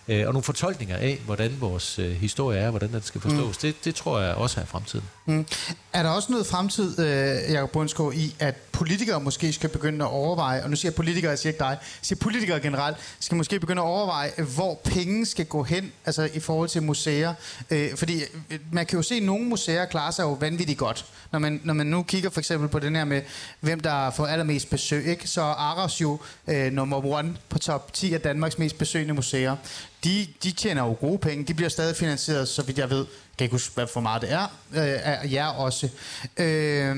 øh, 0.08 0.26
og 0.26 0.32
nogle 0.32 0.42
fortolkninger 0.42 0.96
af, 0.96 1.20
hvordan 1.24 1.56
vores 1.60 1.98
øh, 1.98 2.10
historie 2.12 2.58
er, 2.58 2.70
hvordan 2.70 2.92
den 2.92 3.02
skal 3.02 3.20
forstås. 3.20 3.56
Mm. 3.56 3.60
Det, 3.62 3.84
det 3.84 3.94
tror 3.94 4.20
jeg 4.20 4.34
også 4.34 4.60
er 4.60 4.64
fremtiden. 4.64 5.04
Mm. 5.26 5.46
Er 5.92 6.02
der 6.02 6.10
også 6.10 6.32
noget 6.32 6.46
fremtid, 6.46 6.98
øh, 6.98 7.52
Jacob 7.52 7.70
Bundsgaard, 7.70 8.14
i, 8.14 8.34
at 8.38 8.54
politikere 8.72 9.20
måske 9.20 9.52
skal 9.52 9.70
begynde 9.70 10.04
at 10.04 10.10
overveje, 10.10 10.62
og 10.62 10.70
nu 10.70 10.76
siger 10.76 10.90
jeg 10.90 10.94
politikere, 10.94 11.30
jeg 11.30 11.38
siger 11.38 11.50
ikke 11.50 11.58
dig, 11.58 11.68
jeg 11.68 11.78
siger 12.02 12.18
politikere 12.18 12.60
generelt, 12.60 12.96
skal 13.20 13.36
måske 13.36 13.60
begynde 13.60 13.82
at 13.82 13.86
overveje, 13.86 14.30
hvor 14.54 14.80
penge 14.84 15.26
skal 15.26 15.46
gå 15.46 15.62
hen, 15.62 15.92
altså 16.06 16.28
i 16.34 16.40
forhold 16.40 16.68
til 16.68 16.82
museer. 16.82 17.34
Øh, 17.70 17.96
fordi 17.96 18.20
øh, 18.50 18.58
man 18.72 18.86
kan 18.86 18.96
jo 18.98 19.02
se, 19.02 19.14
at 19.14 19.22
nogle 19.22 19.44
museer 19.44 19.84
klarer 19.84 20.10
sig 20.10 20.22
jo 20.22 20.32
vanvittigt 20.32 20.78
godt. 20.78 21.04
Når 21.32 21.38
man, 21.38 21.60
når 21.64 21.74
man 21.74 21.86
nu 21.86 22.02
kigger 22.02 22.30
for 22.30 22.40
eksempel 22.40 22.68
på 22.68 22.78
den 22.78 22.96
her 22.96 23.04
med, 23.04 23.22
hvem 23.60 23.80
der 23.80 24.10
får 24.10 24.26
allermest 24.26 24.70
besøg, 24.70 25.06
ikke? 25.06 25.28
så 25.28 25.40
er 25.40 25.44
Aros 25.44 26.00
jo 26.00 26.18
øh, 26.46 26.72
nummer 26.72 27.04
one 27.04 27.36
på 27.48 27.58
top 27.58 27.92
10 27.92 28.14
af 28.14 28.20
Danmarks 28.20 28.58
mest 28.58 28.78
besøgende 28.78 29.14
museer. 29.14 29.56
De, 30.04 30.26
de 30.42 30.50
tjener 30.50 30.84
jo 30.84 30.96
gode 31.00 31.18
penge, 31.18 31.44
de 31.44 31.54
bliver 31.54 31.68
stadig 31.68 31.96
finansieret, 31.96 32.48
så 32.48 32.62
vidt 32.62 32.78
jeg 32.78 32.90
ved, 32.90 33.06
kan 33.38 33.44
ikke 33.44 33.54
huske, 33.54 33.74
hvad 33.74 33.86
for 33.86 34.00
meget 34.00 34.22
det 34.22 34.32
er, 34.32 34.42
øh, 34.74 34.98
af 35.02 35.32
jer 35.32 35.46
også. 35.46 35.88
Øh, 36.36 36.96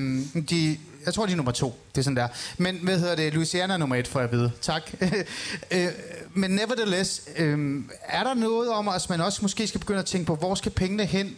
de, 0.51 0.79
jeg 1.07 1.15
tror, 1.15 1.27
de 1.27 1.33
er 1.33 1.37
nummer 1.37 1.53
to. 1.53 1.81
Det 1.95 1.99
er 1.99 2.03
sådan 2.03 2.17
der. 2.17 2.29
Men 2.59 2.79
hvad 2.83 2.99
hedder 2.99 3.15
det? 3.15 3.35
Louisiana 3.35 3.75
er 3.75 3.79
nummer 3.79 3.97
et, 3.97 4.09
får 4.09 4.21
jeg 4.21 4.29
at 4.29 4.33
vide. 4.33 4.53
Tak. 4.61 4.91
øh, 5.75 5.89
men 6.35 6.51
nevertheless, 6.51 7.23
øh, 7.37 7.85
er 8.03 8.25
der 8.25 8.35
noget 8.35 8.71
om, 8.71 8.89
at 8.89 9.07
man 9.11 9.21
også 9.21 9.39
måske 9.43 9.67
skal 9.67 9.81
begynde 9.81 10.01
at 10.01 10.07
tænke 10.07 10.27
på, 10.27 10.35
hvor 10.35 10.55
skal 10.55 10.73
pengene 10.73 11.05
hen? 11.05 11.37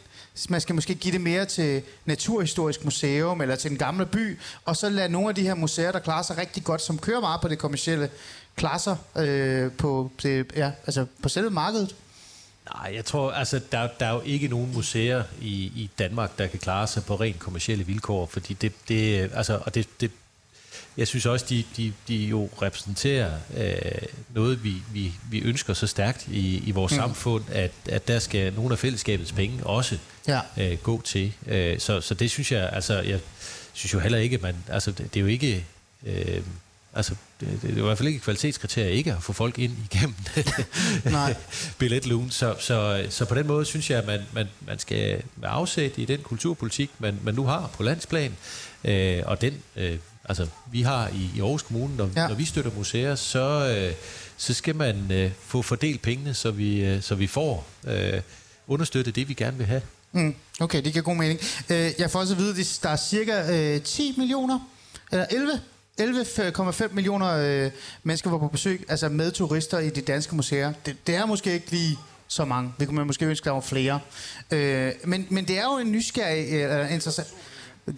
Man 0.48 0.61
skal 0.61 0.75
måske 0.75 0.94
give 0.94 1.12
det 1.12 1.20
mere 1.20 1.44
til 1.44 1.83
Naturhistorisk 2.05 2.85
Museum 2.85 3.40
eller 3.40 3.57
til 3.57 3.70
den 3.70 3.79
gamle 3.79 4.07
by, 4.07 4.38
og 4.64 4.77
så 4.77 4.88
lade 4.88 5.09
nogle 5.09 5.29
af 5.29 5.35
de 5.35 5.42
her 5.42 5.55
museer, 5.55 5.92
der 5.92 5.98
klarer 5.98 6.22
sig 6.22 6.38
rigtig 6.38 6.64
godt, 6.64 6.83
som 6.83 6.98
kører 6.98 7.20
meget 7.20 7.40
på 7.40 7.48
det 7.48 7.59
kommercielle, 7.59 8.11
klare 8.56 8.78
sig 8.78 8.96
øh, 9.16 9.72
på, 9.72 10.10
det, 10.22 10.52
ja, 10.56 10.70
altså 10.86 11.06
på 11.22 11.28
selve 11.28 11.50
markedet. 11.50 11.94
Nej, 12.74 12.92
jeg 12.94 13.04
tror, 13.04 13.30
altså, 13.32 13.60
der, 13.72 13.88
der 14.00 14.06
er 14.06 14.12
jo 14.12 14.20
ikke 14.24 14.48
nogen 14.48 14.72
museer 14.74 15.22
i, 15.40 15.54
i 15.54 15.90
Danmark, 15.98 16.38
der 16.38 16.46
kan 16.46 16.58
klare 16.58 16.86
sig 16.86 17.04
på 17.04 17.14
rent 17.16 17.38
kommercielle 17.38 17.86
vilkår, 17.86 18.26
fordi 18.26 18.54
det, 18.54 18.72
det 18.88 19.30
altså, 19.34 19.60
og 19.66 19.74
det, 19.74 19.88
det, 20.00 20.10
jeg 20.96 21.08
synes 21.08 21.26
også, 21.26 21.46
de, 21.48 21.64
de, 21.76 21.92
de 22.08 22.16
jo 22.16 22.48
repræsenterer 22.62 23.32
øh, 23.56 24.02
noget, 24.34 24.64
vi, 24.64 24.74
vi, 24.92 25.12
vi 25.30 25.40
ønsker 25.40 25.74
så 25.74 25.86
stærkt 25.86 26.28
i, 26.28 26.58
i 26.58 26.70
vores 26.70 26.92
mm. 26.92 26.96
samfund, 26.98 27.44
at, 27.52 27.72
at 27.88 28.08
der 28.08 28.18
skal 28.18 28.52
nogle 28.52 28.72
af 28.72 28.78
fællesskabets 28.78 29.32
penge 29.32 29.66
også 29.66 29.98
Ja. 30.28 30.40
øh, 30.56 30.78
gå 30.78 31.00
til. 31.00 31.32
Øh, 31.46 31.78
så, 31.78 32.00
så 32.00 32.14
det 32.14 32.30
synes 32.30 32.52
jeg, 32.52 32.70
altså, 32.72 33.00
jeg 33.00 33.20
synes 33.72 33.94
jo 33.94 33.98
heller 33.98 34.18
ikke, 34.18 34.38
man, 34.38 34.56
altså, 34.68 34.90
det, 34.90 35.14
det 35.14 35.20
er 35.20 35.20
jo 35.20 35.26
ikke... 35.26 35.64
Øh, 36.06 36.42
Altså, 36.94 37.14
det, 37.40 37.59
det 37.62 37.70
er 37.70 37.76
i 37.76 37.81
hvert 37.81 37.98
fald 37.98 38.09
ikke 38.09 38.16
et 38.16 38.22
kvalitetskriterie 38.22 38.92
ikke 38.92 39.12
at 39.12 39.22
få 39.22 39.33
folk 39.33 39.59
ind 39.59 39.72
igennem 39.92 40.14
Nej. 41.05 41.35
billetlugen. 41.78 42.31
Så, 42.31 42.57
så, 42.59 43.07
så 43.11 43.24
på 43.24 43.35
den 43.35 43.46
måde 43.46 43.64
synes 43.64 43.90
jeg, 43.90 43.98
at 43.98 44.07
man, 44.07 44.20
man, 44.33 44.46
man 44.66 44.78
skal 44.78 45.22
med 45.37 45.48
afsæt 45.52 45.92
i 45.96 46.05
den 46.05 46.20
kulturpolitik, 46.20 46.90
man, 46.98 47.18
man 47.22 47.35
nu 47.35 47.44
har 47.44 47.70
på 47.76 47.83
landsplan, 47.83 48.37
øh, 48.85 49.22
og 49.26 49.40
den, 49.40 49.55
øh, 49.76 49.98
altså 50.24 50.46
vi 50.72 50.83
har 50.83 51.09
i, 51.09 51.31
i 51.37 51.40
Aarhus 51.40 51.62
Kommune, 51.62 51.96
når, 51.96 52.11
ja. 52.16 52.28
når 52.28 52.35
vi 52.35 52.44
støtter 52.44 52.70
museer, 52.76 53.14
så, 53.14 53.76
øh, 53.76 53.94
så 54.37 54.55
skal 54.55 54.76
man 54.76 55.12
øh, 55.12 55.31
få 55.46 55.62
fordelt 55.62 56.02
pengene, 56.02 56.35
så 56.35 56.50
vi, 56.50 56.85
øh, 56.85 57.02
så 57.02 57.14
vi 57.14 57.26
får 57.26 57.66
øh, 57.85 58.20
understøttet 58.66 59.16
det, 59.16 59.28
vi 59.28 59.35
gerne 59.35 59.57
vil 59.57 59.66
have. 59.66 59.83
Mm, 60.12 60.35
okay, 60.61 60.85
det 60.85 60.92
giver 60.92 61.05
god 61.05 61.16
mening. 61.16 61.40
Øh, 61.70 61.90
jeg 61.98 62.11
får 62.11 62.20
også 62.20 62.35
at 62.35 62.38
vide, 62.38 62.61
at 62.61 62.78
der 62.83 62.88
er 62.88 62.96
cirka 62.96 63.74
øh, 63.74 63.83
10 63.83 64.14
millioner, 64.18 64.59
eller 65.12 65.26
11 65.31 65.61
11,5 66.00 66.92
millioner 66.92 67.37
øh, 67.64 67.70
mennesker 68.02 68.31
var 68.31 68.38
på 68.38 68.48
besøg, 68.48 68.85
altså 68.88 69.09
med 69.09 69.31
turister 69.31 69.78
i 69.78 69.90
de 69.90 70.00
danske 70.00 70.37
museer. 70.37 70.72
Det, 70.87 70.96
det 71.07 71.14
er 71.14 71.26
måske 71.26 71.52
ikke 71.52 71.70
lige 71.70 71.98
så 72.28 72.44
mange. 72.44 72.72
Det 72.81 72.88
kunne 72.88 72.96
man 72.96 73.07
måske 73.07 73.26
ønske, 73.26 73.44
der 73.44 73.50
var 73.50 73.61
flere. 73.61 74.00
Øh, 74.50 74.92
men, 75.05 75.26
men 75.31 75.48
det 75.48 75.59
er 75.59 75.64
jo 75.64 75.78
en 75.78 75.92
nysgerrig, 75.92 76.52
øh, 76.52 76.92
interessant... 76.92 77.28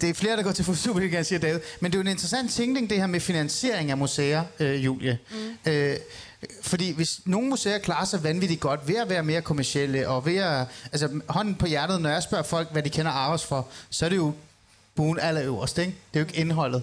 Det 0.01 0.11
er 0.11 0.15
flere, 0.15 0.37
der 0.37 0.43
går 0.43 0.53
til 0.53 0.77
Superligaen, 0.77 1.25
siger 1.25 1.39
David. 1.39 1.61
Men 1.81 1.93
det 1.93 1.99
er 1.99 1.99
jo 1.99 2.03
en 2.03 2.11
interessant 2.11 2.51
tænkning, 2.51 2.91
det 2.91 2.99
her 2.99 3.07
med 3.07 3.21
finansiering 3.21 3.91
af 3.91 3.97
museer, 3.97 4.45
øh, 4.61 4.85
Julie. 4.85 5.19
Mm. 5.31 5.73
Øh, 5.73 5.97
fordi 6.63 6.93
hvis 6.93 7.21
nogle 7.25 7.49
museer 7.49 7.79
klarer 7.79 8.05
sig 8.05 8.25
vanvittigt 8.25 8.61
godt 8.61 8.89
ved 8.89 8.97
at 8.97 9.09
være 9.09 9.23
mere 9.23 9.43
kommercielle, 9.43 10.09
og 10.09 10.27
ved 10.27 10.37
at... 10.37 10.67
Altså, 10.93 11.21
hånden 11.29 11.55
på 11.55 11.67
hjertet, 11.67 12.01
når 12.01 12.11
jeg 12.11 12.23
spørger 12.23 12.45
folk, 12.45 12.73
hvad 12.73 12.83
de 12.83 12.91
kender 12.91 13.13
Aros 13.13 13.45
for, 13.45 13.69
så 13.91 14.05
er 14.05 14.09
det 14.09 14.17
jo 14.17 14.33
buen 14.95 15.19
allerøverst, 15.21 15.79
ikke? 15.79 15.91
Det 15.91 16.21
er 16.21 16.25
jo 16.25 16.27
ikke 16.27 16.41
indholdet. 16.41 16.83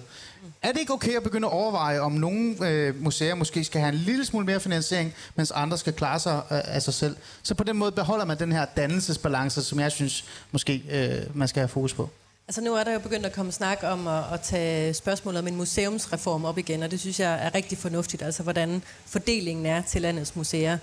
Er 0.62 0.72
det 0.72 0.80
ikke 0.80 0.92
okay 0.92 1.16
at 1.16 1.22
begynde 1.22 1.46
at 1.46 1.52
overveje, 1.52 2.00
om 2.00 2.12
nogle 2.12 2.68
øh, 2.68 3.02
museer 3.02 3.34
måske 3.34 3.64
skal 3.64 3.80
have 3.80 3.92
en 3.92 3.98
lille 3.98 4.24
smule 4.24 4.46
mere 4.46 4.60
finansiering, 4.60 5.14
mens 5.36 5.50
andre 5.50 5.78
skal 5.78 5.92
klare 5.92 6.18
sig 6.20 6.42
øh, 6.50 6.60
af 6.64 6.82
sig 6.82 6.94
selv? 6.94 7.16
Så 7.42 7.54
på 7.54 7.64
den 7.64 7.76
måde 7.76 7.92
beholder 7.92 8.24
man 8.24 8.38
den 8.38 8.52
her 8.52 8.64
dannelsesbalance, 8.76 9.62
som 9.62 9.80
jeg 9.80 9.92
synes 9.92 10.24
måske 10.52 10.82
øh, 10.90 11.36
man 11.36 11.48
skal 11.48 11.60
have 11.60 11.68
fokus 11.68 11.94
på. 11.94 12.10
Altså 12.48 12.60
nu 12.60 12.74
er 12.74 12.84
der 12.84 12.92
jo 12.92 12.98
begyndt 12.98 13.26
at 13.26 13.32
komme 13.32 13.52
snak 13.52 13.78
om 13.82 14.06
at, 14.08 14.24
at 14.32 14.40
tage 14.40 14.94
spørgsmålet 14.94 15.38
om 15.38 15.46
en 15.46 15.56
museumsreform 15.56 16.44
op 16.44 16.58
igen, 16.58 16.82
og 16.82 16.90
det 16.90 17.00
synes 17.00 17.20
jeg 17.20 17.46
er 17.46 17.54
rigtig 17.54 17.78
fornuftigt, 17.78 18.22
altså 18.22 18.42
hvordan 18.42 18.82
fordelingen 19.06 19.66
er 19.66 19.82
til 19.82 20.02
landets 20.02 20.36
museer. 20.36 20.78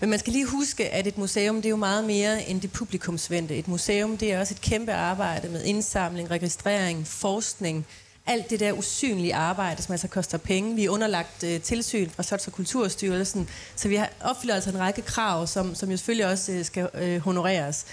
Men 0.00 0.10
man 0.10 0.18
skal 0.18 0.32
lige 0.32 0.46
huske, 0.46 0.88
at 0.90 1.06
et 1.06 1.18
museum 1.18 1.56
det 1.56 1.64
er 1.64 1.70
jo 1.70 1.76
meget 1.76 2.04
mere 2.04 2.48
end 2.48 2.60
det 2.60 2.72
publikumsvendte. 2.72 3.56
Et 3.56 3.68
museum 3.68 4.16
det 4.16 4.32
er 4.32 4.40
også 4.40 4.54
et 4.54 4.60
kæmpe 4.60 4.92
arbejde 4.92 5.48
med 5.48 5.64
indsamling, 5.64 6.30
registrering, 6.30 7.06
forskning, 7.06 7.86
alt 8.28 8.50
det 8.50 8.60
der 8.60 8.72
usynlige 8.72 9.34
arbejde, 9.34 9.82
som 9.82 9.92
altså 9.92 10.08
koster 10.08 10.38
penge. 10.38 10.74
Vi 10.74 10.84
er 10.84 10.90
underlagt 10.90 11.44
øh, 11.44 11.60
tilsyn 11.60 12.10
fra 12.10 12.22
Slots- 12.22 12.46
og 12.46 12.52
Kulturstyrelsen, 12.52 13.48
så 13.76 13.88
vi 13.88 13.96
har 13.96 14.10
opfylder 14.20 14.54
altså 14.54 14.70
en 14.70 14.78
række 14.78 15.02
krav, 15.02 15.46
som, 15.46 15.74
som 15.74 15.90
jo 15.90 15.96
selvfølgelig 15.96 16.26
også 16.26 16.52
øh, 16.52 16.64
skal 16.64 16.88
øh, 16.94 17.18
honoreres. 17.18 17.84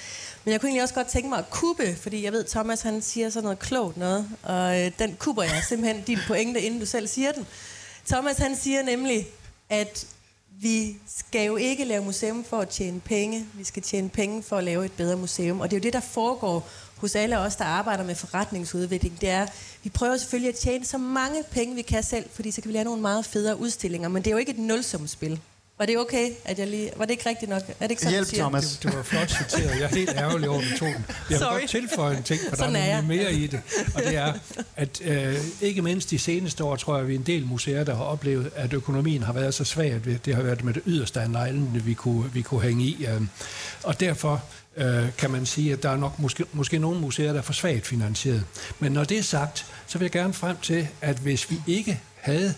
Men 0.43 0.51
jeg 0.51 0.61
kunne 0.61 0.69
egentlig 0.69 0.83
også 0.83 0.95
godt 0.95 1.07
tænke 1.07 1.29
mig 1.29 1.39
at 1.39 1.49
kubbe, 1.49 1.95
fordi 2.01 2.23
jeg 2.23 2.31
ved, 2.31 2.43
Thomas 2.43 2.81
han 2.81 3.01
siger 3.01 3.29
sådan 3.29 3.43
noget 3.43 3.59
klogt 3.59 3.97
noget, 3.97 4.29
og 4.43 4.81
øh, 4.81 4.91
den 4.99 5.15
kubber 5.19 5.43
jeg 5.43 5.63
simpelthen 5.69 6.03
din 6.03 6.19
pointe, 6.27 6.61
inden 6.61 6.79
du 6.79 6.85
selv 6.85 7.07
siger 7.07 7.31
den. 7.31 7.47
Thomas 8.07 8.37
han 8.37 8.55
siger 8.55 8.83
nemlig, 8.83 9.27
at 9.69 10.05
vi 10.61 10.97
skal 11.17 11.45
jo 11.45 11.55
ikke 11.55 11.85
lave 11.85 12.03
museum 12.03 12.43
for 12.43 12.59
at 12.59 12.69
tjene 12.69 12.99
penge. 12.99 13.45
Vi 13.53 13.63
skal 13.63 13.83
tjene 13.83 14.09
penge 14.09 14.43
for 14.43 14.57
at 14.57 14.63
lave 14.63 14.85
et 14.85 14.91
bedre 14.91 15.17
museum. 15.17 15.59
Og 15.59 15.71
det 15.71 15.75
er 15.75 15.79
jo 15.79 15.83
det, 15.83 15.93
der 15.93 15.99
foregår 15.99 16.69
hos 17.05 17.15
alle 17.15 17.39
os, 17.39 17.55
der 17.55 17.65
arbejder 17.65 18.03
med 18.03 18.15
forretningsudvikling. 18.15 19.21
Det 19.21 19.29
er, 19.29 19.47
vi 19.83 19.89
prøver 19.89 20.17
selvfølgelig 20.17 20.49
at 20.49 20.55
tjene 20.55 20.85
så 20.85 20.97
mange 20.97 21.43
penge, 21.51 21.75
vi 21.75 21.81
kan 21.81 22.03
selv, 22.03 22.25
fordi 22.33 22.51
så 22.51 22.61
kan 22.61 22.69
vi 22.69 22.73
lave 22.75 22.83
nogle 22.85 23.01
meget 23.01 23.25
federe 23.25 23.59
udstillinger. 23.59 24.09
Men 24.09 24.21
det 24.23 24.27
er 24.27 24.31
jo 24.31 24.37
ikke 24.37 24.51
et 24.51 24.59
nulsumspil. 24.59 25.39
Var 25.77 25.85
det 25.85 25.97
okay, 25.97 26.29
at 26.45 26.59
jeg 26.59 26.67
lige... 26.67 26.91
Var 26.97 27.05
det 27.05 27.11
ikke 27.11 27.29
rigtigt 27.29 27.49
nok? 27.49 27.61
Er 27.61 27.73
det 27.81 27.91
ikke 27.91 28.01
sådan, 28.01 28.11
Hjælp, 28.13 28.25
du 28.25 28.29
siger? 28.29 28.43
Thomas. 28.43 28.65
Det, 28.71 28.83
det 28.83 28.97
var 28.97 29.03
flot 29.03 29.29
citeret. 29.29 29.71
Jeg 29.79 29.81
er 29.81 29.87
helt 29.87 30.09
ærgerlig 30.09 30.49
over, 30.49 30.61
at 30.61 30.67
du 30.73 30.77
tog 30.77 30.87
den. 30.87 31.05
Jeg 31.07 31.15
vil 31.29 31.37
Sorry. 31.37 31.59
godt 31.59 31.69
tilføje 31.69 32.17
en 32.17 32.23
ting, 32.23 32.39
for 32.41 32.49
der 32.49 32.55
Sådan 32.55 32.75
er 32.75 32.79
er 32.79 32.85
jeg. 32.85 33.03
mere 33.03 33.33
i 33.33 33.47
det. 33.47 33.61
Og 33.95 34.01
det 34.01 34.15
er, 34.15 34.33
at 34.75 35.01
øh, 35.05 35.35
ikke 35.61 35.81
mindst 35.81 36.09
de 36.09 36.19
seneste 36.19 36.63
år, 36.63 36.75
tror 36.75 36.97
jeg, 36.97 37.07
vi 37.07 37.13
er 37.15 37.19
en 37.19 37.25
del 37.25 37.45
museer, 37.45 37.83
der 37.83 37.95
har 37.95 38.03
oplevet, 38.03 38.51
at 38.55 38.73
økonomien 38.73 39.23
har 39.23 39.33
været 39.33 39.53
så 39.53 39.63
svag, 39.63 39.91
at 39.91 40.25
det 40.25 40.35
har 40.35 40.41
været 40.41 40.63
med 40.63 40.73
det 40.73 40.83
yderste 40.85 41.21
af 41.21 41.29
neglen, 41.29 41.81
vi 41.85 41.93
kunne, 41.93 42.33
vi 42.33 42.41
kunne 42.41 42.61
hænge 42.61 42.83
i. 42.83 43.05
Øh. 43.05 43.21
Og 43.83 43.99
derfor 43.99 44.43
øh, 44.77 45.13
kan 45.17 45.31
man 45.31 45.45
sige, 45.45 45.73
at 45.73 45.83
der 45.83 45.89
er 45.89 45.97
nok 45.97 46.19
måske, 46.19 46.45
måske 46.53 46.79
nogle 46.79 46.99
museer, 46.99 47.31
der 47.31 47.39
er 47.39 47.43
for 47.43 47.53
svagt 47.53 47.87
finansieret. 47.87 48.43
Men 48.79 48.91
når 48.91 49.03
det 49.03 49.17
er 49.17 49.23
sagt, 49.23 49.65
så 49.87 49.97
vil 49.97 50.05
jeg 50.05 50.11
gerne 50.11 50.33
frem 50.33 50.57
til, 50.61 50.87
at 51.01 51.17
hvis 51.17 51.51
vi 51.51 51.61
ikke 51.67 52.01
havde 52.15 52.55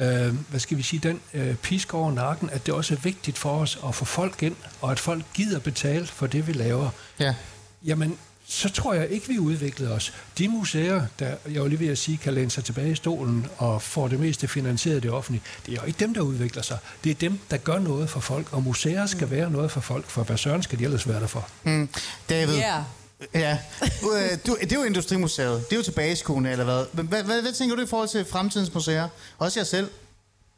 øh, 0.00 0.34
hvad 0.50 0.60
skal 0.60 0.76
vi 0.76 0.82
sige, 0.82 1.00
den 1.00 1.20
øh, 1.34 1.54
pisk 1.54 1.94
over 1.94 2.12
nakken, 2.12 2.50
at 2.50 2.66
det 2.66 2.74
også 2.74 2.94
er 2.94 2.98
vigtigt 2.98 3.38
for 3.38 3.50
os 3.50 3.78
at 3.88 3.94
få 3.94 4.04
folk 4.04 4.42
ind, 4.42 4.56
og 4.80 4.90
at 4.90 4.98
folk 4.98 5.24
gider 5.34 5.58
betale 5.58 6.06
for 6.06 6.26
det, 6.26 6.46
vi 6.46 6.52
laver. 6.52 6.90
Ja. 7.18 7.34
Jamen, 7.84 8.18
så 8.50 8.68
tror 8.68 8.94
jeg 8.94 9.08
ikke, 9.08 9.28
vi 9.28 9.38
udviklede 9.38 9.92
os. 9.92 10.12
De 10.38 10.48
museer, 10.48 11.02
der, 11.18 11.34
jeg 11.52 11.62
var 11.62 11.68
lige 11.68 11.80
ved 11.80 11.88
at 11.88 11.98
sige, 11.98 12.16
kan 12.18 12.34
læne 12.34 12.50
sig 12.50 12.64
tilbage 12.64 12.90
i 12.90 12.94
stolen 12.94 13.46
og 13.58 13.82
får 13.82 14.08
det 14.08 14.20
meste 14.20 14.48
finansieret 14.48 14.96
af 14.96 15.02
det 15.02 15.10
offentlige, 15.10 15.42
det 15.66 15.72
er 15.74 15.80
jo 15.82 15.86
ikke 15.86 16.00
dem, 16.00 16.14
der 16.14 16.20
udvikler 16.20 16.62
sig. 16.62 16.78
Det 17.04 17.10
er 17.10 17.14
dem, 17.14 17.38
der 17.50 17.56
gør 17.56 17.78
noget 17.78 18.10
for 18.10 18.20
folk, 18.20 18.52
og 18.52 18.62
museer 18.62 19.06
skal 19.06 19.30
være 19.30 19.50
noget 19.50 19.70
for 19.70 19.80
folk, 19.80 20.08
for 20.08 20.22
hvad 20.24 20.36
søren 20.36 20.62
skal 20.62 20.78
de 20.78 20.84
ellers 20.84 21.08
være 21.08 21.20
der 21.20 21.26
for? 21.26 21.48
Mm. 21.64 21.88
David, 22.28 22.54
Ja. 22.54 22.82
Ja, 23.34 23.58
Øh, 24.02 24.38
du, 24.46 24.56
det 24.60 24.72
er 24.72 24.76
jo 24.76 24.82
Industrimuseet. 24.84 25.64
Det 25.70 25.72
er 25.72 25.76
jo 25.76 25.82
tilbageskuende, 25.82 26.50
eller 26.50 26.64
hvad? 26.64 26.84
Hvad, 26.92 27.22
hvad, 27.24 27.42
hvad 27.42 27.52
tænker 27.52 27.76
du 27.76 27.82
i 27.82 27.86
forhold 27.86 28.08
til 28.08 28.24
fremtidens 28.24 28.74
museer? 28.74 29.08
Også 29.38 29.60
jeg 29.60 29.66
selv. 29.66 29.88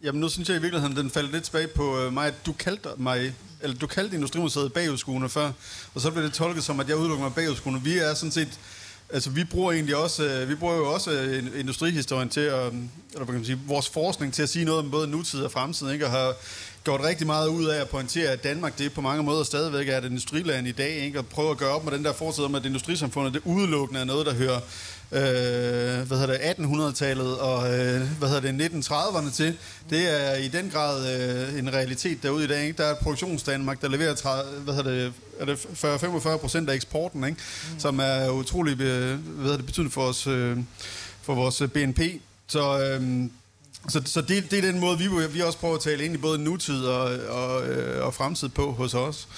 Jamen 0.02 0.20
nu 0.20 0.28
synes 0.28 0.48
jeg 0.48 0.56
i 0.56 0.60
virkeligheden, 0.60 0.96
den 0.96 1.10
faldt 1.10 1.32
lidt 1.32 1.44
tilbage 1.44 1.66
på 1.66 1.98
øh, 1.98 2.12
mig, 2.12 2.26
at 2.26 2.46
du 2.46 2.52
kaldte 2.52 2.88
mig, 2.96 3.34
eller 3.60 3.76
du 3.76 3.86
kaldte 3.86 4.16
Industrimuseet 4.16 4.72
bagudskuende 4.72 5.28
før, 5.28 5.52
og 5.94 6.00
så 6.00 6.10
blev 6.10 6.24
det 6.24 6.32
tolket 6.32 6.64
som, 6.64 6.80
at 6.80 6.88
jeg 6.88 6.96
udelukker 6.96 7.24
mig 7.24 7.34
bagudskuende. 7.34 7.82
Vi 7.82 7.98
er 7.98 8.14
sådan 8.14 8.30
set, 8.30 8.60
altså 9.10 9.30
vi 9.30 9.44
bruger 9.44 9.72
egentlig 9.72 9.96
også, 9.96 10.24
øh, 10.24 10.48
vi 10.48 10.54
bruger 10.54 10.74
jo 10.74 10.92
også 10.92 11.10
øh, 11.10 11.60
industrihistorien 11.60 12.28
til 12.28 12.40
at, 12.40 12.66
eller 12.66 12.84
hvad 13.14 13.26
kan 13.26 13.34
man 13.34 13.44
sige, 13.44 13.60
vores 13.66 13.88
forskning 13.88 14.34
til 14.34 14.42
at 14.42 14.48
sige 14.48 14.64
noget 14.64 14.80
om 14.80 14.90
både 14.90 15.08
nutid 15.08 15.42
og 15.42 15.52
fremtid, 15.52 15.90
ikke? 15.90 16.04
Og 16.04 16.10
har 16.10 16.34
gjort 16.84 17.00
rigtig 17.02 17.26
meget 17.26 17.48
ud 17.48 17.64
af 17.64 17.80
at 17.80 17.88
pointere, 17.88 18.28
at 18.28 18.44
Danmark 18.44 18.78
det 18.78 18.92
på 18.92 19.00
mange 19.00 19.22
måder 19.22 19.44
stadigvæk 19.44 19.88
er 19.88 19.98
et 19.98 20.04
industriland 20.04 20.68
i 20.68 20.72
dag, 20.72 20.96
ikke? 20.96 21.18
Og 21.18 21.26
prøve 21.26 21.50
at 21.50 21.56
gøre 21.56 21.74
op 21.74 21.84
med 21.84 21.92
den 21.92 22.04
der 22.04 22.12
fortid 22.12 22.44
om, 22.44 22.54
at 22.54 22.66
industrisamfundet 22.66 23.34
det 23.34 23.42
udelukkende 23.44 24.00
er 24.00 24.04
noget, 24.04 24.26
der 24.26 24.34
hører 24.34 24.60
øh, 25.12 26.06
hvad 26.06 26.18
hedder 26.18 26.26
det, 26.26 26.38
1800-tallet 26.38 27.38
og 27.38 27.78
øh, 27.78 28.00
hvad 28.18 28.28
hedder 28.28 28.52
det, 28.52 28.84
1930'erne 28.84 29.32
til. 29.32 29.56
Det 29.90 30.26
er 30.26 30.34
i 30.34 30.48
den 30.48 30.70
grad 30.70 31.14
øh, 31.14 31.58
en 31.58 31.72
realitet 31.72 32.22
derude 32.22 32.44
i 32.44 32.46
dag. 32.46 32.66
Ikke? 32.66 32.76
Der 32.78 32.84
er 32.84 32.92
et 32.92 32.98
produktionsdanmark, 32.98 33.80
der 33.80 33.88
leverer 33.88 34.14
30, 34.14 34.60
hvad 34.60 34.74
hedder 34.74 34.90
det, 34.90 35.12
er 35.38 35.44
det 35.44 35.56
40-45 35.56 36.36
procent 36.36 36.70
af 36.70 36.74
eksporten, 36.74 37.24
ikke? 37.24 37.36
Mm. 37.72 37.80
som 37.80 37.98
er 37.98 38.30
utrolig 38.30 38.78
be, 38.78 38.84
hvad 38.84 39.44
hedder 39.44 39.56
det, 39.56 39.66
betydende 39.66 39.92
for, 39.92 40.02
os, 40.02 40.26
øh, 40.26 40.58
for 41.22 41.34
vores 41.34 41.62
BNP. 41.74 42.00
Så, 42.46 42.80
øh, 42.80 43.30
så, 43.88 44.02
så 44.04 44.20
det, 44.20 44.50
det 44.50 44.58
er 44.58 44.62
den 44.62 44.80
måde, 44.80 44.98
vi, 44.98 45.08
vi 45.32 45.40
også 45.40 45.58
prøver 45.58 45.74
at 45.74 45.80
tale 45.80 46.04
ind 46.04 46.14
i 46.14 46.18
både 46.18 46.38
nutid 46.38 46.84
og, 46.84 47.18
og, 47.28 47.68
øh, 47.68 48.06
og 48.06 48.14
fremtid 48.14 48.48
på 48.48 48.72
hos 48.72 48.94
os. 48.94 49.28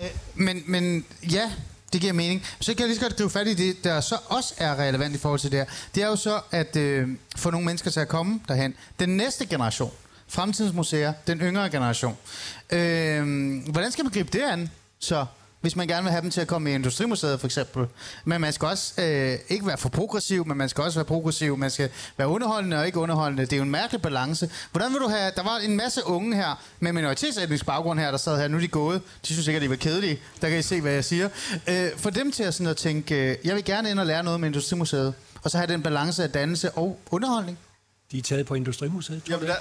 Øh, 0.00 0.06
men, 0.34 0.62
men 0.66 1.04
ja, 1.32 1.52
det 1.92 2.00
giver 2.00 2.12
mening. 2.12 2.46
Så 2.60 2.74
kan 2.74 2.80
jeg 2.80 2.88
lige 2.88 2.98
så 2.98 3.02
godt 3.02 3.16
gribe 3.16 3.30
fat 3.30 3.46
i 3.46 3.54
det, 3.54 3.84
der 3.84 4.00
så 4.00 4.18
også 4.26 4.54
er 4.56 4.76
relevant 4.76 5.14
i 5.14 5.18
forhold 5.18 5.40
til 5.40 5.50
det 5.50 5.58
her. 5.58 5.66
Det 5.94 6.02
er 6.02 6.06
jo 6.06 6.16
så, 6.16 6.40
at 6.50 6.76
øh, 6.76 7.08
få 7.36 7.50
nogle 7.50 7.66
mennesker 7.66 7.90
til 7.90 8.00
at 8.00 8.08
komme 8.08 8.40
derhen. 8.48 8.74
Den 8.98 9.08
næste 9.08 9.46
generation, 9.46 9.92
fremtidens 10.28 10.74
museer, 10.74 11.12
den 11.26 11.40
yngre 11.40 11.70
generation. 11.70 12.16
Øh, 12.70 13.22
hvordan 13.72 13.92
skal 13.92 14.04
man 14.04 14.12
gribe 14.12 14.28
det 14.32 14.42
an, 14.42 14.70
så? 14.98 15.26
Hvis 15.60 15.76
man 15.76 15.88
gerne 15.88 16.02
vil 16.02 16.10
have 16.10 16.22
dem 16.22 16.30
til 16.30 16.40
at 16.40 16.46
komme 16.46 16.70
i 16.70 16.74
Industrimuseet 16.74 17.40
for 17.40 17.46
eksempel. 17.46 17.86
Men 18.24 18.40
man 18.40 18.52
skal 18.52 18.68
også 18.68 19.02
øh, 19.02 19.38
ikke 19.48 19.66
være 19.66 19.78
for 19.78 19.88
progressiv, 19.88 20.46
men 20.46 20.58
man 20.58 20.68
skal 20.68 20.84
også 20.84 20.98
være 20.98 21.04
progressiv. 21.04 21.56
Man 21.56 21.70
skal 21.70 21.90
være 22.16 22.28
underholdende 22.28 22.78
og 22.78 22.86
ikke 22.86 22.98
underholdende. 22.98 23.42
Det 23.42 23.52
er 23.52 23.56
jo 23.56 23.62
en 23.62 23.70
mærkelig 23.70 24.02
balance. 24.02 24.50
Hvordan 24.72 24.92
vil 24.92 25.00
du 25.00 25.08
have... 25.08 25.32
Der 25.36 25.42
var 25.42 25.56
en 25.56 25.76
masse 25.76 26.00
unge 26.06 26.36
her 26.36 26.62
med 26.80 26.92
minoritetsetnisk 26.92 27.66
baggrund 27.66 28.00
her, 28.00 28.10
der 28.10 28.18
sad 28.18 28.40
her. 28.40 28.48
Nu 28.48 28.56
er 28.56 28.60
de 28.60 28.68
gået. 28.68 29.02
De 29.22 29.26
synes 29.26 29.44
sikkert, 29.44 29.62
de 29.62 29.70
var 29.70 29.76
kedelige. 29.76 30.18
Der 30.40 30.48
kan 30.48 30.58
I 30.58 30.62
se, 30.62 30.80
hvad 30.80 30.92
jeg 30.92 31.04
siger. 31.04 31.28
Øh, 31.68 31.88
for 31.96 32.10
dem 32.10 32.32
til 32.32 32.42
at, 32.42 32.54
sådan 32.54 32.66
at 32.66 32.76
tænke, 32.76 33.30
øh, 33.30 33.36
jeg 33.44 33.54
vil 33.54 33.64
gerne 33.64 33.90
ind 33.90 34.00
og 34.00 34.06
lære 34.06 34.22
noget 34.22 34.40
med 34.40 34.48
Industrimuseet. 34.48 35.14
Og 35.42 35.50
så 35.50 35.56
have 35.58 35.72
den 35.72 35.82
balance 35.82 36.22
af 36.22 36.30
dannelse 36.30 36.70
og 36.70 37.00
underholdning. 37.10 37.58
De 38.12 38.18
er 38.18 38.22
taget 38.22 38.46
på 38.46 38.54
Industrimuseet. 38.54 39.22
Jamen, 39.28 39.46
der, 39.48 39.54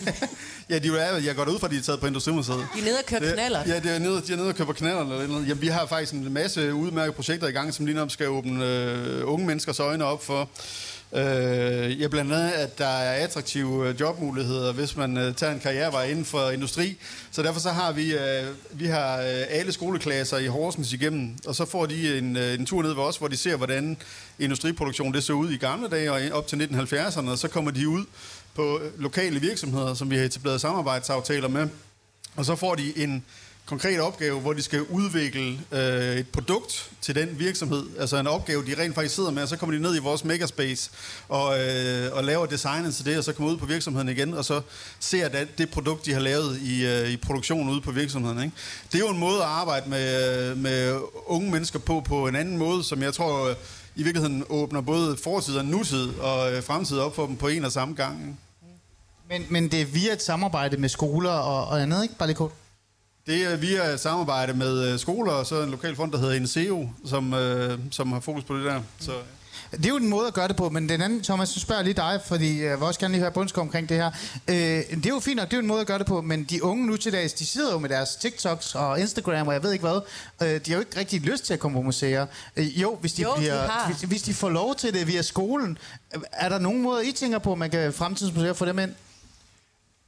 ja, 0.70 0.78
de 0.78 0.88
er, 0.98 1.16
jeg 1.16 1.34
går 1.34 1.44
ud 1.50 1.58
fra, 1.58 1.66
at 1.66 1.70
de 1.70 1.76
er 1.78 1.82
taget 1.82 2.00
på 2.00 2.06
Industrimuseet. 2.06 2.66
De 2.74 2.80
er 2.80 2.84
nede 2.84 2.98
og 2.98 3.06
kører 3.06 3.20
Det- 3.20 3.32
knaller. 3.32 3.62
Ja, 3.66 3.80
det 3.80 3.94
er 3.94 3.98
nede, 3.98 4.22
de 4.26 4.32
er 4.32 4.36
nede 4.36 4.48
og 4.48 4.54
køber 4.54 4.72
knaller 4.72 5.00
eller 5.00 5.26
noget. 5.26 5.48
Jamen, 5.48 5.62
vi 5.62 5.66
har 5.66 5.86
faktisk 5.86 6.12
en 6.12 6.32
masse 6.32 6.74
udmærkede 6.74 7.12
projekter 7.12 7.46
i 7.48 7.50
gang, 7.52 7.74
som 7.74 7.86
lige 7.86 7.96
nok 7.96 8.10
skal 8.10 8.28
åbne 8.28 8.64
øh, 8.66 9.32
unge 9.32 9.46
menneskers 9.46 9.80
øjne 9.80 10.04
op 10.04 10.24
for. 10.24 10.48
Øh, 11.12 12.00
ja, 12.00 12.08
blandt 12.08 12.32
andet, 12.32 12.50
at 12.50 12.78
der 12.78 12.86
er 12.86 13.24
attraktive 13.24 13.88
øh, 13.88 14.00
jobmuligheder, 14.00 14.72
hvis 14.72 14.96
man 14.96 15.16
øh, 15.16 15.34
tager 15.34 15.52
en 15.52 15.60
karrierevej 15.60 16.04
inden 16.04 16.24
for 16.24 16.50
industri. 16.50 16.96
Så 17.30 17.42
derfor 17.42 17.60
så 17.60 17.70
har 17.70 17.92
vi, 17.92 18.14
øh, 18.14 18.46
vi 18.70 18.86
har 18.86 19.16
øh, 19.16 19.42
alle 19.48 19.72
skoleklasser 19.72 20.38
i 20.38 20.46
Horsens 20.46 20.92
igennem, 20.92 21.36
og 21.46 21.54
så 21.54 21.64
får 21.64 21.86
de 21.86 22.18
en, 22.18 22.36
øh, 22.36 22.54
en 22.54 22.66
tur 22.66 22.82
ned 22.82 22.94
ved 22.94 23.02
os, 23.02 23.16
hvor 23.16 23.28
de 23.28 23.36
ser, 23.36 23.56
hvordan 23.56 23.96
industriproduktion 24.38 25.14
det 25.14 25.24
så 25.24 25.32
ud 25.32 25.50
i 25.50 25.56
gamle 25.56 25.88
dage 25.88 26.12
og 26.12 26.20
op 26.32 26.46
til 26.46 26.56
1970'erne, 26.56 27.30
og 27.30 27.38
så 27.38 27.48
kommer 27.48 27.70
de 27.70 27.88
ud 27.88 28.04
på 28.54 28.80
øh, 28.82 29.00
lokale 29.00 29.40
virksomheder, 29.40 29.94
som 29.94 30.10
vi 30.10 30.16
har 30.16 30.24
etableret 30.24 30.60
samarbejdsaftaler 30.60 31.48
med, 31.48 31.68
og 32.36 32.44
så 32.44 32.56
får 32.56 32.74
de 32.74 33.02
en 33.02 33.24
konkret 33.70 34.00
opgave, 34.00 34.40
hvor 34.40 34.52
de 34.52 34.62
skal 34.62 34.82
udvikle 34.82 35.58
øh, 35.72 36.16
et 36.16 36.28
produkt 36.28 36.90
til 37.00 37.14
den 37.14 37.38
virksomhed. 37.38 37.86
Altså 37.98 38.16
en 38.16 38.26
opgave, 38.26 38.66
de 38.66 38.82
rent 38.82 38.94
faktisk 38.94 39.14
sidder 39.14 39.30
med, 39.30 39.42
og 39.42 39.48
så 39.48 39.56
kommer 39.56 39.76
de 39.76 39.82
ned 39.82 39.96
i 39.96 39.98
vores 39.98 40.24
makerspace 40.24 40.90
og, 41.28 41.60
øh, 41.60 42.16
og 42.16 42.24
laver 42.24 42.46
designet 42.46 42.94
til 42.94 43.04
det, 43.04 43.18
og 43.18 43.24
så 43.24 43.32
kommer 43.32 43.52
ud 43.52 43.58
på 43.58 43.66
virksomheden 43.66 44.08
igen, 44.08 44.34
og 44.34 44.44
så 44.44 44.60
ser 45.00 45.28
det, 45.28 45.58
det 45.58 45.70
produkt, 45.70 46.06
de 46.06 46.12
har 46.12 46.20
lavet 46.20 46.58
i, 46.62 46.86
øh, 46.86 47.10
i 47.10 47.16
produktionen 47.16 47.70
ude 47.70 47.80
på 47.80 47.90
virksomheden. 47.90 48.42
Ikke? 48.42 48.56
Det 48.92 48.94
er 48.94 48.98
jo 48.98 49.08
en 49.08 49.18
måde 49.18 49.36
at 49.36 49.48
arbejde 49.48 49.90
med, 49.90 50.50
øh, 50.50 50.56
med 50.56 51.00
unge 51.26 51.50
mennesker 51.50 51.78
på, 51.78 52.00
på 52.00 52.26
en 52.26 52.36
anden 52.36 52.58
måde, 52.58 52.84
som 52.84 53.02
jeg 53.02 53.14
tror 53.14 53.48
øh, 53.48 53.56
i 53.96 54.02
virkeligheden 54.02 54.44
åbner 54.48 54.80
både 54.80 55.16
fortid 55.24 55.56
og 55.56 55.64
nutid 55.64 56.08
og 56.08 56.52
øh, 56.52 56.62
fremtid 56.62 56.98
op 56.98 57.14
for 57.14 57.26
dem 57.26 57.36
på 57.36 57.48
en 57.48 57.64
og 57.64 57.72
samme 57.72 57.94
gang. 57.94 58.20
Ikke? 58.20 58.34
Men, 59.28 59.46
men 59.50 59.70
det 59.70 59.80
er 59.80 59.86
via 59.86 60.12
et 60.12 60.22
samarbejde 60.22 60.76
med 60.76 60.88
skoler 60.88 61.30
og, 61.30 61.68
og 61.68 61.82
andet, 61.82 62.02
ikke? 62.02 62.14
Bare 62.18 62.28
lige 62.28 62.36
kort. 62.36 62.50
Det 63.26 63.52
er 63.52 63.56
via 63.56 63.82
et 63.84 64.00
samarbejde 64.00 64.54
med 64.54 64.92
øh, 64.92 64.98
skoler 64.98 65.32
og 65.32 65.46
så 65.46 65.62
en 65.62 65.70
lokal 65.70 65.96
fond, 65.96 66.12
der 66.12 66.18
hedder 66.18 66.40
NCO, 66.40 66.88
som, 67.04 67.34
øh, 67.34 67.78
som 67.90 68.12
har 68.12 68.20
fokus 68.20 68.44
på 68.44 68.56
det 68.56 68.64
der. 68.64 68.80
Så, 69.00 69.12
Det 69.70 69.84
er 69.86 69.88
jo 69.88 69.96
en 69.96 70.08
måde 70.08 70.26
at 70.26 70.34
gøre 70.34 70.48
det 70.48 70.56
på, 70.56 70.68
men 70.70 70.88
den 70.88 71.00
anden, 71.02 71.22
Thomas, 71.22 71.48
så 71.48 71.60
spørger 71.60 71.82
lige 71.82 71.94
dig, 71.94 72.20
fordi 72.26 72.62
jeg 72.62 72.78
vil 72.80 72.86
også 72.86 73.00
gerne 73.00 73.12
lige 73.12 73.20
høre 73.20 73.30
Bundsgaard 73.32 73.66
omkring 73.66 73.88
det 73.88 73.96
her. 73.96 74.10
Øh, 74.48 74.54
det 74.56 75.06
er 75.06 75.08
jo 75.08 75.20
fint 75.20 75.36
nok, 75.36 75.46
det 75.46 75.52
er 75.52 75.56
jo 75.56 75.60
en 75.60 75.66
måde 75.68 75.80
at 75.80 75.86
gøre 75.86 75.98
det 75.98 76.06
på, 76.06 76.20
men 76.20 76.44
de 76.44 76.64
unge 76.64 76.86
nu 76.86 76.96
til 76.96 77.12
dags, 77.12 77.32
de 77.32 77.46
sidder 77.46 77.72
jo 77.72 77.78
med 77.78 77.88
deres 77.88 78.16
TikToks 78.16 78.74
og 78.74 79.00
Instagram, 79.00 79.46
og 79.48 79.54
jeg 79.54 79.62
ved 79.62 79.72
ikke 79.72 79.86
hvad. 79.88 80.00
Øh, 80.42 80.48
de 80.66 80.70
har 80.70 80.74
jo 80.74 80.80
ikke 80.80 80.98
rigtig 81.00 81.20
lyst 81.20 81.44
til 81.44 81.54
at 81.54 81.60
komme 81.60 81.78
på 81.78 81.82
museer. 81.82 82.26
Øh, 82.56 82.80
jo, 82.82 82.96
hvis 83.00 83.12
de, 83.12 83.22
Jo, 83.22 83.30
de 83.34 83.38
bliver, 83.38 83.66
har. 83.68 83.86
hvis, 83.92 84.00
hvis 84.00 84.22
de 84.22 84.34
får 84.34 84.48
lov 84.50 84.74
til 84.76 84.94
det 84.94 85.06
via 85.06 85.22
skolen, 85.22 85.78
øh, 86.16 86.22
er 86.32 86.48
der 86.48 86.58
nogen 86.58 86.82
måde, 86.82 87.08
I 87.08 87.12
tænker 87.12 87.38
på, 87.38 87.52
at 87.52 87.58
man 87.58 87.70
kan 87.70 87.92
fremtidsmuseer 87.92 88.52
få 88.52 88.64
dem 88.64 88.78
ind? 88.78 88.90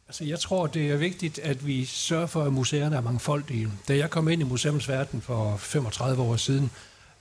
Altså, 0.09 0.24
jeg 0.24 0.40
tror, 0.40 0.66
det 0.66 0.90
er 0.90 0.96
vigtigt, 0.96 1.38
at 1.38 1.66
vi 1.66 1.84
sørger 1.84 2.26
for, 2.26 2.44
at 2.44 2.53
museerne 2.53 2.96
er 2.96 3.00
mangfoldige. 3.00 3.68
Da 3.88 3.96
jeg 3.96 4.11
kom 4.11 4.28
ind 4.28 4.42
i 4.42 4.44
museumsverdenen 4.44 5.22
for 5.22 5.57
35 5.57 6.22
år 6.22 6.36
siden, 6.36 6.70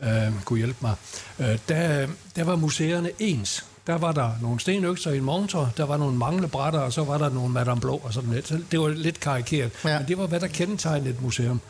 øh, 0.04 0.44
kunne 0.46 0.58
hjælpe 0.58 0.78
mig, 0.82 0.96
øh, 1.40 1.58
der, 1.70 2.08
der 2.36 2.44
var 2.44 2.56
museerne 2.56 3.12
ens. 3.20 3.66
Der 3.88 3.98
var 3.98 4.12
der 4.12 4.32
nogle 4.42 4.60
stenøkser 4.60 5.12
i 5.12 5.18
en 5.18 5.24
monitor, 5.24 5.70
der 5.78 5.84
var 5.84 5.98
nogle 5.98 6.18
manglebrætter, 6.18 6.80
og 6.80 6.94
så 6.94 7.04
var 7.04 7.18
der 7.18 7.30
nogle 7.30 7.54
Madame 7.54 7.82
Blå 7.82 8.02
og 8.04 8.14
sådan 8.14 8.34
lidt. 8.34 8.54
Det 8.72 8.80
var 8.80 8.88
lidt 8.88 9.20
karikeret, 9.20 9.72
ja. 9.86 10.00
men 10.00 10.08
det 10.08 10.18
var, 10.18 10.28
hvad 10.28 10.40
der 10.40 10.48
kendetegnede 10.48 11.10
et 11.10 11.22
museum. 11.22 11.62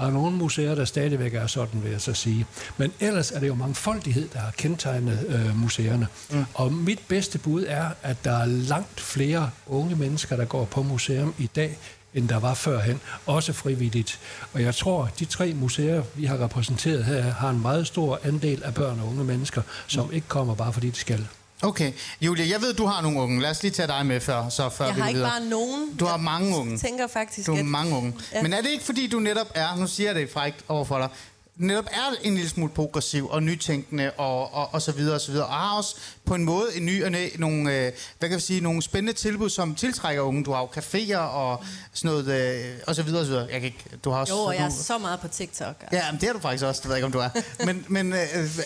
Der 0.00 0.06
er 0.06 0.10
nogle 0.10 0.36
museer, 0.36 0.74
der 0.74 0.84
stadigvæk 0.84 1.34
er 1.34 1.46
sådan, 1.46 1.82
vil 1.82 1.90
jeg 1.90 2.00
så 2.00 2.14
sige. 2.14 2.46
Men 2.76 2.92
ellers 3.00 3.30
er 3.30 3.40
det 3.40 3.48
jo 3.48 3.54
mangfoldighed, 3.54 4.28
der 4.32 4.38
har 4.38 4.50
kendetegnet 4.50 5.26
øh, 5.28 5.56
museerne. 5.56 6.06
Mm. 6.30 6.44
Og 6.54 6.72
mit 6.72 6.98
bedste 7.08 7.38
bud 7.38 7.64
er, 7.68 7.88
at 8.02 8.24
der 8.24 8.38
er 8.38 8.46
langt 8.46 9.00
flere 9.00 9.50
unge 9.66 9.96
mennesker, 9.96 10.36
der 10.36 10.44
går 10.44 10.64
på 10.64 10.82
museum 10.82 11.34
i 11.38 11.46
dag, 11.56 11.78
end 12.14 12.28
der 12.28 12.38
var 12.38 12.54
førhen, 12.54 13.00
også 13.26 13.52
frivilligt. 13.52 14.20
Og 14.52 14.62
jeg 14.62 14.74
tror, 14.74 15.04
at 15.04 15.18
de 15.18 15.24
tre 15.24 15.54
museer, 15.54 16.02
vi 16.14 16.24
har 16.24 16.44
repræsenteret 16.44 17.04
her, 17.04 17.22
har 17.22 17.50
en 17.50 17.62
meget 17.62 17.86
stor 17.86 18.20
andel 18.24 18.62
af 18.62 18.74
børn 18.74 19.00
og 19.00 19.08
unge 19.08 19.24
mennesker, 19.24 19.62
som 19.86 20.12
ikke 20.12 20.28
kommer 20.28 20.54
bare 20.54 20.72
fordi 20.72 20.90
de 20.90 20.96
skal. 20.96 21.28
Okay. 21.62 21.92
Julia, 22.20 22.48
jeg 22.48 22.60
ved, 22.60 22.74
du 22.74 22.86
har 22.86 23.00
nogle 23.02 23.20
unge. 23.20 23.40
Lad 23.40 23.50
os 23.50 23.62
lige 23.62 23.72
tage 23.72 23.86
dig 23.88 24.06
med 24.06 24.20
før, 24.20 24.48
så 24.48 24.68
før 24.68 24.86
Jeg 24.86 24.94
vi 24.96 25.00
har 25.00 25.08
ikke 25.08 25.18
videre. 25.18 25.30
bare 25.40 25.48
nogen. 25.48 25.96
Du 26.00 26.04
har 26.04 26.12
Jeg 26.12 26.20
mange 26.20 26.56
unge. 26.56 26.78
tænker 26.78 27.06
faktisk, 27.06 27.46
Du 27.46 27.52
har 27.52 27.60
at... 27.60 27.66
mange 27.66 27.96
unge. 27.96 28.14
Ja. 28.32 28.42
Men 28.42 28.52
er 28.52 28.60
det 28.62 28.70
ikke, 28.70 28.84
fordi 28.84 29.06
du 29.06 29.20
netop 29.20 29.46
er, 29.54 29.76
nu 29.76 29.86
siger 29.86 30.08
jeg 30.08 30.14
det 30.20 30.30
frækt 30.32 30.56
over 30.68 30.84
for 30.84 30.98
dig, 30.98 31.08
netop 31.56 31.84
er 31.86 32.14
en 32.22 32.34
lille 32.34 32.50
smule 32.50 32.72
progressiv 32.72 33.28
og 33.30 33.42
nytænkende 33.42 34.10
og, 34.10 34.54
og, 34.54 34.68
og 34.74 34.82
så 34.82 34.92
videre 34.92 35.14
og 35.14 35.20
så 35.20 35.32
videre. 35.32 35.46
Og 35.46 35.52
har 35.52 35.76
også 35.76 35.96
på 36.24 36.34
en 36.34 36.44
måde 36.44 36.66
en 36.76 36.84
ny 36.86 37.02
nogle, 37.38 37.74
øh, 37.76 37.92
hvad 38.18 38.28
kan 38.28 38.36
vi 38.36 38.42
sige, 38.42 38.60
nogle 38.60 38.82
spændende 38.82 39.12
tilbud, 39.18 39.50
som 39.50 39.74
tiltrækker 39.74 40.22
unge. 40.22 40.44
Du 40.44 40.52
har 40.52 40.60
jo 40.60 40.66
caféer 40.76 41.16
og 41.18 41.64
sådan 41.92 42.10
noget, 42.10 42.28
øh, 42.28 42.74
og 42.86 42.94
så 42.94 43.02
videre 43.02 43.20
og 43.20 43.26
så 43.26 43.30
videre. 43.32 43.46
Jeg 43.52 43.60
kan 43.60 43.64
ikke, 43.64 43.84
du 44.04 44.10
har 44.10 44.20
også, 44.20 44.34
Jo, 44.34 44.40
og 44.40 44.54
jeg 44.54 44.64
er 44.64 44.68
du, 44.68 44.74
så 44.82 44.98
meget 44.98 45.20
på 45.20 45.28
TikTok. 45.28 45.74
Ja, 45.92 46.12
men 46.12 46.20
det 46.20 46.28
er 46.28 46.32
du 46.32 46.38
faktisk 46.38 46.64
også, 46.64 46.80
det 46.80 46.88
ved 46.88 46.96
jeg 46.96 46.98
ikke, 47.06 47.06
om 47.06 47.12
du 47.12 47.18
er. 47.18 47.64
Men, 47.66 47.84
men 47.88 48.12
øh, 48.12 48.18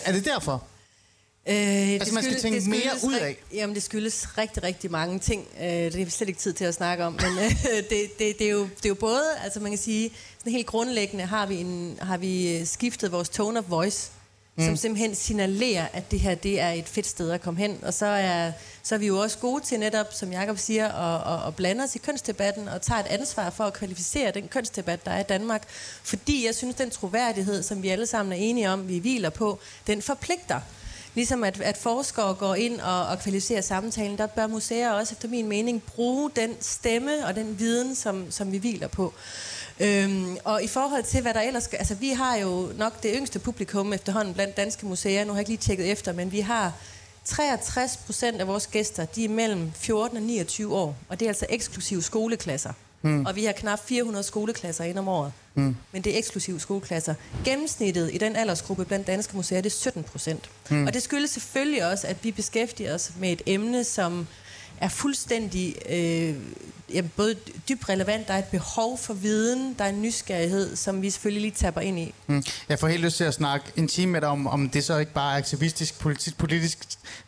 er 0.05 0.11
det 0.11 0.25
derfor? 0.25 0.63
Øh, 1.47 1.93
Altså, 1.93 2.13
man 2.13 2.23
skal 2.23 2.39
tænke 2.41 2.69
mere 2.69 2.81
skyldes 2.81 3.03
ud 3.03 3.13
af. 3.13 3.37
Jamen, 3.53 3.75
det 3.75 3.83
skyldes 3.83 4.37
rigtig, 4.37 4.63
rigtig 4.63 4.91
mange 4.91 5.19
ting. 5.19 5.47
Øh, 5.61 5.67
det 5.67 6.01
er 6.01 6.09
slet 6.09 6.27
ikke 6.27 6.39
tid 6.39 6.53
til 6.53 6.65
at 6.65 6.73
snakke 6.73 7.03
om. 7.03 7.13
Men 7.13 7.37
øh, 7.43 7.51
det, 7.89 8.19
det, 8.19 8.39
det, 8.39 8.47
er 8.47 8.51
jo, 8.51 8.61
det 8.63 8.85
er 8.85 8.89
jo 8.89 8.95
både, 8.95 9.23
altså 9.43 9.59
man 9.59 9.71
kan 9.71 9.77
sige, 9.77 10.11
sådan 10.39 10.51
helt 10.51 10.67
grundlæggende 10.67 11.25
har 11.25 11.45
vi, 11.45 11.55
en, 11.55 11.97
har 12.01 12.17
vi 12.17 12.57
øh, 12.57 12.65
skiftet 12.65 13.11
vores 13.11 13.29
tone 13.29 13.59
of 13.59 13.65
voice, 13.69 14.11
mm. 14.55 14.65
som 14.65 14.75
simpelthen 14.75 15.15
signalerer, 15.15 15.87
at 15.93 16.11
det 16.11 16.19
her 16.19 16.35
det 16.35 16.59
er 16.59 16.69
et 16.69 16.87
fedt 16.87 17.07
sted 17.07 17.31
at 17.31 17.41
komme 17.41 17.59
hen. 17.59 17.79
Og 17.81 17.93
så 17.93 18.05
er, 18.05 18.51
så 18.83 18.95
er 18.95 18.99
vi 18.99 19.07
jo 19.07 19.17
også 19.17 19.37
gode 19.37 19.63
til 19.63 19.79
netop, 19.79 20.13
som 20.13 20.31
Jakob 20.31 20.57
siger, 20.57 20.87
at, 20.87 21.33
at, 21.33 21.47
at 21.47 21.55
blande 21.55 21.83
os 21.83 21.95
i 21.95 21.99
kønsdebatten 21.99 22.67
og 22.67 22.81
tage 22.81 22.99
et 22.99 23.07
ansvar 23.07 23.49
for 23.49 23.63
at 23.63 23.73
kvalificere 23.73 24.31
den 24.31 24.47
kønsdebat, 24.47 25.05
der 25.05 25.11
er 25.11 25.19
i 25.19 25.23
Danmark. 25.29 25.63
Fordi 26.03 26.45
jeg 26.45 26.55
synes, 26.55 26.75
den 26.75 26.89
troværdighed, 26.89 27.63
som 27.63 27.83
vi 27.83 27.89
alle 27.89 28.07
sammen 28.07 28.31
er 28.31 28.37
enige 28.37 28.69
om, 28.69 28.87
vi 28.87 28.97
hviler 28.97 29.29
på, 29.29 29.59
den 29.87 30.01
forpligter. 30.01 30.59
Ligesom 31.15 31.43
at, 31.43 31.61
at 31.61 31.77
forskere 31.77 32.33
går 32.33 32.55
ind 32.55 32.81
og, 32.81 33.07
og 33.07 33.19
kvalificerer 33.19 33.61
samtalen, 33.61 34.17
der 34.17 34.27
bør 34.27 34.47
museer 34.47 34.91
også 34.91 35.13
efter 35.13 35.27
min 35.27 35.47
mening 35.47 35.83
bruge 35.83 36.31
den 36.35 36.55
stemme 36.61 37.25
og 37.27 37.35
den 37.35 37.59
viden, 37.59 37.95
som, 37.95 38.31
som 38.31 38.51
vi 38.51 38.57
hviler 38.57 38.87
på. 38.87 39.13
Øhm, 39.79 40.37
og 40.43 40.63
i 40.63 40.67
forhold 40.67 41.03
til, 41.03 41.21
hvad 41.21 41.33
der 41.33 41.41
ellers... 41.41 41.67
Altså, 41.67 41.95
vi 41.95 42.09
har 42.09 42.35
jo 42.35 42.69
nok 42.77 43.03
det 43.03 43.11
yngste 43.15 43.39
publikum 43.39 43.93
efterhånden 43.93 44.33
blandt 44.33 44.57
danske 44.57 44.85
museer. 44.85 45.25
Nu 45.25 45.31
har 45.31 45.37
jeg 45.37 45.41
ikke 45.41 45.51
lige 45.51 45.57
tjekket 45.57 45.91
efter, 45.91 46.13
men 46.13 46.31
vi 46.31 46.39
har 46.39 46.73
63 47.25 47.97
procent 47.97 48.41
af 48.41 48.47
vores 48.47 48.67
gæster, 48.67 49.05
de 49.05 49.25
er 49.25 49.29
mellem 49.29 49.71
14 49.75 50.17
og 50.17 50.23
29 50.23 50.75
år. 50.75 50.95
Og 51.09 51.19
det 51.19 51.25
er 51.25 51.29
altså 51.29 51.45
eksklusive 51.49 52.03
skoleklasser. 52.03 52.73
Mm. 53.05 53.25
Og 53.25 53.35
vi 53.35 53.45
har 53.45 53.51
knap 53.51 53.79
400 53.87 54.23
skoleklasser 54.23 54.83
ind 54.83 54.99
om 54.99 55.07
året. 55.07 55.31
Mm. 55.55 55.75
Men 55.91 56.01
det 56.01 56.13
er 56.13 56.17
eksklusive 56.17 56.59
skoleklasser. 56.59 57.13
Gennemsnittet 57.45 58.09
i 58.13 58.17
den 58.17 58.35
aldersgruppe 58.35 58.85
blandt 58.85 59.07
danske 59.07 59.35
museer, 59.35 59.61
det 59.61 59.69
er 59.69 59.75
17 59.75 60.03
procent. 60.03 60.49
Mm. 60.69 60.87
Og 60.87 60.93
det 60.93 61.03
skyldes 61.03 61.29
selvfølgelig 61.29 61.85
også, 61.91 62.07
at 62.07 62.17
vi 62.23 62.31
beskæftiger 62.31 62.93
os 62.93 63.11
med 63.19 63.31
et 63.31 63.41
emne, 63.45 63.83
som 63.83 64.27
er 64.81 64.89
fuldstændig 64.89 65.75
øh, 65.89 66.35
jamen, 66.93 67.11
både 67.17 67.35
dybt 67.69 67.89
relevant. 67.89 68.27
Der 68.27 68.33
er 68.33 68.37
et 68.37 68.45
behov 68.45 68.97
for 68.97 69.13
viden, 69.13 69.75
der 69.77 69.83
er 69.85 69.89
en 69.89 70.01
nysgerrighed, 70.01 70.75
som 70.75 71.01
vi 71.01 71.09
selvfølgelig 71.09 71.41
lige 71.41 71.51
tapper 71.51 71.81
ind 71.81 71.99
i. 71.99 72.13
Mm. 72.27 72.43
Jeg 72.69 72.79
får 72.79 72.87
helt 72.87 73.01
lyst 73.01 73.17
til 73.17 73.23
at 73.23 73.33
snakke 73.33 73.65
en 73.75 73.87
time 73.87 74.11
med 74.11 74.21
dig 74.21 74.29
om, 74.29 74.47
om 74.47 74.69
det 74.69 74.83
så 74.83 74.97
ikke 74.97 75.13
bare 75.13 75.33
er 75.33 75.37
aktivistisk, 75.37 75.99
politisk, 75.99 76.37
politisk 76.37 76.77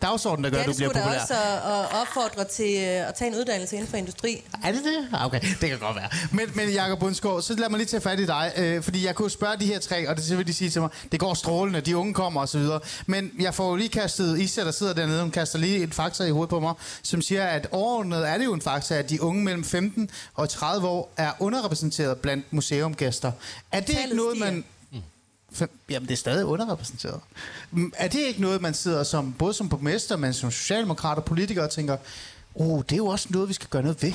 dagsorden, 0.01 0.43
der 0.43 0.49
gør, 0.49 0.57
Ja, 0.57 0.61
at 0.63 0.67
du 0.67 0.71
det 0.71 0.77
bliver 0.77 0.89
skulle 0.89 1.01
da 1.01 1.05
populær. 1.07 1.21
også 1.21 1.33
at, 1.33 1.71
at 1.73 2.01
opfordre 2.01 2.43
til 2.51 2.75
øh, 2.75 3.07
at 3.09 3.15
tage 3.15 3.31
en 3.31 3.35
uddannelse 3.37 3.75
inden 3.75 3.89
for 3.89 3.97
industri. 3.97 4.43
Er 4.63 4.71
det 4.71 4.81
det? 4.83 5.07
Ah, 5.13 5.25
Okay, 5.25 5.39
det 5.61 5.69
kan 5.69 5.79
godt 5.79 5.95
være. 5.95 6.09
Men, 6.31 6.45
men 6.55 6.69
Jakob 6.69 6.99
Bundsgaard, 6.99 7.41
så 7.41 7.53
lad 7.55 7.69
mig 7.69 7.77
lige 7.77 7.87
tage 7.87 8.01
fat 8.01 8.19
i 8.19 8.25
dig, 8.25 8.51
øh, 8.57 8.83
fordi 8.83 9.05
jeg 9.05 9.15
kunne 9.15 9.31
spørge 9.31 9.57
de 9.59 9.65
her 9.65 9.79
tre, 9.79 10.09
og 10.09 10.15
det 10.15 10.23
så 10.23 10.35
vil 10.35 10.47
de 10.47 10.53
sige 10.53 10.69
til 10.69 10.81
mig, 10.81 10.89
det 11.11 11.19
går 11.19 11.33
strålende, 11.33 11.81
de 11.81 11.97
unge 11.97 12.13
kommer 12.13 12.41
osv. 12.41 12.61
Men 13.05 13.31
jeg 13.39 13.53
får 13.53 13.69
jo 13.69 13.75
lige 13.75 13.89
kastet, 13.89 14.39
Isa, 14.39 14.61
der 14.65 14.71
sidder 14.71 14.93
dernede, 14.93 15.21
hun 15.21 15.31
kaster 15.31 15.59
lige 15.59 15.77
et 15.83 15.93
fakta 15.93 16.23
i 16.23 16.29
hovedet 16.29 16.49
på 16.49 16.59
mig, 16.59 16.73
som 17.03 17.21
siger, 17.21 17.36
at 17.43 17.67
overordnet 17.71 18.29
er 18.29 18.38
det 18.38 18.45
jo 18.45 18.53
en 18.53 18.61
fakta, 18.61 18.95
at 18.95 19.09
de 19.09 19.21
unge 19.21 19.43
mellem 19.43 19.63
15 19.63 20.09
og 20.33 20.49
30 20.49 20.88
år 20.88 21.11
er 21.17 21.31
underrepræsenteret 21.39 22.17
blandt 22.17 22.53
museumgæster. 22.53 23.31
Er 23.71 23.79
det 23.79 23.97
ikke 24.03 24.15
noget, 24.15 24.38
man... 24.38 24.65
Jamen, 25.89 26.07
det 26.07 26.13
er 26.13 26.17
stadig 26.17 26.45
underrepræsenteret. 26.45 27.19
Mm, 27.71 27.93
Er 27.97 28.07
det 28.07 28.19
ikke 28.19 28.41
noget, 28.41 28.61
man 28.61 28.73
sidder 28.73 29.03
som, 29.03 29.33
både 29.33 29.53
som 29.53 29.69
borgmester, 29.69 30.15
men 30.17 30.33
som 30.33 30.51
socialdemokrat 30.51 31.17
og 31.17 31.25
politiker 31.25 31.63
og 31.63 31.69
tænker, 31.69 31.97
oh, 32.55 32.81
det 32.81 32.91
er 32.91 32.97
jo 32.97 33.05
også 33.07 33.27
noget, 33.29 33.49
vi 33.49 33.53
skal 33.53 33.67
gøre 33.69 33.81
noget 33.81 34.03
ved? 34.03 34.13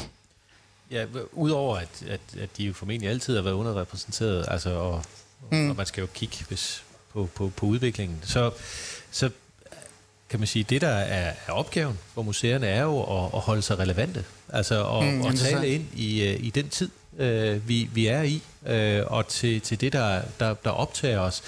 Ja, 0.91 1.07
udover 1.33 1.77
at, 1.77 1.89
at, 2.09 2.21
at 2.41 2.49
de 2.57 2.65
jo 2.65 2.73
formentlig 2.73 3.11
altid 3.11 3.35
har 3.35 3.43
været 3.43 3.55
underrepræsenteret, 3.55 4.45
altså, 4.49 4.71
og, 4.71 5.05
mm. 5.51 5.71
og 5.71 5.77
man 5.77 5.87
skal 5.87 6.01
jo 6.01 6.07
kigge 6.15 6.37
hvis, 6.49 6.85
på, 7.13 7.29
på, 7.35 7.53
på 7.57 7.67
udviklingen, 7.67 8.19
så, 8.23 8.51
så 9.11 9.31
kan 10.33 10.41
man 10.41 10.47
sige, 10.47 10.63
det 10.63 10.81
der 10.81 10.89
er, 10.89 11.33
er 11.47 11.53
opgaven 11.53 11.99
for 12.15 12.23
museerne 12.23 12.67
er 12.67 12.83
jo 12.83 13.03
at, 13.03 13.31
at 13.35 13.41
holde 13.41 13.63
sig 13.63 13.79
relevante, 13.79 14.25
altså 14.49 14.99
at, 14.99 15.05
Mm, 15.05 15.27
at 15.27 15.35
tale 15.39 15.69
ind 15.69 15.85
i, 15.95 16.23
øh, 16.29 16.45
i 16.45 16.51
den 16.51 16.69
tid, 16.69 16.91
øh, 17.19 17.69
vi, 17.69 17.89
vi 17.95 18.07
er 18.07 18.23
i, 18.23 18.43
øh, 18.67 19.03
og 19.07 19.29
til, 19.29 19.61
til 19.61 19.81
det, 19.81 19.93
der, 19.93 20.23
der, 20.41 20.55
der 20.55 20.71
optager 20.71 21.21
os, 21.21 21.43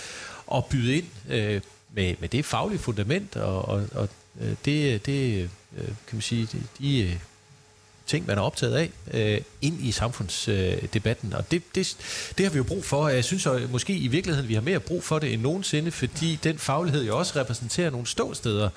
og 0.46 0.64
byde 0.64 0.96
ind 0.96 1.06
øh, 1.28 1.60
med, 1.94 2.14
med 2.20 2.28
det 2.28 2.44
faglige 2.44 2.78
fundament, 2.78 3.36
og, 3.36 3.68
og, 3.68 3.82
og 3.94 4.08
øh, 4.40 4.54
det, 4.64 5.06
det 5.06 5.50
øh, 5.76 5.86
kan 5.86 6.12
man 6.12 6.22
sige, 6.22 6.48
de, 6.52 6.62
de 6.78 7.18
ting, 8.06 8.26
man 8.26 8.38
er 8.38 8.42
optaget 8.42 8.74
af, 8.74 8.90
øh, 9.12 9.40
ind 9.62 9.80
i 9.80 9.92
samfundsdebatten. 9.92 11.32
Og 11.32 11.50
det, 11.50 11.62
det, 11.74 11.96
det 12.38 12.46
har 12.46 12.52
vi 12.52 12.56
jo 12.56 12.64
brug 12.64 12.84
for. 12.84 13.08
Jeg 13.08 13.24
synes 13.24 13.46
at 13.46 13.70
måske 13.70 13.92
i 13.92 14.08
virkeligheden, 14.08 14.48
vi 14.48 14.54
har 14.54 14.60
mere 14.60 14.80
brug 14.80 15.04
for 15.04 15.18
det 15.18 15.32
end 15.32 15.42
nogensinde, 15.42 15.90
fordi 15.90 16.38
den 16.44 16.58
faglighed 16.58 17.04
jo 17.04 17.18
også 17.18 17.40
repræsenterer 17.40 17.90
nogle 17.90 18.06
ståsteder, 18.06 18.68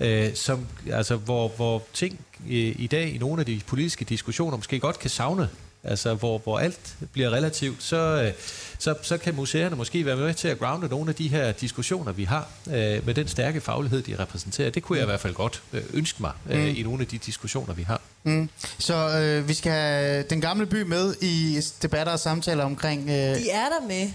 øh, 0.00 0.34
som, 0.34 0.66
altså, 0.92 1.16
hvor, 1.16 1.48
hvor 1.48 1.82
ting 1.92 2.20
øh, 2.48 2.74
i 2.78 2.86
dag 2.86 3.14
i 3.14 3.18
nogle 3.18 3.40
af 3.40 3.46
de 3.46 3.60
politiske 3.66 4.04
diskussioner 4.04 4.56
måske 4.56 4.80
godt 4.80 4.98
kan 4.98 5.10
savne 5.10 5.48
Altså, 5.84 6.14
hvor, 6.14 6.38
hvor 6.38 6.58
alt 6.58 6.94
bliver 7.12 7.30
relativt, 7.30 7.82
så, 7.82 7.96
øh, 7.96 8.32
så, 8.78 8.94
så 9.02 9.18
kan 9.18 9.34
museerne 9.34 9.76
måske 9.76 10.06
være 10.06 10.16
med 10.16 10.34
til 10.34 10.48
at 10.48 10.58
grounde 10.58 10.88
nogle 10.88 11.08
af 11.08 11.14
de 11.14 11.28
her 11.28 11.52
diskussioner, 11.52 12.12
vi 12.12 12.24
har, 12.24 12.48
øh, 12.66 13.06
med 13.06 13.14
den 13.14 13.28
stærke 13.28 13.60
faglighed, 13.60 14.02
de 14.02 14.16
repræsenterer. 14.18 14.70
Det 14.70 14.82
kunne 14.82 14.98
jeg 14.98 15.04
i 15.04 15.06
hvert 15.06 15.20
fald 15.20 15.34
godt 15.34 15.62
øh, 15.72 15.82
ønske 15.92 16.22
mig 16.22 16.32
øh, 16.50 16.78
i 16.78 16.82
nogle 16.82 17.00
af 17.00 17.06
de 17.06 17.18
diskussioner, 17.18 17.74
vi 17.74 17.82
har. 17.82 18.00
Mm. 18.22 18.50
Så 18.78 19.18
øh, 19.18 19.48
vi 19.48 19.54
skal 19.54 19.72
have 19.72 20.22
den 20.22 20.40
gamle 20.40 20.66
by 20.66 20.82
med 20.82 21.14
i 21.20 21.60
debatter 21.82 22.12
og 22.12 22.20
samtaler 22.20 22.64
omkring, 22.64 23.00
øh, 23.00 23.14
De 23.14 23.50
er 23.50 23.68
der 23.68 23.86
med. 23.88 24.10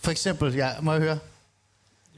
for 0.00 0.10
eksempel, 0.10 0.54
ja, 0.54 0.70
må 0.82 0.92
jeg 0.92 1.00
høre? 1.00 1.18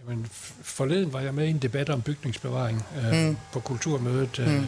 Jamen, 0.09 0.27
forleden 0.63 1.13
var 1.13 1.21
jeg 1.21 1.35
med 1.35 1.47
i 1.47 1.51
en 1.51 1.59
debat 1.59 1.91
om 1.91 2.03
bygningsbevaring 2.03 2.87
øh, 3.05 3.13
mm. 3.27 3.37
på 3.53 3.61
kulturmødet. 3.61 4.39
Øh, 4.39 4.63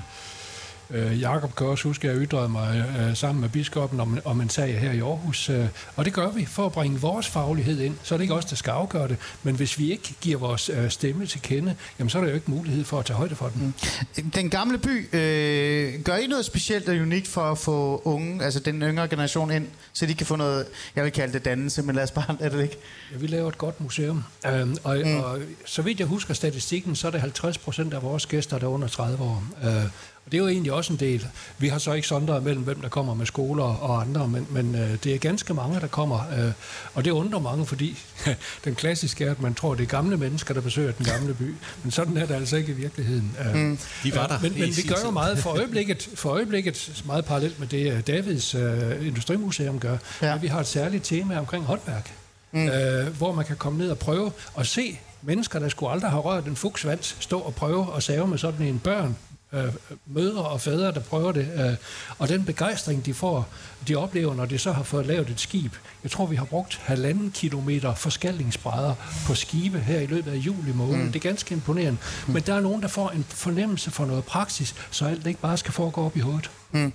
Øh, 0.93 1.21
Jakob 1.21 1.55
kan 1.55 1.67
også 1.67 1.89
huske, 1.89 2.11
at 2.11 2.15
jeg 2.15 2.27
ytrede 2.27 2.49
mig 2.49 2.87
øh, 2.99 3.17
sammen 3.17 3.41
med 3.41 3.49
biskoppen 3.49 4.01
om, 4.01 4.19
om 4.25 4.41
en 4.41 4.49
sag 4.49 4.81
her 4.81 4.93
i 4.93 5.01
Aarhus. 5.01 5.51
Øh, 5.51 5.67
og 5.97 6.05
det 6.05 6.13
gør 6.13 6.31
vi 6.31 6.45
for 6.45 6.67
at 6.67 6.73
bringe 6.73 7.01
vores 7.01 7.29
faglighed 7.29 7.81
ind. 7.81 7.97
Så 8.03 8.15
er 8.15 8.19
det 8.19 8.25
ikke 8.25 8.35
os, 8.35 8.45
der 8.45 8.57
skal 8.57 8.71
afgøre 8.71 9.09
det. 9.09 9.17
Men 9.43 9.55
hvis 9.55 9.79
vi 9.79 9.91
ikke 9.91 10.15
giver 10.21 10.39
vores 10.39 10.69
øh, 10.69 10.91
stemme 10.91 11.27
til 11.27 11.43
kende, 11.43 11.77
jamen 11.99 12.11
så 12.11 12.19
er 12.19 12.23
der 12.23 12.29
jo 12.29 12.35
ikke 12.35 12.51
mulighed 12.51 12.85
for 12.85 12.99
at 12.99 13.05
tage 13.05 13.17
højde 13.17 13.35
for 13.35 13.49
den. 13.49 13.75
Mm. 14.17 14.31
Den 14.31 14.51
gamle 14.51 14.79
by, 14.79 15.15
øh, 15.15 16.03
gør 16.03 16.17
I 16.17 16.27
noget 16.27 16.45
specielt 16.45 16.89
og 16.89 16.95
unikt 16.95 17.29
for 17.29 17.41
at 17.41 17.59
få 17.59 18.03
unge, 18.05 18.45
altså 18.45 18.61
den 18.61 18.83
yngre 18.83 19.09
generation 19.09 19.51
ind, 19.51 19.67
så 19.93 20.07
de 20.07 20.15
kan 20.15 20.27
få 20.27 20.37
noget, 20.37 20.67
jeg 20.97 21.05
vil 21.05 21.13
kalde 21.13 21.33
det 21.33 21.45
dannelse, 21.45 21.83
men 21.83 21.95
lad 21.95 22.03
os 22.03 22.11
bare, 22.11 22.37
er 22.41 22.49
det 22.49 22.63
ikke? 22.63 22.77
Ja, 23.13 23.17
vi 23.17 23.27
laver 23.27 23.49
et 23.49 23.59
godt 23.59 23.81
museum. 23.81 24.25
Øhm, 24.47 24.77
og, 24.85 24.97
mm. 25.05 25.17
og 25.17 25.39
så 25.65 25.83
vidt 25.83 25.99
jeg 25.99 26.07
husker 26.07 26.35
statistikken, 26.35 26.97
så 26.97 27.07
er 27.07 27.11
det 27.11 27.21
50 27.21 27.59
procent 27.59 27.95
af 27.95 28.03
vores 28.03 28.27
gæster, 28.27 28.59
der 28.59 28.67
er 28.67 28.71
under 28.71 28.89
30 28.89 29.25
år. 29.25 29.45
Øh, 29.65 29.85
og 30.25 30.33
det 30.33 30.39
er 30.39 30.43
jo 30.43 30.49
egentlig 30.49 30.73
også 30.73 30.93
en 30.93 30.99
del. 30.99 31.27
Vi 31.59 31.69
har 31.69 31.79
så 31.79 31.93
ikke 31.93 32.09
sondret 32.09 32.43
mellem, 32.43 32.63
hvem 32.63 32.81
der 32.81 32.89
kommer 32.89 33.15
med 33.15 33.27
skoler 33.27 33.65
og 33.65 34.01
andre, 34.01 34.29
men, 34.29 34.47
men 34.51 34.75
øh, 34.75 34.97
det 35.05 35.15
er 35.15 35.19
ganske 35.19 35.55
mange, 35.55 35.81
der 35.81 35.87
kommer. 35.87 36.21
Øh, 36.39 36.53
og 36.95 37.05
det 37.05 37.11
undrer 37.11 37.39
mange, 37.39 37.67
fordi 37.67 37.99
den 38.65 38.75
klassiske 38.75 39.25
er, 39.25 39.31
at 39.31 39.43
man 39.43 39.55
tror, 39.55 39.75
det 39.75 39.83
er 39.83 39.87
gamle 39.87 40.17
mennesker, 40.17 40.55
der 40.55 40.61
besøger 40.61 40.93
den 40.93 41.07
gamle 41.07 41.35
by. 41.35 41.55
Men 41.83 41.91
sådan 41.91 42.17
er 42.17 42.27
det 42.27 42.35
altså 42.35 42.57
ikke 42.57 42.73
i 42.73 42.75
virkeligheden. 42.75 43.37
Øh, 43.47 43.55
mm. 43.55 43.79
De 44.05 44.15
var 44.15 44.27
der. 44.27 44.37
Øh, 44.37 44.43
men, 44.43 44.53
men 44.53 44.77
vi 44.77 44.83
gør 44.83 44.97
jo 45.05 45.11
meget 45.11 45.39
for 45.39 45.51
øjeblikket, 45.59 46.09
for 46.15 46.31
øjeblikket 46.31 47.03
meget 47.07 47.25
parallelt 47.25 47.59
med 47.59 47.67
det, 47.67 47.93
øh, 47.93 48.01
Davids 48.01 48.55
øh, 48.55 49.07
Industrimuseum 49.07 49.81
gør. 49.81 49.97
Ja. 50.23 50.35
At 50.35 50.43
vi 50.43 50.47
har 50.47 50.61
et 50.61 50.67
særligt 50.67 51.05
tema 51.05 51.39
omkring 51.39 51.65
håndværk. 51.65 52.13
Mm. 52.53 52.69
Øh, 52.69 53.17
hvor 53.17 53.33
man 53.33 53.45
kan 53.45 53.57
komme 53.57 53.79
ned 53.79 53.91
og 53.91 53.99
prøve 53.99 54.33
at 54.59 54.67
se 54.67 54.99
mennesker, 55.23 55.59
der 55.59 55.69
skulle 55.69 55.93
aldrig 55.93 56.11
have 56.11 56.23
rørt 56.23 56.45
en 56.45 56.57
fugtsvans, 56.57 57.17
stå 57.21 57.39
og 57.39 57.55
prøve 57.55 57.87
at 57.97 58.03
save 58.03 58.27
med 58.27 58.39
sådan 58.39 58.67
en 58.67 58.79
børn, 58.79 59.17
øh, 59.53 59.75
mødre 60.07 60.43
og 60.43 60.61
fædre, 60.61 60.93
der 60.93 61.01
prøver 61.01 61.33
det. 61.33 61.49
Øh, 61.57 61.77
og 62.19 62.29
den 62.29 62.45
begejstring, 62.45 63.07
de 63.07 63.15
får, 63.15 63.49
de 63.89 63.97
oplever, 63.97 64.35
når 64.35 64.45
de 64.45 64.59
så 64.59 64.73
har 64.73 64.83
fået 64.83 65.07
lavet 65.07 65.31
et 65.31 65.41
skib. 65.41 65.73
Jeg 66.03 66.11
tror, 66.11 66.27
vi 66.27 66.37
har 66.37 66.45
brugt 66.45 66.81
halvanden 66.83 67.31
kilometer 67.31 67.95
forskaldingsbrædder 67.95 68.95
på 69.27 69.35
skibe 69.35 69.79
her 69.81 70.01
i 70.01 70.07
løbet 70.07 70.33
af 70.33 70.37
juli 70.37 70.73
måned. 70.73 70.97
Mm. 70.97 71.13
Det 71.13 71.17
er 71.17 71.29
ganske 71.29 71.55
imponerende. 71.55 71.99
Mm. 72.27 72.33
Men 72.33 72.43
der 72.43 72.55
er 72.55 72.61
nogen, 72.61 72.83
der 72.83 72.89
får 72.89 73.11
en 73.11 73.27
fornemmelse 73.29 73.91
for 73.91 74.07
noget 74.07 74.25
praksis, 74.25 74.75
så 74.91 75.05
alt 75.05 75.27
ikke 75.27 75.41
bare 75.41 75.57
skal 75.57 75.73
foregå 75.73 76.05
op 76.05 76.17
i 76.17 76.21
hovedet. 76.21 76.51
Mm. 76.73 76.93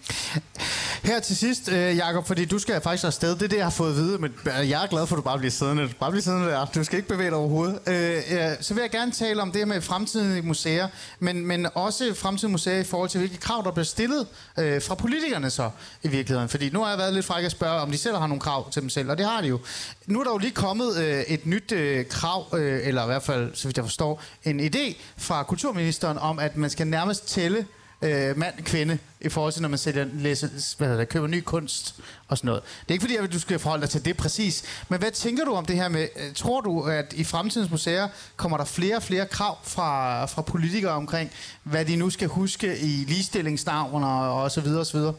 Her 1.03 1.19
til 1.19 1.37
sidst, 1.37 1.71
øh, 1.71 1.97
Jakob, 1.97 2.27
fordi 2.27 2.45
du 2.45 2.59
skal 2.59 2.81
faktisk 2.81 3.03
afsted. 3.03 3.29
Det 3.29 3.41
er 3.41 3.47
det, 3.47 3.57
jeg 3.57 3.65
har 3.65 3.69
fået 3.69 3.89
at 3.89 3.95
vide, 3.95 4.17
men 4.17 4.33
jeg 4.45 4.83
er 4.83 4.87
glad 4.87 5.07
for, 5.07 5.15
at 5.15 5.17
du 5.17 5.21
bare 5.21 5.37
bliver 5.37 5.51
siddende. 5.51 5.89
Bare 5.99 6.11
bliver 6.11 6.23
siddende 6.23 6.47
der. 6.47 6.65
Du 6.65 6.83
skal 6.83 6.97
ikke 6.97 7.09
bevæge 7.09 7.29
dig 7.29 7.37
overhovedet. 7.37 7.79
Øh, 7.87 8.49
så 8.61 8.73
vil 8.73 8.81
jeg 8.81 8.91
gerne 8.91 9.11
tale 9.11 9.41
om 9.41 9.51
det 9.51 9.61
her 9.61 9.65
med 9.65 9.81
fremtiden 9.81 10.37
i 10.37 10.41
museer, 10.41 10.87
men, 11.19 11.47
men 11.47 11.67
også 11.73 12.13
fremtiden 12.15 12.51
museer 12.51 12.79
i 12.79 12.83
forhold 12.83 13.09
til, 13.09 13.19
hvilke 13.19 13.37
krav, 13.37 13.61
der 13.65 13.71
bliver 13.71 13.85
stillet 13.85 14.27
øh, 14.59 14.81
fra 14.81 14.95
politikerne 14.95 15.49
så 15.49 15.69
i 16.03 16.07
virkeligheden. 16.07 16.49
Fordi 16.49 16.69
nu 16.75 16.81
har 16.81 16.89
jeg 16.89 16.97
været 16.97 17.13
lidt 17.13 17.25
fræk 17.25 17.45
at 17.45 17.51
spørge, 17.51 17.81
om 17.81 17.91
de 17.91 17.97
selv 17.97 18.15
har 18.15 18.27
nogle 18.27 18.41
krav 18.41 18.71
til 18.71 18.81
dem 18.81 18.89
selv, 18.89 19.09
og 19.09 19.17
det 19.17 19.25
har 19.25 19.41
de 19.41 19.47
jo. 19.47 19.59
Nu 20.05 20.19
er 20.19 20.23
der 20.23 20.31
jo 20.31 20.37
lige 20.37 20.51
kommet 20.51 20.97
øh, 20.97 21.21
et 21.21 21.45
nyt 21.45 21.71
øh, 21.71 22.05
krav, 22.05 22.45
øh, 22.53 22.87
eller 22.87 23.03
i 23.03 23.05
hvert 23.05 23.23
fald, 23.23 23.55
så 23.55 23.67
vidt 23.67 23.77
jeg 23.77 23.85
forstår, 23.85 24.21
en 24.43 24.59
idé 24.59 24.95
fra 25.17 25.43
kulturministeren 25.43 26.17
om, 26.17 26.39
at 26.39 26.57
man 26.57 26.69
skal 26.69 26.87
nærmest 26.87 27.27
tælle 27.27 27.65
øh, 28.01 28.37
mand 28.37 28.63
kvinde 28.63 28.97
i 29.21 29.29
forhold 29.29 29.53
til, 29.53 29.61
når 29.61 29.69
man 29.69 29.77
sælger, 29.77 30.05
læser, 30.13 30.47
hvad 30.77 30.87
hedder 30.87 31.01
det, 31.01 31.09
køber 31.09 31.27
ny 31.27 31.41
kunst 31.41 31.95
og 32.27 32.37
sådan 32.37 32.47
noget. 32.47 32.63
Det 32.63 32.87
er 32.87 32.93
ikke 32.93 33.03
fordi, 33.03 33.15
at 33.15 33.33
du 33.33 33.39
skal 33.39 33.59
forholde 33.59 33.81
dig 33.81 33.89
til 33.89 34.05
det 34.05 34.17
præcis, 34.17 34.63
men 34.89 34.99
hvad 34.99 35.11
tænker 35.11 35.45
du 35.45 35.53
om 35.53 35.65
det 35.65 35.75
her 35.75 35.89
med, 35.89 36.07
øh, 36.15 36.33
tror 36.35 36.61
du, 36.61 36.81
at 36.81 37.13
i 37.13 37.23
fremtidens 37.23 37.71
museer 37.71 38.07
kommer 38.35 38.57
der 38.57 38.65
flere 38.65 38.95
og 38.95 39.03
flere 39.03 39.25
krav 39.25 39.57
fra, 39.63 40.25
fra 40.25 40.41
politikere 40.41 40.91
omkring, 40.91 41.31
hvad 41.63 41.85
de 41.85 41.95
nu 41.95 42.09
skal 42.09 42.27
huske 42.27 42.77
i 42.79 43.05
ligestillingsnavn 43.07 44.03
og, 44.03 44.43
og 44.43 44.51
så 44.51 44.61
videre 44.61 44.79
og 44.79 44.85
så 44.85 44.97
videre? 44.97 45.13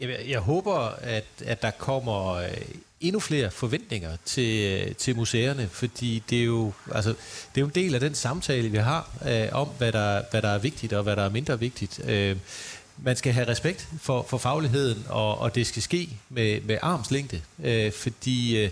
Jeg, 0.00 0.20
jeg 0.28 0.40
håber, 0.40 0.78
at, 1.00 1.24
at 1.44 1.62
der 1.62 1.70
kommer 1.70 2.32
øh, 2.32 2.48
endnu 3.00 3.20
flere 3.20 3.50
forventninger 3.50 4.16
til, 4.24 4.82
øh, 4.88 4.94
til 4.94 5.16
museerne, 5.16 5.68
fordi 5.72 6.22
det 6.30 6.40
er, 6.40 6.44
jo, 6.44 6.72
altså, 6.92 7.10
det 7.10 7.56
er 7.56 7.60
jo 7.60 7.66
en 7.66 7.72
del 7.74 7.94
af 7.94 8.00
den 8.00 8.14
samtale, 8.14 8.68
vi 8.68 8.78
har 8.78 9.10
øh, 9.28 9.48
om, 9.52 9.68
hvad 9.78 9.92
der, 9.92 10.22
hvad 10.30 10.42
der 10.42 10.48
er 10.48 10.58
vigtigt 10.58 10.92
og 10.92 11.02
hvad 11.02 11.16
der 11.16 11.22
er 11.22 11.30
mindre 11.30 11.60
vigtigt. 11.60 12.00
Øh, 12.08 12.36
man 13.02 13.16
skal 13.16 13.32
have 13.32 13.48
respekt 13.48 13.88
for, 14.00 14.26
for 14.28 14.38
fagligheden, 14.38 15.04
og, 15.08 15.38
og 15.38 15.54
det 15.54 15.66
skal 15.66 15.82
ske 15.82 16.08
med, 16.28 16.60
med 16.60 16.78
armslængde, 16.82 17.40
øh, 17.62 17.92
fordi 17.92 18.64
øh, 18.64 18.70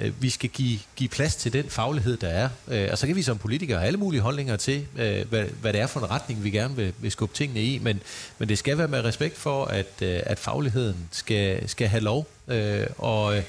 øh, 0.00 0.22
vi 0.22 0.30
skal 0.30 0.50
give, 0.50 0.78
give 0.96 1.08
plads 1.08 1.36
til 1.36 1.52
den 1.52 1.64
faglighed, 1.68 2.16
der 2.16 2.28
er. 2.28 2.48
Øh, 2.68 2.88
og 2.92 2.98
så 2.98 3.06
kan 3.06 3.16
vi 3.16 3.22
som 3.22 3.38
politikere 3.38 3.78
have 3.78 3.86
alle 3.86 3.98
mulige 3.98 4.20
holdninger 4.20 4.56
til, 4.56 4.86
øh, 4.96 5.28
hvad, 5.28 5.44
hvad 5.60 5.72
det 5.72 5.80
er 5.80 5.86
for 5.86 6.00
en 6.00 6.10
retning, 6.10 6.44
vi 6.44 6.50
gerne 6.50 6.76
vil, 6.76 6.92
vil 6.98 7.10
skubbe 7.10 7.34
tingene 7.34 7.62
i, 7.62 7.78
men, 7.78 8.00
men 8.38 8.48
det 8.48 8.58
skal 8.58 8.78
være 8.78 8.88
med 8.88 9.04
respekt 9.04 9.38
for, 9.38 9.64
at, 9.64 10.02
øh, 10.02 10.20
at 10.26 10.38
fagligheden 10.38 10.96
skal, 11.10 11.68
skal 11.68 11.88
have 11.88 12.02
lov. 12.02 12.26
Øh, 12.48 12.86
og, 12.98 13.36
øh, 13.36 13.42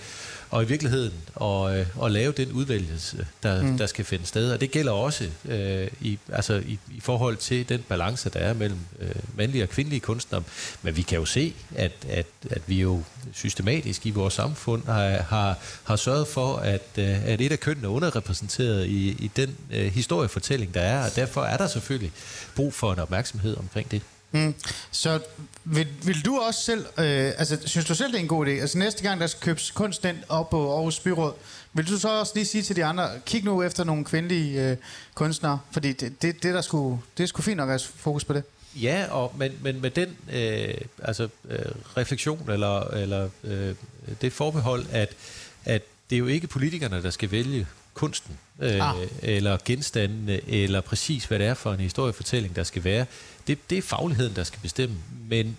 og 0.52 0.64
i 0.64 0.66
virkeligheden 0.66 1.14
at, 1.42 1.80
øh, 1.80 2.06
at 2.06 2.12
lave 2.12 2.32
den 2.32 2.52
udvælgelse, 2.52 3.28
der, 3.44 3.64
mm. 3.64 3.78
der 3.78 3.86
skal 3.86 4.06
finde 4.06 4.26
sted. 4.26 4.52
Og 4.52 4.62
det 4.62 4.72
gælder 4.72 4.92
også 4.92 5.30
øh, 5.46 5.88
i, 6.02 6.20
altså 6.30 6.54
i, 6.54 6.80
i 6.92 7.00
forhold 7.00 7.38
til 7.38 7.70
den 7.70 7.84
balance, 7.90 8.30
der 8.30 8.40
er 8.40 8.54
mellem 8.54 8.80
øh, 9.00 9.16
mandlige 9.36 9.64
og 9.64 9.70
kvindelige 9.70 10.00
kunstnere. 10.00 10.44
Men 10.82 10.98
vi 10.98 11.02
kan 11.02 11.18
jo 11.18 11.26
se, 11.26 11.54
at, 11.76 11.92
at, 12.10 12.26
at 12.50 12.62
vi 12.68 12.82
jo 12.82 13.04
systematisk 13.34 14.06
i 14.06 14.10
vores 14.10 14.34
samfund 14.34 14.86
har, 14.86 15.10
har, 15.10 15.58
har 15.84 15.96
sørget 15.96 16.28
for, 16.28 16.56
at, 16.56 16.88
øh, 16.98 17.26
at 17.26 17.42
et 17.42 17.52
af 17.52 17.60
kønnene 17.60 17.88
er 17.88 17.92
underrepræsenteret 17.92 18.86
i, 18.86 19.10
i 19.10 19.32
den 19.36 19.56
øh, 19.72 19.92
historiefortælling, 19.92 20.74
der 20.74 20.82
er. 20.82 21.06
Og 21.06 21.16
derfor 21.16 21.44
er 21.44 21.58
der 21.58 21.68
selvfølgelig 21.68 22.12
brug 22.56 22.74
for 22.74 22.94
en 22.94 23.00
opmærksomhed 23.00 23.58
omkring 23.58 23.92
det. 23.92 24.02
Mm. 24.32 24.56
Så 24.92 25.20
vil, 25.64 25.88
vil 26.04 26.26
du 26.26 26.40
også 26.40 26.62
selv, 26.62 26.86
øh, 26.98 27.34
altså 27.38 27.58
synes 27.66 27.86
du 27.86 27.96
selv, 27.96 28.12
det 28.12 28.18
er 28.18 28.22
en 28.22 28.28
god 28.28 28.48
idé? 28.48 28.50
Altså 28.50 28.78
næste 28.78 29.04
gang, 29.04 29.22
der 29.22 29.28
skal 29.28 29.42
købes 29.42 29.72
kunst 29.72 30.04
den 30.04 30.24
op 30.30 30.50
på 30.50 30.74
Aarhus 30.76 31.00
Byråd, 31.00 31.34
vil 31.74 31.88
du 31.88 32.00
så 32.00 32.20
også 32.20 32.32
lige 32.36 32.46
sige 32.46 32.62
til 32.62 32.76
de 32.76 32.86
andre, 32.86 33.10
kig 33.26 33.44
nu 33.44 33.64
efter 33.64 33.84
nogle 33.84 34.06
kvindelige 34.06 34.70
øh, 34.70 34.78
kunstnere, 35.14 35.60
fordi 35.72 35.94
det, 35.94 36.22
det, 36.22 36.44
det, 36.44 36.54
der 36.54 36.62
skulle, 36.62 37.02
det 37.18 37.24
er 37.24 37.28
sgu 37.28 37.42
fint 37.42 37.58
nok 37.58 37.70
at 37.70 37.92
fokus 37.96 38.24
på 38.24 38.34
det. 38.34 38.44
Ja, 38.76 39.06
og, 39.10 39.34
men, 39.38 39.52
men 39.62 39.82
med 39.82 39.92
den 39.92 40.18
øh, 40.34 40.74
altså, 41.04 41.30
øh, 41.50 41.60
refleksion 41.98 42.50
eller, 42.52 42.80
eller 42.80 43.30
øh, 43.44 43.76
det 44.22 44.34
forbehold, 44.34 44.86
at, 44.92 45.10
at 45.66 45.82
det 46.10 46.16
er 46.16 46.20
jo 46.20 46.28
ikke 46.28 46.48
politikerne, 46.48 47.04
der 47.04 47.10
skal 47.10 47.32
vælge 47.32 47.68
kunsten, 47.94 48.38
øh, 48.60 48.90
ah. 48.90 49.08
eller 49.22 49.58
genstandene, 49.66 50.50
eller 50.50 50.82
præcis 50.82 51.26
hvad 51.26 51.40
det 51.40 51.48
er 51.48 51.54
for 51.54 51.74
en 51.74 51.80
historiefortælling, 51.80 52.56
der 52.56 52.64
skal 52.64 52.84
være. 52.84 53.06
Det, 53.48 53.70
det 53.70 53.78
er 53.78 53.82
fagligheden, 53.82 54.36
der 54.36 54.44
skal 54.44 54.60
bestemme, 54.62 54.96
men 55.30 55.58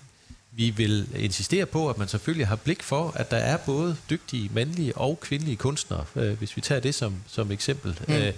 vi 0.54 0.70
vil 0.70 1.08
insistere 1.16 1.66
på, 1.66 1.90
at 1.90 1.98
man 1.98 2.08
selvfølgelig 2.08 2.46
har 2.46 2.56
blik 2.56 2.82
for, 2.82 3.12
at 3.16 3.30
der 3.30 3.36
er 3.36 3.56
både 3.56 3.96
dygtige 4.10 4.50
mandlige 4.54 4.96
og 4.96 5.20
kvindelige 5.20 5.56
kunstnere, 5.56 6.04
øh, 6.16 6.38
hvis 6.38 6.56
vi 6.56 6.60
tager 6.60 6.80
det 6.80 6.94
som, 6.94 7.14
som 7.26 7.50
eksempel. 7.50 7.98
Mm. 8.08 8.14
Øh, 8.14 8.32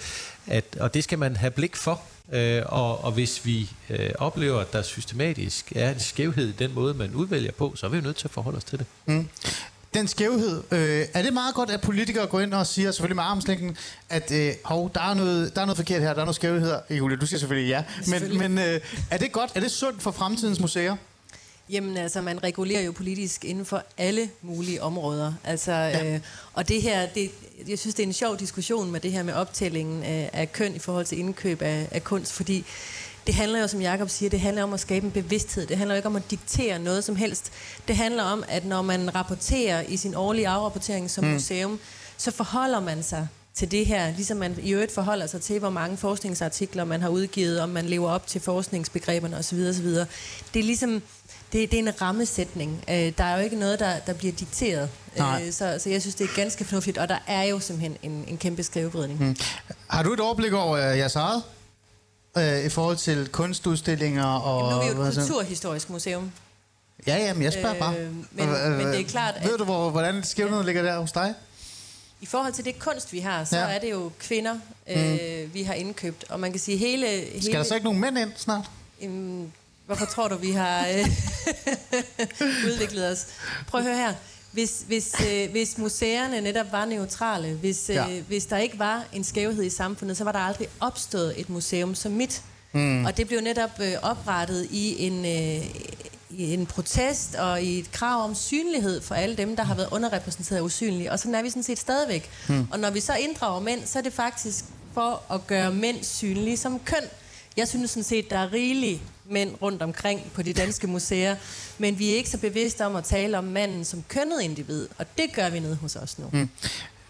at, 0.47 0.65
og 0.81 0.95
det 0.95 1.05
skal 1.05 1.19
man 1.19 1.37
have 1.37 1.51
blik 1.51 1.77
for. 1.77 2.03
Øh, 2.33 2.63
og, 2.67 3.05
og 3.05 3.13
hvis 3.13 3.47
vi 3.47 3.71
øh, 3.91 4.11
oplever, 4.19 4.61
at 4.61 4.73
der 4.73 4.83
systematisk 4.83 5.73
er 5.77 5.93
en 5.93 6.01
skævhed 6.01 6.49
i 6.49 6.53
den 6.53 6.75
måde, 6.75 6.95
man 6.95 7.15
udvælger 7.15 7.53
på, 7.53 7.73
så 7.77 7.87
er 7.87 7.91
vi 7.91 7.97
jo 7.97 8.03
nødt 8.03 8.17
til 8.17 8.27
at 8.27 8.33
forholde 8.33 8.57
os 8.57 8.65
til 8.65 8.79
det. 8.79 8.87
Mm 9.07 9.29
den 9.95 10.09
skævhed, 10.09 10.63
øh, 10.71 11.07
er 11.15 11.23
det 11.23 11.33
meget 11.33 11.55
godt, 11.55 11.71
at 11.71 11.81
politikere 11.81 12.27
går 12.27 12.41
ind 12.41 12.55
og 12.55 12.67
siger, 12.67 12.91
selvfølgelig 12.91 13.17
med 13.17 13.25
armslængden, 13.25 13.77
at 14.11 14.33
øh, 14.33 14.53
hov, 14.65 14.91
der, 14.95 15.01
er 15.01 15.15
noget, 15.15 15.55
der 15.55 15.61
er 15.61 15.67
noget 15.67 15.77
forkert 15.77 16.03
her, 16.03 16.15
der 16.15 16.21
er 16.21 16.25
noget 16.25 16.37
skævhed 16.37 16.61
her. 16.61 16.97
Julie, 16.97 17.17
du 17.17 17.27
siger 17.27 17.39
selvfølgelig 17.39 17.69
ja. 17.69 17.85
Men, 17.97 18.05
selvfølgelig. 18.05 18.51
men 18.51 18.59
øh, 18.59 18.81
er 19.11 19.19
det 19.19 19.33
godt, 19.33 19.51
er 19.55 19.61
det 19.61 19.71
sundt 19.71 20.03
for 20.03 20.11
fremtidens 20.11 20.61
museer? 20.61 20.97
Jamen 21.71 21.97
altså, 21.97 22.21
man 22.21 22.43
regulerer 22.43 22.83
jo 22.83 22.93
politisk 22.93 23.45
inden 23.45 23.65
for 23.65 23.83
alle 23.99 24.31
mulige 24.43 24.83
områder. 24.83 25.33
Altså, 25.45 25.73
ja. 25.73 26.15
øh, 26.15 26.21
og 26.55 26.69
det 26.69 26.83
her, 26.83 27.07
det, 27.07 27.31
jeg 27.69 27.79
synes, 27.79 27.95
det 27.95 28.03
er 28.03 28.07
en 28.07 28.13
sjov 28.13 28.39
diskussion 28.39 28.91
med 28.91 29.01
det 29.01 29.13
her 29.13 29.23
med 29.23 29.35
optællingen 29.35 30.03
af, 30.03 30.31
af 30.33 30.53
køn 30.53 30.75
i 30.75 30.79
forhold 30.79 31.07
til 31.07 31.19
indkøb 31.19 31.63
af, 31.63 31.89
af 31.91 32.05
kunst, 32.05 32.33
fordi 32.33 32.65
det 33.27 33.35
handler 33.35 33.61
jo, 33.61 33.67
som 33.67 33.81
Jakob 33.81 34.11
siger, 34.11 34.31
det 34.31 34.41
handler 34.41 34.63
om 34.63 34.73
at 34.75 34.81
skabe 34.81 35.07
en 35.07 35.13
bevidsthed. 35.13 35.67
Det 35.67 35.77
handler 35.77 35.95
jo 35.95 35.97
ikke 35.97 36.09
om 36.09 36.17
at 36.17 36.31
diktere 36.31 36.79
noget 36.79 37.05
som 37.05 37.17
helst. 37.17 37.53
Det 37.89 37.97
handler 37.97 38.23
om, 38.23 38.45
at 38.49 38.65
når 38.65 38.83
man 38.83 39.15
rapporterer 39.15 39.83
i 39.89 39.97
sin 39.97 40.15
årlige 40.15 40.49
afrapportering 40.49 41.11
som 41.11 41.25
mm. 41.25 41.31
museum, 41.31 41.81
så 42.17 42.31
forholder 42.31 42.81
man 42.81 43.03
sig 43.03 43.29
til 43.55 43.71
det 43.71 43.87
her, 43.87 44.13
ligesom 44.17 44.37
man 44.37 44.57
i 44.63 44.73
øvrigt 44.73 44.93
forholder 44.93 45.27
sig 45.27 45.41
til, 45.41 45.59
hvor 45.59 45.71
mange 45.71 45.97
forskningsartikler 45.97 46.85
man 46.85 47.01
har 47.03 47.09
udgivet, 47.09 47.61
om 47.61 47.69
man 47.69 47.85
lever 47.85 48.11
op 48.11 48.27
til 48.27 48.41
forskningsbegreberne 48.41 49.37
osv. 49.37 49.59
osv. 49.71 49.87
Det 49.87 50.61
er 50.61 50.63
ligesom, 50.63 51.03
det, 51.53 51.71
det 51.71 51.75
er 51.75 51.83
en 51.83 52.03
rammesætning. 52.03 52.85
Øh, 52.91 53.13
der 53.19 53.25
er 53.25 53.37
jo 53.37 53.45
ikke 53.45 53.57
noget, 53.57 53.79
der, 53.79 53.99
der 53.99 54.13
bliver 54.13 54.33
dikteret. 54.33 54.91
Øh, 55.17 55.53
så, 55.53 55.77
så 55.79 55.91
jeg 55.91 56.01
synes, 56.01 56.15
det 56.15 56.25
er 56.31 56.35
ganske 56.37 56.65
fornuftigt, 56.65 56.99
og 56.99 57.09
der 57.09 57.19
er 57.27 57.43
jo 57.43 57.61
simpelthen 57.61 57.97
en, 58.03 58.25
en 58.29 58.39
kæmpe 58.39 58.63
skrivebredning. 58.63 59.21
Mm. 59.21 59.37
Har 59.89 60.03
du 60.03 60.13
et 60.13 60.21
overblik 60.21 60.53
over 60.53 60.93
uh, 60.93 60.99
jeres 60.99 61.17
eget? 61.17 61.43
Øh, 62.37 62.65
i 62.65 62.69
forhold 62.69 62.97
til 62.97 63.29
kunstudstillinger 63.29 64.25
og... 64.25 64.85
Jamen, 64.85 64.97
nu 64.97 65.03
er 65.03 65.11
vi 65.11 65.17
jo 65.17 65.23
et 65.23 65.29
kulturhistorisk 65.29 65.91
museum. 65.91 66.33
Ja, 67.07 67.17
ja, 67.17 67.35
men 67.35 67.43
jeg 67.43 67.53
spørger 67.53 67.79
bare. 67.79 67.99
Øh, 67.99 68.15
men, 68.31 68.49
øh, 68.49 68.79
men 68.79 68.87
det 68.87 69.01
er 69.01 69.05
klart, 69.05 69.35
Ved 69.45 69.59
du, 69.59 69.65
hvor, 69.65 69.91
hvordan 69.91 70.25
skævnheden 70.25 70.63
ja. 70.63 70.67
ligger 70.67 70.83
der 70.83 71.01
hos 71.01 71.13
dig? 71.13 71.35
I 72.21 72.27
forhold 72.27 72.53
til 72.53 72.65
det 72.65 72.79
kunst, 72.79 73.13
vi 73.13 73.19
har, 73.19 73.45
så 73.45 73.57
ja. 73.57 73.65
er 73.65 73.79
det 73.79 73.91
jo 73.91 74.11
kvinder, 74.19 74.59
øh, 74.89 75.43
mm. 75.45 75.55
vi 75.55 75.63
har 75.63 75.75
indkøbt. 75.75 76.25
Og 76.29 76.41
man 76.41 76.51
kan 76.51 76.61
sige 76.61 76.77
hele... 76.77 77.07
hele 77.07 77.43
Skal 77.43 77.55
der 77.55 77.63
så 77.63 77.75
ikke 77.75 77.85
nogen 77.85 78.01
mænd 78.01 78.19
ind 78.19 78.33
snart? 78.37 78.71
Øhm, 79.03 79.51
Hvorfor 79.87 80.05
tror 80.05 80.29
du, 80.29 80.37
vi 80.37 80.51
har 80.51 80.87
øh, 80.89 81.07
udviklet 82.71 83.13
os? 83.13 83.27
Prøv 83.67 83.81
at 83.81 83.87
høre 83.87 83.97
her. 83.97 84.15
Hvis, 84.55 84.85
hvis, 84.87 85.15
øh, 85.33 85.51
hvis 85.51 85.79
museerne 85.79 86.41
netop 86.41 86.73
var 86.73 86.85
neutrale, 86.85 87.55
hvis, 87.55 87.91
øh, 87.91 87.97
Ja. 87.97 88.21
hvis 88.29 88.47
der 88.47 88.57
ikke 88.59 88.79
var 88.79 89.05
en 89.13 89.25
skævhed 89.25 89.65
i 89.65 89.71
samfundet, 89.71 90.17
så 90.17 90.25
var 90.25 90.33
der 90.33 90.39
aldrig 90.39 90.69
opstået 90.81 91.41
et 91.41 91.49
museum 91.49 91.95
som 91.95 92.13
mit. 92.13 92.43
Mm. 92.73 93.05
Og 93.05 93.17
det 93.17 93.27
blev 93.27 93.41
netop 93.41 93.71
øh, 93.83 93.93
oprettet 94.03 94.69
i 94.71 95.07
en, 95.07 95.25
øh, 95.25 95.67
i 96.31 96.55
en 96.55 96.67
protest 96.67 97.35
og 97.35 97.63
i 97.63 97.79
et 97.79 97.93
krav 97.93 98.25
om 98.25 98.35
synlighed 98.35 99.01
for 99.01 99.15
alle 99.15 99.37
dem, 99.37 99.57
der 99.57 99.63
har 99.63 99.75
været 99.75 99.89
underrepræsenteret 99.93 100.61
og 100.61 100.65
usynlige. 100.65 101.13
Og 101.13 101.19
sådan 101.19 101.35
er 101.35 101.43
vi 101.43 101.49
sådan 101.51 101.63
set 101.63 101.79
stadigvæk. 101.79 102.31
Mm. 102.49 102.67
Og 102.73 102.79
når 102.79 102.91
vi 102.91 103.01
så 103.01 103.15
inddrager 103.15 103.61
mænd, 103.61 103.81
så 103.87 103.99
er 103.99 104.03
det 104.03 104.13
faktisk 104.13 104.65
for 104.95 105.23
at 105.35 105.47
gøre 105.47 105.73
mænd 105.73 106.05
synlige 106.05 106.57
som 106.57 106.81
køn. 106.85 107.03
Jeg 107.57 107.69
synes 107.69 107.91
sådan 107.91 108.05
set, 108.05 108.31
der 108.31 108.39
er 108.39 108.53
rigeligt 108.53 109.01
mænd 109.31 109.55
rundt 109.63 109.83
omkring 109.83 110.33
på 110.35 110.43
de 110.43 110.53
danske 110.53 110.87
museer, 110.87 111.37
men 111.79 111.99
vi 111.99 112.11
er 112.11 112.17
ikke 112.17 112.31
så 112.31 112.39
bevidste 112.39 112.87
om 112.87 112.97
at 112.97 113.05
tale 113.05 113.39
om 113.39 113.45
manden 113.45 113.85
som 113.85 114.05
kønnet 114.09 114.43
individ, 114.43 114.89
og 114.99 115.07
det 115.19 115.33
gør 115.35 115.51
vi 115.51 115.59
nede 115.59 115.77
hos 115.77 115.97
os 115.97 116.19
nu. 116.19 116.31
Mm. 116.33 116.49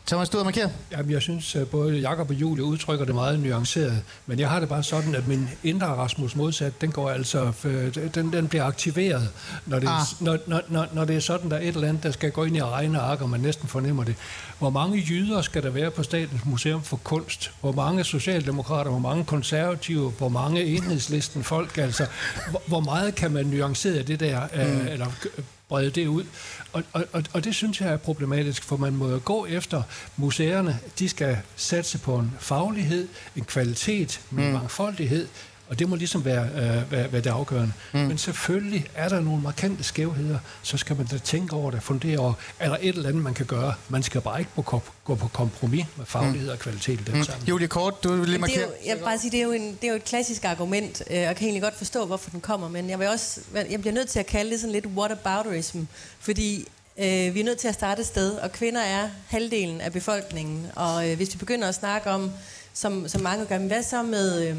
Thomas, 0.07 0.29
du 0.29 0.39
er 0.39 0.45
markeret. 0.45 0.73
Jamen, 0.93 1.11
jeg 1.11 1.23
synes, 1.23 1.57
at 1.57 1.69
både 1.69 1.99
Jakob 1.99 2.31
og 2.31 2.35
Julie 2.37 2.65
udtrykker 2.65 3.05
det 3.05 3.15
meget 3.15 3.41
nuanceret, 3.41 4.03
men 4.27 4.39
jeg 4.39 4.49
har 4.51 4.61
det 4.61 4.69
bare 4.69 4.83
sådan, 4.83 5.15
at 5.15 5.29
min 5.29 5.49
indre 5.63 5.87
Rasmus 5.87 6.37
modsat, 6.37 6.81
den 6.81 6.93
går 6.93 7.11
altså, 7.11 7.53
øh, 7.65 7.95
den, 8.15 8.33
den 8.33 8.49
bliver 8.49 8.65
aktiveret, 8.65 9.29
når 9.67 9.79
det, 9.79 9.89
Ah. 9.89 10.01
når, 10.21 10.39
når, 10.47 10.61
når, 10.69 10.87
når 10.93 11.05
det 11.05 11.17
er 11.17 11.21
sådan, 11.21 11.51
der 11.51 11.57
er 11.57 11.61
et 11.61 11.69
eller 11.75 11.89
andet, 11.89 12.03
der 12.03 12.11
skal 12.11 12.31
gå 12.31 12.45
ind 12.45 12.57
i 12.57 12.63
regneark, 12.63 13.21
og 13.21 13.31
man 13.31 13.41
næsten 13.41 13.69
fornemmer 13.69 14.05
det. 14.05 14.15
Hvor 14.59 14.71
mange 14.71 15.05
jyder 15.09 15.43
skal 15.43 15.63
der 15.63 15.71
være 15.71 15.91
på 15.91 16.03
Statens 16.03 16.45
Museum 16.45 16.83
for 16.83 16.97
Kunst? 16.97 17.51
Hvor 17.61 17.73
mange 17.73 18.05
socialdemokrater, 18.05 18.91
hvor 18.91 19.01
mange 19.01 19.25
konservative, 19.25 20.11
hvor 20.11 20.29
mange 20.29 20.65
enhedslisten 20.65 21.45
folk, 21.45 21.79
altså, 21.79 22.07
hvor, 22.51 22.63
hvor 22.67 22.81
meget 22.81 23.15
kan 23.15 23.31
man 23.31 23.47
nuancere 23.47 24.03
det 24.03 24.21
der, 24.21 24.43
øh, 24.55 24.93
eller 24.93 25.07
øh, 25.39 25.45
brede 25.69 25.91
det 25.91 26.07
ud. 26.07 26.25
Og, 26.73 26.83
og, 26.93 27.05
og, 27.12 27.25
og 27.33 27.45
det 27.45 27.55
synes 27.55 27.81
jeg 27.81 27.89
er 27.93 27.97
problematisk, 27.97 28.65
for 28.65 28.77
man 28.77 28.93
må 28.93 29.11
jo 29.11 29.21
gå 29.25 29.47
efter 29.47 29.83
museerne. 30.17 30.79
De 30.99 31.09
skal 31.09 31.39
satse 31.57 31.99
på 31.99 32.19
en 32.19 32.33
faglighed, 32.41 33.09
en 33.37 33.45
kvalitet, 33.45 34.21
en 34.33 34.53
mangfoldighed, 34.53 35.29
og 35.69 35.79
det 35.79 35.89
må 35.89 35.97
ligesom 35.97 36.25
være, 36.25 36.45
øh, 36.55 36.93
være, 36.93 37.12
være 37.12 37.21
det 37.23 37.31
afgørende. 37.31 37.73
Mm. 37.93 38.01
Men 38.01 38.19
selvfølgelig 38.19 38.87
er 38.95 39.09
der 39.09 39.21
nogle 39.21 39.43
markante 39.43 39.85
skævheder, 39.85 40.39
så 40.62 40.77
skal 40.77 40.97
man 40.97 41.07
da 41.07 41.19
tænke 41.19 41.57
over 41.57 41.71
det, 41.71 41.83
fundere 41.83 42.19
over, 42.19 42.33
er 42.59 42.69
der 42.69 42.77
et 42.81 42.89
eller 42.89 43.09
andet, 43.09 43.23
man 43.23 43.35
kan 43.35 43.47
gøre. 43.47 43.75
Man 43.89 44.03
skal 44.03 44.21
bare 44.21 44.39
ikke 44.39 44.51
på, 44.55 44.62
kop- 44.62 44.93
gå 45.05 45.15
på 45.15 45.29
kompromis 45.29 45.87
med 45.97 46.07
faglighed 46.07 46.49
og 46.51 46.59
kvalitet 46.59 47.01
i 47.01 47.05
den 47.05 47.17
mm. 47.19 47.25
sammen. 47.25 47.49
Julie 47.49 47.69
Kort, 47.69 48.05
du 48.05 48.09
vil 48.09 48.19
lige 48.19 48.27
Det 48.29 48.35
er 48.35 48.41
markere. 48.41 48.61
jo, 48.62 48.69
jeg 48.87 48.97
vil 48.97 49.03
bare 49.03 49.19
sige, 49.19 49.31
det 49.31 49.39
er 49.39 49.45
jo, 49.45 49.53
en, 49.53 49.62
det 49.81 49.85
er 49.85 49.89
jo 49.89 49.97
et 49.97 50.05
klassisk 50.05 50.45
argument, 50.45 51.03
øh, 51.11 51.17
og 51.17 51.23
jeg 51.23 51.37
kan 51.37 51.45
egentlig 51.45 51.62
godt 51.62 51.77
forstå, 51.79 52.07
hvorfor 52.07 52.31
den 52.31 52.41
kommer, 52.41 52.69
men 52.69 52.91
jeg, 52.91 52.99
vil 52.99 53.09
også, 53.09 53.41
jeg 53.71 53.81
bliver 53.81 53.95
nødt 53.95 54.09
til 54.09 54.19
at 54.19 54.27
kalde 54.27 54.51
det 54.51 54.61
sådan 54.61 54.73
lidt 54.73 54.87
whatabouterism, 54.87 55.79
fordi 56.21 56.69
øh, 56.99 57.35
vi 57.35 57.41
er 57.41 57.45
nødt 57.45 57.59
til 57.59 57.69
at 57.69 57.75
starte 57.75 58.01
et 58.01 58.07
sted, 58.07 58.33
og 58.33 58.53
kvinder 58.53 58.81
er 58.81 59.09
halvdelen 59.27 59.81
af 59.81 59.93
befolkningen, 59.93 60.67
og 60.77 61.11
øh, 61.11 61.17
hvis 61.17 61.33
vi 61.35 61.39
begynder 61.39 61.69
at 61.69 61.75
snakke 61.75 62.11
om, 62.11 62.31
som, 62.75 63.09
som 63.09 63.21
mange 63.21 63.47
gør, 63.47 63.59
men 63.59 63.67
hvad 63.67 63.83
så 63.83 64.03
med... 64.03 64.49
Øh, 64.49 64.57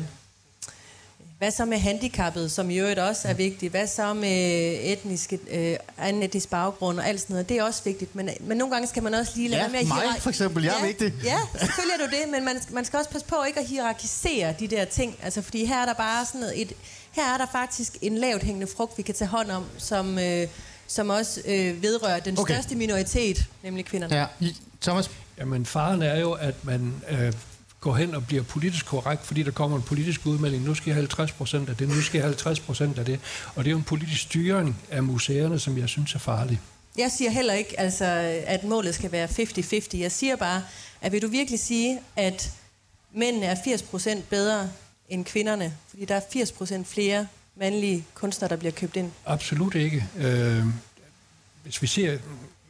hvad 1.37 1.51
så 1.51 1.65
med 1.65 1.77
handicappet, 1.77 2.51
som 2.51 2.69
i 2.69 2.75
øvrigt 2.79 2.99
også 2.99 3.27
er 3.27 3.33
vigtigt? 3.33 3.71
Hvad 3.71 3.87
så 3.87 4.13
med 4.13 4.77
etniske, 4.83 5.39
øh, 5.51 5.77
anden 5.97 6.23
etnisk 6.23 6.49
baggrund 6.49 6.99
og 6.99 7.07
alt 7.07 7.21
sådan 7.21 7.33
noget? 7.33 7.49
Det 7.49 7.57
er 7.57 7.63
også 7.63 7.81
vigtigt, 7.83 8.15
men, 8.15 8.29
men 8.39 8.57
nogle 8.57 8.73
gange 8.73 8.87
skal 8.87 9.03
man 9.03 9.13
også 9.13 9.31
lige 9.35 9.47
lade 9.49 9.61
Ja, 9.61 9.67
være 9.67 9.71
med 9.71 9.79
at 9.79 9.87
mig 9.87 9.97
hierar- 9.97 10.19
for 10.19 10.29
eksempel. 10.29 10.63
Jeg 10.63 10.73
er 10.73 10.79
ja, 10.79 10.85
vigtig. 10.87 11.13
Ja, 11.23 11.37
selvfølgelig 11.59 11.93
er 12.01 12.05
du 12.07 12.11
det, 12.11 12.31
men 12.31 12.45
man, 12.45 12.55
man 12.69 12.85
skal 12.85 12.97
også 12.97 13.09
passe 13.09 13.27
på 13.27 13.35
ikke 13.47 13.59
at 13.59 13.65
hierarkisere 13.67 14.53
de 14.59 14.67
der 14.67 14.85
ting. 14.85 15.15
Altså, 15.23 15.41
fordi 15.41 15.65
her 15.65 15.81
er 15.81 15.85
der 15.85 15.93
bare 15.93 16.25
sådan 16.25 16.41
noget, 16.41 16.61
et, 16.61 16.73
her 17.11 17.33
er 17.33 17.37
der 17.37 17.45
faktisk 17.51 17.97
en 18.01 18.17
lavt 18.17 18.43
hængende 18.43 18.67
frugt, 18.77 18.97
vi 18.97 19.03
kan 19.03 19.15
tage 19.15 19.27
hånd 19.29 19.51
om, 19.51 19.65
som, 19.77 20.19
øh, 20.19 20.47
som 20.87 21.09
også 21.09 21.41
øh, 21.45 21.81
vedrører 21.83 22.19
den 22.19 22.39
Okay. 22.39 22.53
største 22.53 22.75
minoritet, 22.75 23.43
nemlig 23.63 23.85
kvinderne. 23.85 24.15
Ja, 24.15 24.25
Thomas. 24.81 25.11
Jamen, 25.37 25.65
faren 25.65 26.01
er 26.01 26.19
jo, 26.19 26.31
at 26.31 26.55
man 26.65 26.93
øh, 27.09 27.33
går 27.85 27.95
hen 27.95 28.15
og 28.15 28.27
bliver 28.27 28.43
politisk 28.43 28.85
korrekt, 28.85 29.25
fordi 29.25 29.43
der 29.43 29.51
kommer 29.51 29.77
en 29.77 29.83
politisk 29.83 30.25
udmelding. 30.25 30.63
Nu 30.63 30.75
skal 30.75 30.89
jeg 30.89 30.95
have 30.95 31.01
50 31.01 31.31
procent 31.31 31.69
af 31.69 31.75
det, 31.75 31.87
nu 31.87 32.01
skal 32.01 32.17
jeg 32.17 32.23
have 32.23 32.33
50 32.33 32.59
procent 32.59 32.97
af 32.97 33.05
det. 33.05 33.19
Og 33.55 33.63
det 33.63 33.69
er 33.69 33.71
jo 33.71 33.77
en 33.77 33.83
politisk 33.83 34.21
styring 34.21 34.77
af 34.89 35.03
museerne, 35.03 35.59
som 35.59 35.77
jeg 35.77 35.89
synes 35.89 36.15
er 36.15 36.19
farlig. 36.19 36.59
Jeg 36.97 37.11
siger 37.11 37.31
heller 37.31 37.53
ikke, 37.53 37.79
altså, 37.79 38.05
at 38.47 38.63
målet 38.63 38.95
skal 38.95 39.11
være 39.11 39.27
50-50. 39.27 39.97
Jeg 39.97 40.11
siger 40.11 40.35
bare, 40.35 40.63
at 41.01 41.11
vil 41.11 41.21
du 41.21 41.27
virkelig 41.27 41.59
sige, 41.59 41.99
at 42.15 42.51
mændene 43.13 43.45
er 43.45 43.55
80% 43.55 44.21
bedre 44.29 44.69
end 45.09 45.25
kvinderne? 45.25 45.73
Fordi 45.89 46.05
der 46.05 46.15
er 46.15 46.81
80% 46.81 46.83
flere 46.83 47.27
mandlige 47.55 48.05
kunstnere, 48.13 48.49
der 48.49 48.55
bliver 48.55 48.71
købt 48.71 48.95
ind. 48.95 49.11
Absolut 49.25 49.75
ikke. 49.75 50.05
Øh, 50.17 50.63
hvis 51.63 51.81
vi 51.81 51.87
ser... 51.87 52.17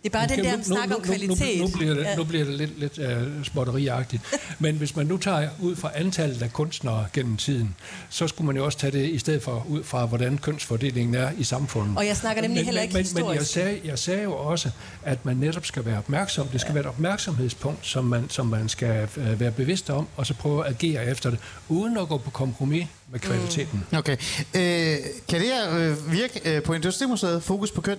Det 0.06 0.16
er 0.16 0.20
bare 0.20 0.28
den 0.28 0.40
Okay, 0.40 0.58
der 0.58 0.64
snak 0.64 0.92
om 0.96 1.02
kvalitet. 1.02 1.60
Nu, 1.62 1.68
nu, 1.68 1.72
bliver 1.78 1.94
det, 1.94 2.04
Ja. 2.04 2.16
nu 2.16 2.24
bliver 2.24 2.46
det 2.46 2.54
lidt, 2.54 2.80
lidt 2.80 2.98
uh, 2.98 3.44
småtteriagtigt. 3.44 4.22
Men 4.60 4.76
hvis 4.76 4.96
man 4.96 5.06
nu 5.06 5.18
tager 5.18 5.50
ud 5.60 5.76
fra 5.76 5.92
antallet 5.96 6.42
af 6.42 6.54
kunstnere 6.54 7.06
gennem 7.14 7.38
tiden, 7.38 7.76
så 8.10 8.28
skulle 8.28 8.46
man 8.46 8.56
jo 8.56 8.66
også 8.66 8.78
tage 8.78 8.92
det 8.92 9.10
i 9.10 9.20
stedet 9.20 9.44
for 9.44 9.66
ud 9.70 9.84
fra, 9.84 10.06
hvordan 10.06 10.38
kønsfordelingen 10.38 11.16
er 11.16 11.32
i 11.38 11.44
samfundet. 11.44 11.98
Og 11.98 12.06
jeg 12.06 12.18
snakker 12.18 12.42
nemlig 12.42 12.58
men, 12.60 12.66
heller 12.66 12.82
ikke 12.82 12.94
men, 12.94 13.06
men 13.14 13.24
jeg, 13.24 13.32
historisk. 13.32 13.54
sagde, 13.54 13.80
jeg 13.86 14.00
sagde 14.00 14.24
jo 14.24 14.34
også, 14.36 14.70
at 15.04 15.26
man 15.26 15.38
netop 15.38 15.66
skal 15.66 15.86
være 15.86 15.98
opmærksom. 15.98 16.48
Det 16.48 16.62
skal 16.62 16.70
ja. 16.70 16.74
være 16.74 16.82
et 16.84 16.88
opmærksomhedspunkt, 16.90 17.88
som 17.88 18.06
man, 18.06 18.30
som 18.30 18.46
man 18.48 18.70
skal 18.70 19.08
uh, 19.18 19.40
være 19.40 19.52
bevidst 19.52 19.90
om, 19.90 20.08
og 20.16 20.26
så 20.26 20.34
prøve 20.34 20.66
at 20.66 20.72
agere 20.74 21.06
efter 21.06 21.30
det, 21.30 21.40
uden 21.70 21.98
at 21.98 22.08
gå 22.08 22.18
på 22.18 22.30
kompromis 22.30 22.88
med 23.12 23.20
kvaliteten. 23.20 23.84
Okay. 23.94 24.18
Øh, 24.56 24.98
kan 25.28 25.40
det 25.40 25.48
her 25.48 25.78
øh, 25.78 26.12
virke 26.12 26.56
øh, 26.56 26.64
på 26.64 26.74
Industrimuseet? 26.74 27.44
Fokus 27.44 27.72
på 27.72 27.82
køn? 27.82 27.98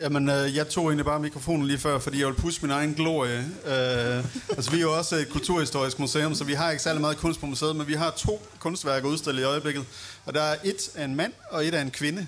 Jamen, 0.00 0.28
øh, 0.28 0.56
jeg 0.56 0.68
tog 0.68 0.84
egentlig 0.86 1.04
bare 1.04 1.20
mikrofonen 1.20 1.66
lige 1.66 1.78
før, 1.78 1.98
fordi 1.98 2.18
jeg 2.18 2.26
ville 2.26 2.40
pusse 2.40 2.62
min 2.62 2.70
egen 2.70 2.94
glorie. 2.94 3.38
Øh, 3.38 4.24
altså, 4.56 4.70
vi 4.70 4.76
er 4.76 4.80
jo 4.80 4.96
også 4.96 5.16
et 5.16 5.28
kulturhistorisk 5.28 5.98
museum, 5.98 6.34
så 6.34 6.44
vi 6.44 6.52
har 6.52 6.70
ikke 6.70 6.82
særlig 6.82 7.00
meget 7.00 7.16
kunst 7.16 7.40
på 7.40 7.46
museet, 7.46 7.76
men 7.76 7.86
vi 7.86 7.94
har 7.94 8.10
to 8.10 8.42
kunstværker 8.58 9.08
udstillet 9.08 9.42
i 9.42 9.44
øjeblikket. 9.44 9.84
Og 10.30 10.34
der 10.34 10.42
er 10.42 10.56
et 10.64 10.90
af 10.94 11.04
en 11.04 11.16
mand, 11.16 11.32
og 11.50 11.66
et 11.66 11.74
af 11.74 11.80
en 11.82 11.90
kvinde, 11.90 12.26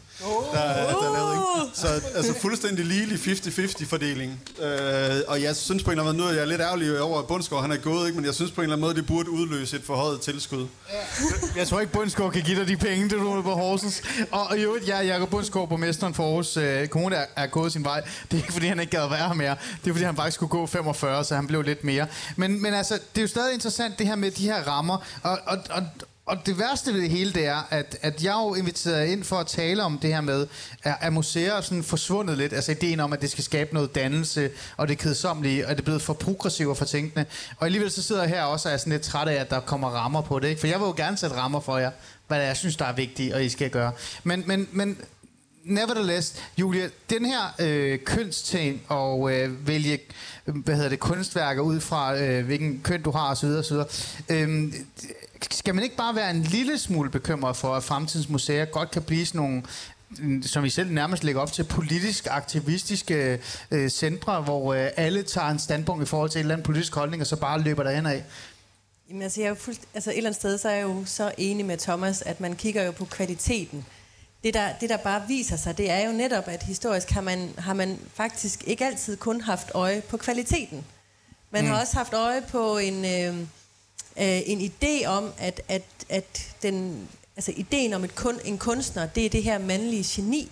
der, 0.53 0.59
er- 0.59 0.91
der 0.91 1.09
er 1.09 1.13
lavet. 1.13 1.35
Ikke? 1.35 1.77
Så 1.81 1.87
altså, 2.17 2.35
fuldstændig 2.41 2.85
ligelig 2.85 3.19
50-50 3.19 3.87
fordeling. 3.87 4.41
Øh, 4.63 5.11
og 5.29 5.43
jeg 5.43 5.57
synes 5.57 5.83
på 5.83 5.91
en 5.91 5.99
eller 5.99 6.09
anden 6.11 6.23
måde, 6.23 6.33
nu 6.33 6.37
er 6.37 6.41
jeg 6.41 6.49
lidt 6.49 6.61
ærgerlig 6.61 7.01
over, 7.01 7.19
at 7.19 7.27
Bundsgaard 7.27 7.63
han 7.63 7.73
er 7.73 7.77
gået, 7.77 8.07
ikke? 8.07 8.17
men 8.17 8.25
jeg 8.27 8.35
synes 8.35 8.51
på 8.51 8.61
en 8.61 8.63
eller 8.65 8.77
anden 8.77 8.81
måde, 8.87 8.95
det 8.95 9.07
burde 9.07 9.31
udløse 9.31 9.77
et 9.77 9.83
forhøjet 9.85 10.21
tilskud. 10.21 10.67
Jeg 11.57 11.69
tror 11.69 11.81
ikke, 11.81 11.93
Bundsgaard 11.93 12.33
kan 12.33 12.43
give 12.43 12.59
dig 12.61 12.69
de 12.69 12.77
penge, 12.77 13.09
du 13.09 13.33
er 13.39 13.43
på 13.43 13.51
Horsens. 13.55 14.03
Og, 14.31 14.47
og 14.47 14.59
i 14.59 14.63
øvrigt, 14.63 14.89
jeg 14.89 14.99
er 14.99 15.03
Jacob 15.03 15.29
Bundsgaard, 15.31 15.69
borgmesteren 15.69 16.15
for 16.15 16.25
Aarhus 16.27 16.57
øh, 16.57 16.89
Kommune, 16.89 17.17
er, 17.17 17.27
er 17.37 17.47
gået 17.47 17.73
sin 17.73 17.85
vej. 17.85 18.01
Det 18.31 18.33
er 18.33 18.37
ikke, 18.43 18.53
fordi 18.53 18.67
han 18.67 18.81
ikke 18.81 18.97
gad 18.99 19.09
være 19.09 19.27
her 19.29 19.35
mere. 19.35 19.57
Det 19.85 19.91
er, 19.91 19.95
fordi 19.95 20.05
han 20.05 20.17
faktisk 20.17 20.35
skulle 20.35 20.51
gå 20.51 20.67
45, 20.67 21.25
så 21.25 21.35
han 21.35 21.47
blev 21.47 21.63
lidt 21.63 21.85
mere. 21.85 22.07
Men, 22.37 22.63
men 22.63 22.75
altså, 22.75 22.95
det 22.95 23.19
er 23.19 23.23
jo 23.23 23.29
stadig 23.29 23.55
interessant, 23.55 23.99
det 23.99 24.07
her 24.07 24.17
med 24.17 24.31
de 24.31 24.45
her 24.45 24.63
rammer. 24.69 24.97
Og, 25.23 25.39
og, 25.47 25.59
og, 25.71 25.83
og 26.27 26.47
det 26.47 26.59
værste 26.59 26.95
ved 26.95 27.01
det 27.01 27.11
hele, 27.11 27.33
det 27.33 27.47
er, 27.47 27.69
at, 27.71 27.99
at 28.03 28.25
jeg 28.25 28.41
er 28.41 28.43
jo 28.43 28.55
inviteret 28.55 29.07
ind 29.07 29.25
for 29.25 29.37
at 29.37 29.47
tale 29.47 29.83
om 29.83 29.99
det 29.99 30.15
her 30.15 30.21
med, 30.21 30.47
at, 30.83 30.95
at 31.01 31.13
museer 31.13 31.53
er 31.53 31.61
sådan 31.61 31.83
forsvundet 31.83 32.39
lidt. 32.39 32.53
Altså 32.53 32.73
ideen 32.73 33.01
om, 33.01 33.13
at 33.13 33.23
det 33.23 33.31
skal 33.31 33.45
skabe 33.45 33.75
noget 33.75 33.95
dannelse, 33.95 34.51
og 34.77 34.89
det 34.89 34.99
kedsommelige, 34.99 35.67
og 35.67 35.71
det 35.71 35.79
er 35.79 35.85
blevet 35.85 36.03
for 36.03 36.13
progressivt 36.13 36.71
og 36.71 36.77
for 36.77 36.85
tænkende. 36.85 37.27
Og 37.57 37.67
alligevel 37.67 37.91
så 37.91 38.03
sidder 38.03 38.23
jeg 38.23 38.31
her 38.31 38.43
også 38.43 38.69
og 38.69 38.73
er 38.73 38.79
sådan 38.79 38.93
lidt 38.93 39.03
træt 39.03 39.29
af, 39.29 39.35
at 39.35 39.51
der 39.51 39.61
kommer 39.61 39.89
rammer 39.89 40.21
på 40.23 40.39
det. 40.39 40.49
Ikke? 40.49 40.61
For 40.61 40.67
jeg 40.67 40.81
vil 40.81 40.87
jo 40.87 40.95
gerne 40.97 41.17
sætte 41.17 41.37
rammer 41.37 41.61
for 41.61 41.79
jer, 41.79 41.91
hvad 42.29 42.41
jeg 42.41 42.57
synes, 42.57 42.77
der 42.77 42.85
er 42.85 42.93
vigtigt, 42.93 43.35
og 43.35 43.45
I 43.45 43.49
skal 43.49 43.71
gøre. 43.71 43.93
Men, 44.25 44.45
men, 44.47 44.69
men 44.73 44.99
nevertheless, 45.65 46.35
Julia, 46.59 46.89
den 47.11 47.25
her 47.25 47.55
øh, 47.59 47.99
kønsting 48.05 48.83
og 48.89 49.33
øh, 49.33 49.69
vælge 49.69 49.99
hvad 50.45 50.75
hedder 50.75 50.89
det, 50.89 51.01
kunstværker 51.01 51.63
ud 51.63 51.81
fra, 51.81 52.21
øh, 52.21 52.45
hvilken 52.45 52.81
køn 52.85 53.03
du 53.03 53.11
har 53.11 53.31
osv. 53.31 53.47
osv. 53.47 53.77
Øh, 54.29 54.73
skal 55.51 55.75
man 55.75 55.85
ikke 55.85 55.97
bare 55.97 56.15
være 56.15 56.31
en 56.31 56.43
lille 56.43 56.79
smule 56.79 57.11
bekymret 57.11 57.57
for, 57.57 57.75
at 57.75 57.85
fremtidens 57.85 58.29
museer 58.29 58.65
godt 58.65 58.91
kan 58.91 59.03
blive 59.03 59.27
sådan 59.27 59.41
nogle 59.41 59.63
mm, 60.19 60.43
som 60.43 60.65
I 60.65 60.71
selv 60.71 60.91
nærmest 60.91 61.25
lægger 61.25 61.41
op 61.43 61.53
til, 61.53 61.65
politisk 61.65 62.27
aktivistiske 62.31 63.41
øh, 63.71 63.91
centre, 63.91 64.43
hvor 64.43 64.75
øh, 64.75 64.91
alle 64.97 65.23
tager 65.23 65.49
en 65.49 65.59
standpunkt 65.59 66.03
i 66.03 66.07
forhold 66.07 66.31
til 66.31 66.39
en 66.39 66.41
eller 66.41 66.55
anden 66.55 66.65
politisk 66.65 66.95
holdning, 66.95 67.23
og 67.23 67.27
så 67.27 67.37
bare 67.37 67.61
løber 67.61 67.83
derhen 67.83 68.07
af. 68.07 68.25
Jamen, 69.09 69.23
altså, 69.23 69.41
jeg 69.41 69.47
er 69.47 69.51
jo 69.51 69.55
fuldst- 69.55 69.89
altså, 69.95 70.11
et 70.11 70.17
eller 70.17 70.31
andet 70.31 70.41
sted, 70.41 70.59
så 70.59 70.69
er 70.69 70.75
jeg 70.75 70.83
jo 70.83 71.05
så 71.07 71.33
enig 71.39 71.67
med 71.67 71.79
Thomas, 71.79 72.23
at 72.23 72.41
man 72.41 72.57
kigger 72.57 72.83
jo 72.83 72.93
på 72.93 73.05
kvaliteten. 73.05 73.87
Det 74.45 74.55
der, 74.55 74.69
det, 74.81 74.91
der 74.91 74.97
bare 74.97 75.23
viser 75.29 75.57
sig, 75.57 75.79
det 75.79 75.91
er 75.91 76.07
jo 76.07 76.13
netop, 76.13 76.49
at 76.49 76.63
historisk 76.63 77.11
har 77.11 77.21
man, 77.21 77.55
har 77.59 77.75
man 77.75 77.99
faktisk 78.15 78.65
ikke 78.67 78.87
altid 78.87 79.17
kun 79.17 79.41
haft 79.41 79.71
øje 79.75 80.01
på 80.01 80.17
kvaliteten. 80.17 80.85
Man 81.51 81.65
mm. 81.65 81.71
har 81.71 81.81
også 81.81 81.97
haft 81.97 82.13
øje 82.13 82.43
på 82.43 82.79
en, 82.79 83.05
øh, 83.05 83.47
øh, 84.19 84.41
en 84.47 84.73
idé 84.73 85.07
om, 85.07 85.31
at, 85.39 85.63
at, 85.69 85.83
at 86.09 86.55
den, 86.63 87.09
altså 87.37 87.53
ideen 87.57 87.93
om 87.93 88.05
et 88.05 88.15
kun, 88.15 88.39
en 88.45 88.59
kunstner, 88.59 89.07
det 89.07 89.27
er 89.27 89.31
det 89.31 89.43
her 89.43 89.59
mandlige 89.59 90.05
geni. 90.09 90.51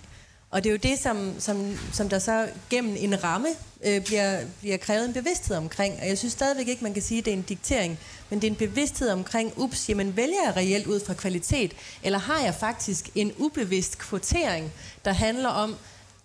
Og 0.51 0.63
det 0.63 0.69
er 0.69 0.73
jo 0.73 0.79
det, 0.83 0.99
som, 0.99 1.35
som, 1.39 1.77
som 1.93 2.09
der 2.09 2.19
så 2.19 2.47
gennem 2.69 2.95
en 2.99 3.23
ramme 3.23 3.47
øh, 3.83 4.05
bliver, 4.05 4.41
bliver 4.59 4.77
krævet 4.77 5.05
en 5.05 5.13
bevidsthed 5.13 5.57
omkring. 5.57 5.99
Og 6.01 6.07
jeg 6.07 6.17
synes 6.17 6.33
stadigvæk 6.33 6.67
ikke, 6.67 6.83
man 6.83 6.93
kan 6.93 7.03
sige, 7.03 7.19
at 7.19 7.25
det 7.25 7.33
er 7.33 7.37
en 7.37 7.41
diktering, 7.41 7.99
men 8.29 8.41
det 8.41 8.47
er 8.47 8.51
en 8.51 8.57
bevidsthed 8.57 9.09
omkring, 9.09 9.53
ups, 9.55 9.89
jamen 9.89 10.15
vælger 10.15 10.43
jeg 10.45 10.55
reelt 10.55 10.87
ud 10.87 10.99
fra 11.05 11.13
kvalitet, 11.13 11.71
eller 12.03 12.19
har 12.19 12.39
jeg 12.39 12.55
faktisk 12.55 13.09
en 13.15 13.33
ubevidst 13.37 13.97
kvotering, 13.97 14.71
der 15.05 15.13
handler 15.13 15.49
om, 15.49 15.75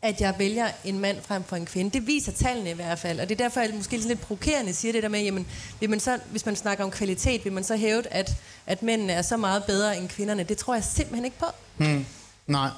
at 0.07 0.21
jeg 0.21 0.35
vælger 0.39 0.69
en 0.85 0.99
mand 0.99 1.17
frem 1.23 1.45
for 1.45 1.57
en 1.57 1.67
kvinde. 1.67 1.91
Det 1.91 2.07
viser 2.07 2.33
tallene 2.33 2.71
i 2.71 2.75
hvert 2.75 2.99
fald, 2.99 3.21
og 3.21 3.29
det 3.29 3.41
er 3.41 3.45
derfor, 3.45 3.61
jeg 3.61 3.71
måske 3.75 3.97
lidt 3.97 4.21
provokerende 4.21 4.75
siger 4.75 4.93
det 4.93 5.03
der 5.03 5.09
med, 5.09 5.21
jamen, 5.21 5.47
vil 5.81 5.91
man 5.91 6.01
så, 6.01 6.19
hvis 6.31 6.47
man 6.47 6.57
snakker 6.57 6.85
om 6.85 6.91
kvalitet, 6.91 7.45
vil 7.45 7.53
man 7.53 7.65
så 7.65 7.77
hæve, 7.77 8.07
at, 8.07 8.35
at 8.67 8.83
mændene 8.83 9.13
er 9.13 9.23
så 9.23 9.37
meget 9.37 9.65
bedre 9.65 9.99
end 9.99 10.09
kvinderne. 10.09 10.43
Det 10.43 10.59
tror 10.59 10.75
jeg 10.75 10.85
simpelthen 10.85 11.25
ikke 11.25 11.39
på. 11.39 11.47
Mm. 11.79 12.07
Nej. 12.47 12.69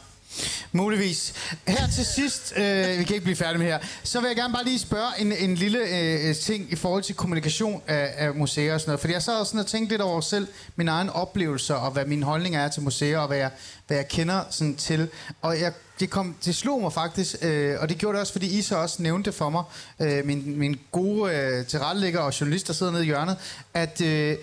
Muligvis. 0.72 1.34
Her 1.68 1.88
til 1.94 2.04
sidst, 2.04 2.52
øh, 2.56 2.98
vi 2.98 3.04
kan 3.04 3.14
ikke 3.14 3.20
blive 3.20 3.36
færdige 3.36 3.58
med 3.58 3.66
her, 3.66 3.78
så 4.02 4.20
vil 4.20 4.28
jeg 4.28 4.36
gerne 4.36 4.54
bare 4.54 4.64
lige 4.64 4.78
spørge 4.78 5.08
en, 5.18 5.32
en 5.32 5.54
lille 5.54 5.78
øh, 5.78 6.34
ting 6.34 6.72
i 6.72 6.76
forhold 6.76 7.02
til 7.02 7.14
kommunikation 7.14 7.82
af, 7.86 8.14
af 8.16 8.34
museer 8.34 8.74
og 8.74 8.80
sådan 8.80 8.90
noget. 8.90 9.00
Fordi 9.00 9.12
jeg 9.12 9.22
så 9.22 9.44
sådan 9.44 9.60
og 9.60 9.66
tænkte 9.66 9.92
lidt 9.92 10.02
over 10.02 10.20
selv 10.20 10.48
mine 10.76 10.90
egne 10.90 11.12
oplevelser, 11.12 11.74
og 11.74 11.90
hvad 11.90 12.04
min 12.04 12.22
holdning 12.22 12.56
er 12.56 12.68
til 12.68 12.82
museer, 12.82 13.18
og 13.18 13.26
hvad 13.28 13.38
jeg, 13.38 13.50
hvad 13.86 13.96
jeg 13.96 14.08
kender 14.08 14.40
sådan 14.50 14.76
til. 14.76 15.08
Og 15.42 15.60
jeg, 15.60 15.72
det, 16.00 16.10
kom, 16.10 16.36
det 16.44 16.54
slog 16.54 16.80
mig 16.80 16.92
faktisk, 16.92 17.36
øh, 17.42 17.76
og 17.80 17.88
det 17.88 17.98
gjorde 17.98 18.14
det 18.14 18.20
også, 18.20 18.32
fordi 18.32 18.58
I 18.58 18.62
så 18.62 18.76
også 18.76 19.02
nævnte 19.02 19.32
for 19.32 19.50
mig, 19.50 19.62
øh, 20.00 20.26
min, 20.26 20.58
min 20.58 20.80
gode 20.92 21.36
øh, 21.36 21.66
tilrettelægger 21.66 22.20
og 22.20 22.40
journalist, 22.40 22.66
der 22.66 22.72
sidder 22.72 22.92
nede 22.92 23.02
i 23.02 23.06
hjørnet, 23.06 23.36
at 23.74 24.00
øh, 24.00 24.36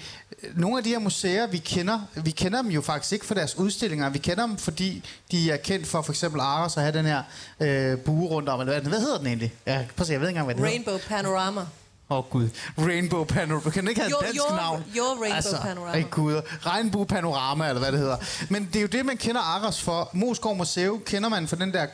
nogle 0.55 0.77
af 0.77 0.83
de 0.83 0.89
her 0.89 0.99
museer, 0.99 1.47
vi 1.47 1.57
kender, 1.57 1.99
vi 2.15 2.31
kender 2.31 2.61
dem 2.61 2.71
jo 2.71 2.81
faktisk 2.81 3.13
ikke 3.13 3.25
for 3.25 3.33
deres 3.33 3.57
udstillinger. 3.57 4.09
Vi 4.09 4.19
kender 4.19 4.45
dem, 4.45 4.57
fordi 4.57 5.03
de 5.31 5.51
er 5.51 5.57
kendt 5.57 5.87
for 5.87 6.01
for 6.01 6.11
eksempel 6.11 6.41
Aros 6.41 6.77
at 6.77 6.83
have 6.83 6.97
den 6.97 7.05
her 7.05 7.23
øh, 7.59 7.97
bue 7.99 8.27
rundt 8.27 8.49
om. 8.49 8.59
Eller 8.59 8.73
hvad, 8.73 8.89
hvad 8.89 8.99
hedder 8.99 9.17
den 9.17 9.27
egentlig? 9.27 9.53
Ja, 9.65 9.85
prøv 9.95 10.01
at 10.01 10.07
se, 10.07 10.13
jeg 10.13 10.21
ved 10.21 10.27
ikke 10.27 10.39
engang, 10.39 10.45
hvad 10.45 10.55
den 10.55 10.63
Rainbow 10.63 10.97
Panorama. 10.97 11.61
Åh 12.09 12.17
oh, 12.17 12.23
gud. 12.29 12.49
Rainbow 12.77 13.23
Panorama. 13.23 13.69
Kan 13.69 13.81
den 13.83 13.89
ikke 13.89 14.01
have 14.01 14.11
Your- 14.11 14.19
et 14.21 14.25
dansk 14.25 14.41
your- 14.41 14.55
navn? 14.55 14.83
your 14.97 15.23
Rainbow 15.23 15.61
Panorama. 15.61 15.91
Ej 15.97 16.01
gud. 16.11 16.41
Regnbue 16.65 17.05
Panorama, 17.05 17.67
eller 17.69 17.79
hvad 17.79 17.91
det 17.91 17.99
hedder. 17.99 18.17
Men 18.49 18.65
det 18.65 18.75
er 18.75 18.81
jo 18.81 18.87
det, 18.87 19.05
man 19.05 19.17
kender 19.17 19.41
Aros 19.41 19.81
for. 19.81 20.09
Moskov 20.13 20.55
Museum 20.55 21.01
kender 21.05 21.29
man 21.29 21.47
for 21.47 21.55
den 21.55 21.73
der, 21.73 21.85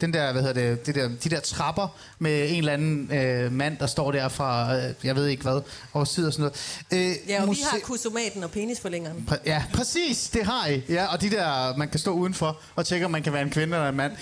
den 0.00 0.12
der, 0.14 0.32
hvad 0.32 0.42
hedder 0.42 0.60
det, 0.74 0.86
det 0.86 0.94
der, 0.94 1.08
de 1.24 1.28
der 1.30 1.40
trapper 1.40 1.88
med 2.18 2.50
en 2.50 2.56
eller 2.58 2.72
anden 2.72 3.12
øh, 3.12 3.52
mand, 3.52 3.78
der 3.78 3.86
står 3.86 4.12
der 4.12 4.28
fra, 4.28 4.76
øh, 4.76 4.94
jeg 5.04 5.16
ved 5.16 5.26
ikke 5.26 5.42
hvad, 5.42 5.60
og 5.92 6.06
sidder 6.08 6.28
og 6.28 6.32
sådan 6.32 6.50
noget. 6.92 7.10
Øh, 7.10 7.28
Ja, 7.28 7.40
og 7.42 7.46
vi 7.48 7.50
muse- 7.52 7.64
har 7.70 7.78
kusomaten 7.82 8.44
og 8.44 8.50
penisforlængeren. 8.50 9.28
Præ- 9.30 9.42
Ja, 9.46 9.64
præcis, 9.74 10.28
det 10.28 10.44
har 10.46 10.66
I. 10.66 10.82
Ja, 10.88 11.06
og 11.06 11.20
de 11.20 11.30
der, 11.30 11.76
man 11.76 11.88
kan 11.88 12.00
stå 12.00 12.10
udenfor 12.12 12.58
og 12.76 12.86
tjekke, 12.86 13.04
om 13.04 13.10
man 13.12 13.22
kan 13.22 13.32
være 13.32 13.42
en 13.42 13.50
kvinde 13.50 13.76
eller 13.76 13.88
en 13.88 13.96
mand. 13.96 14.12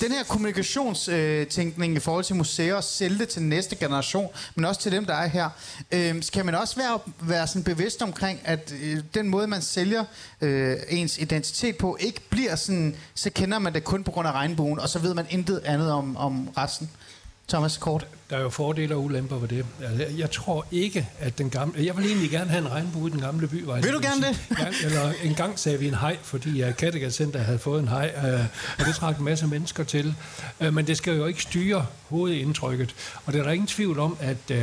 Den 0.00 0.12
her 0.12 0.24
kommunikationstænkning 0.24 1.96
i 1.96 2.00
forhold 2.00 2.24
til 2.24 2.36
museer 2.36 2.80
sælge 2.80 3.18
det 3.18 3.28
til 3.28 3.42
næste 3.42 3.76
generation, 3.76 4.28
men 4.54 4.64
også 4.64 4.80
til 4.80 4.92
dem, 4.98 5.06
der 5.06 5.14
er 5.14 5.26
her, 5.26 5.50
øh, 5.92 6.22
kan 6.32 6.46
man 6.46 6.54
også 6.54 6.76
være, 6.76 6.98
være 7.20 7.46
sådan 7.46 7.62
bevidst 7.62 8.02
omkring, 8.02 8.40
at 8.44 8.74
øh, 8.82 8.98
den 9.14 9.28
måde, 9.28 9.46
man 9.46 9.62
sælger 9.62 10.04
øh, 10.40 10.76
ens 10.88 11.18
identitet 11.18 11.76
på, 11.76 11.96
ikke 12.00 12.20
bliver 12.30 12.56
sådan, 12.56 12.96
så 13.14 13.30
kender 13.30 13.58
man 13.58 13.74
det 13.74 13.84
kun 13.84 14.04
på 14.04 14.10
grund 14.10 14.28
af 14.28 14.32
regnbuen, 14.32 14.80
og 14.80 14.88
så 14.88 14.98
ved 14.98 15.14
man 15.14 15.26
intet 15.30 15.60
andet 15.64 15.92
om, 15.92 16.16
om 16.16 16.48
resten. 16.48 16.90
Thomas 17.48 17.76
Kort. 17.76 18.06
Der 18.30 18.36
er 18.36 18.40
jo 18.40 18.48
fordele 18.50 18.94
og 18.94 19.02
ulemper 19.04 19.36
ved 19.36 19.48
det. 19.48 19.66
Altså, 19.82 20.06
jeg- 20.18 20.30
tror 20.30 20.66
ikke, 20.70 21.08
at 21.18 21.38
den 21.38 21.50
gamle... 21.50 21.86
Jeg 21.86 21.96
vil 21.96 22.06
egentlig 22.06 22.30
gerne 22.30 22.50
have 22.50 22.60
en 22.66 22.70
regnbue 22.72 23.08
i 23.08 23.12
den 23.12 23.20
gamle 23.20 23.48
by. 23.48 23.54
Vil 23.54 23.92
du 23.92 24.00
gerne 24.02 24.26
det? 24.28 24.40
Ja, 24.58 24.86
eller 24.86 25.12
en 25.22 25.34
gang 25.34 25.58
sagde 25.58 25.78
vi 25.78 25.88
en 25.88 25.94
hej, 25.94 26.16
fordi 26.22 26.62
uh, 26.64 26.74
Kattegat 26.74 27.14
Center 27.14 27.38
havde 27.40 27.58
fået 27.58 27.82
en 27.82 27.88
hej, 27.88 28.12
uh, 28.16 28.40
og 28.78 28.86
det 28.86 28.94
trak 28.94 29.18
en 29.18 29.24
masse 29.24 29.46
mennesker 29.46 29.84
til. 29.84 30.14
Uh, 30.60 30.74
men 30.74 30.86
det 30.86 30.96
skal 30.96 31.16
jo 31.16 31.26
ikke 31.26 31.42
styre 31.42 31.86
hovedindtrykket. 32.08 32.94
Og 33.26 33.32
der 33.32 33.38
er 33.38 33.42
der 33.42 33.50
ingen 33.52 33.66
tvivl 33.66 33.98
om, 33.98 34.16
at, 34.20 34.36
uh, 34.50 34.56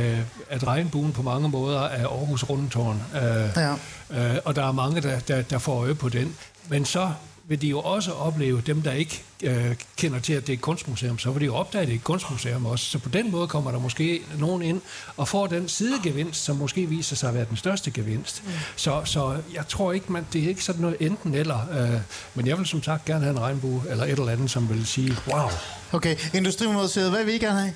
at 0.50 0.66
regnbuen 0.66 1.12
på 1.12 1.22
mange 1.22 1.48
måder 1.48 1.80
er 1.80 2.06
Aarhus 2.06 2.44
Rundetårn. 2.44 3.02
Uh, 3.14 3.20
Ja. 3.56 3.72
uh, 4.10 4.36
og 4.44 4.56
der 4.56 4.68
er 4.68 4.72
mange, 4.72 5.00
der, 5.00 5.18
der, 5.18 5.42
der 5.42 5.58
får 5.58 5.80
øje 5.82 5.94
på 5.94 6.08
den. 6.08 6.36
Men 6.68 6.84
så 6.84 7.10
vil 7.48 7.62
de 7.62 7.68
jo 7.68 7.80
også 7.80 8.12
opleve, 8.12 8.62
dem 8.66 8.82
der 8.82 8.92
ikke 8.92 9.22
øh, 9.42 9.74
kender 9.96 10.18
til, 10.18 10.32
at 10.32 10.46
det 10.46 10.48
er 10.52 10.56
et 10.56 10.60
kunstmuseum, 10.60 11.18
så 11.18 11.30
vil 11.30 11.40
de 11.40 11.46
jo 11.46 11.54
opdage, 11.54 11.82
at 11.82 11.88
det 11.88 11.94
er 11.94 11.98
et 11.98 12.04
kunstmuseum 12.04 12.66
også. 12.66 12.84
Så 12.84 12.98
på 12.98 13.08
den 13.08 13.30
måde 13.30 13.48
kommer 13.48 13.70
der 13.70 13.78
måske 13.78 14.22
nogen 14.38 14.62
ind 14.62 14.80
og 15.16 15.28
får 15.28 15.46
den 15.46 15.68
sidegevinst, 15.68 16.44
som 16.44 16.56
måske 16.56 16.86
viser 16.86 17.16
sig 17.16 17.28
at 17.28 17.34
være 17.34 17.46
den 17.48 17.56
største 17.56 17.90
gevinst. 17.90 18.42
Mm. 18.44 18.50
Så, 18.76 19.02
så 19.04 19.36
jeg 19.54 19.68
tror 19.68 19.92
ikke, 19.92 20.12
man, 20.12 20.26
det 20.32 20.44
er 20.44 20.48
ikke 20.48 20.64
sådan 20.64 20.80
noget 20.80 20.96
enten 21.00 21.34
eller. 21.34 21.58
Øh, 21.72 22.00
men 22.34 22.46
jeg 22.46 22.58
vil 22.58 22.66
som 22.66 22.82
sagt 22.82 23.04
gerne 23.04 23.24
have 23.24 23.36
en 23.36 23.40
regnbue, 23.40 23.82
eller 23.90 24.04
et 24.04 24.10
eller 24.10 24.28
andet, 24.28 24.50
som 24.50 24.68
vil 24.68 24.86
sige, 24.86 25.16
wow. 25.32 25.48
Okay, 25.92 26.16
Industrimuseet, 26.34 27.10
hvad 27.10 27.24
vil 27.24 27.34
I 27.34 27.38
gerne 27.38 27.60
have? 27.60 27.72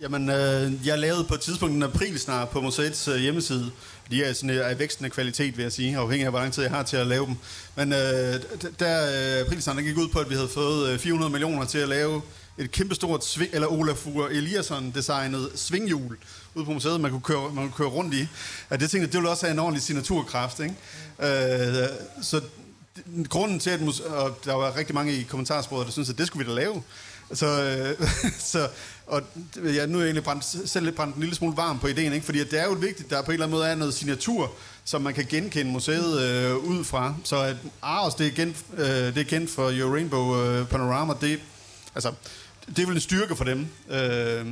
Jamen, 0.00 0.28
øh, 0.30 0.86
jeg 0.86 0.98
lavede 0.98 1.24
på 1.24 1.34
et 1.34 1.40
tidspunkt 1.40 1.74
en 1.74 1.82
aprilsnar 1.82 2.44
på 2.44 2.60
museets 2.60 3.08
øh, 3.08 3.16
hjemmeside. 3.16 3.70
De 4.10 4.24
er 4.24 4.32
sådan 4.32 4.50
øh, 4.50 4.70
af 4.70 4.78
vækstende 4.78 5.10
kvalitet, 5.10 5.56
vil 5.56 5.62
jeg 5.62 5.72
sige, 5.72 5.96
afhængig 5.96 6.24
af, 6.26 6.32
hvor 6.32 6.38
lang 6.40 6.52
tid 6.52 6.62
jeg 6.62 6.72
har 6.72 6.82
til 6.82 6.96
at 6.96 7.06
lave 7.06 7.26
dem. 7.26 7.36
Men 7.76 7.92
øh, 7.92 8.34
der 8.78 9.06
øh, 9.40 9.46
aprilsnaren 9.46 9.84
gik 9.84 9.96
ud 9.96 10.08
på, 10.08 10.18
at 10.18 10.30
vi 10.30 10.34
havde 10.34 10.48
fået 10.48 10.90
øh, 10.90 10.98
400 10.98 11.32
millioner 11.32 11.64
til 11.64 11.78
at 11.78 11.88
lave 11.88 12.22
et 12.58 12.70
kæmpestort 12.70 13.24
sving, 13.24 13.50
eller 13.54 13.68
Olafur 13.68 14.26
Eliasson 14.26 14.90
designet 14.94 15.50
svinghjul 15.54 16.16
ude 16.54 16.64
på 16.64 16.72
museet, 16.72 17.00
man 17.00 17.10
kunne 17.10 17.20
køre, 17.20 17.52
man 17.52 17.64
kunne 17.64 17.76
køre 17.76 17.88
rundt 17.88 18.14
i. 18.14 18.26
At 18.70 18.80
det 18.80 18.90
tænkte 18.90 19.06
det 19.06 19.14
ville 19.14 19.30
også 19.30 19.46
have 19.46 19.52
en 19.52 19.58
ordentlig 19.58 19.82
signaturkraft, 19.82 20.60
ikke? 20.60 20.74
Øh, 21.82 21.88
så 22.22 22.40
d- 22.98 23.24
grunden 23.28 23.60
til, 23.60 23.70
at 23.70 23.80
muse- 23.80 24.06
og 24.06 24.38
der 24.44 24.54
var 24.54 24.76
rigtig 24.76 24.94
mange 24.94 25.12
i 25.12 25.22
kommentarsporet, 25.22 25.86
der 25.86 25.92
synes 25.92 26.10
at 26.10 26.18
det 26.18 26.26
skulle 26.26 26.46
vi 26.46 26.54
da 26.54 26.60
lave. 26.60 26.82
Så, 27.34 27.46
øh, 27.62 28.08
så 28.52 28.68
og 29.08 29.22
ja, 29.56 29.86
nu 29.86 29.98
er 29.98 30.02
jeg 30.02 30.06
egentlig 30.06 30.24
brændt, 30.24 30.44
selv 30.70 30.84
lidt 30.84 30.96
brændt 30.96 31.14
en 31.14 31.20
lille 31.20 31.34
smule 31.34 31.56
varm 31.56 31.78
på 31.78 31.86
ideen, 31.86 32.12
ikke? 32.12 32.26
fordi 32.26 32.40
at 32.40 32.50
det 32.50 32.60
er 32.60 32.64
jo 32.64 32.72
vigtigt, 32.72 33.10
der 33.10 33.22
på 33.22 33.30
en 33.30 33.32
eller 33.32 33.46
anden 33.46 33.58
måde 33.58 33.68
er 33.68 33.74
noget 33.74 33.94
signatur, 33.94 34.52
som 34.84 35.02
man 35.02 35.14
kan 35.14 35.26
genkende 35.28 35.72
museet 35.72 36.20
øh, 36.20 36.56
ud 36.56 36.84
fra. 36.84 37.14
Så 37.24 37.42
at 37.42 37.56
Aros, 37.82 38.14
det 38.14 38.26
er, 38.26 38.30
gen, 38.30 38.56
øh, 38.72 38.86
det 38.86 39.18
er 39.18 39.24
kendt 39.24 39.50
for 39.50 39.70
Your 39.72 39.94
Rainbow 39.94 40.36
øh, 40.36 40.68
Panorama, 40.68 41.14
det, 41.20 41.40
altså, 41.94 42.12
det 42.66 42.78
er 42.78 42.86
vel 42.86 42.94
en 42.94 43.00
styrke 43.00 43.36
for 43.36 43.44
dem, 43.44 43.66
øh, 43.90 44.46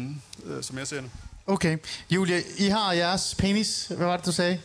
øh, 0.47 0.63
som 0.63 0.79
jeg 0.79 0.87
ser 0.87 1.01
det. 1.01 1.11
Okay. 1.47 1.79
Julia, 2.11 2.43
I 2.59 2.67
har 2.67 2.93
jeres 2.93 3.35
penis. 3.39 3.87
Hvad 3.87 4.07
var 4.07 4.17
det, 4.17 4.27
du 4.27 4.33
sagde? 4.33 4.61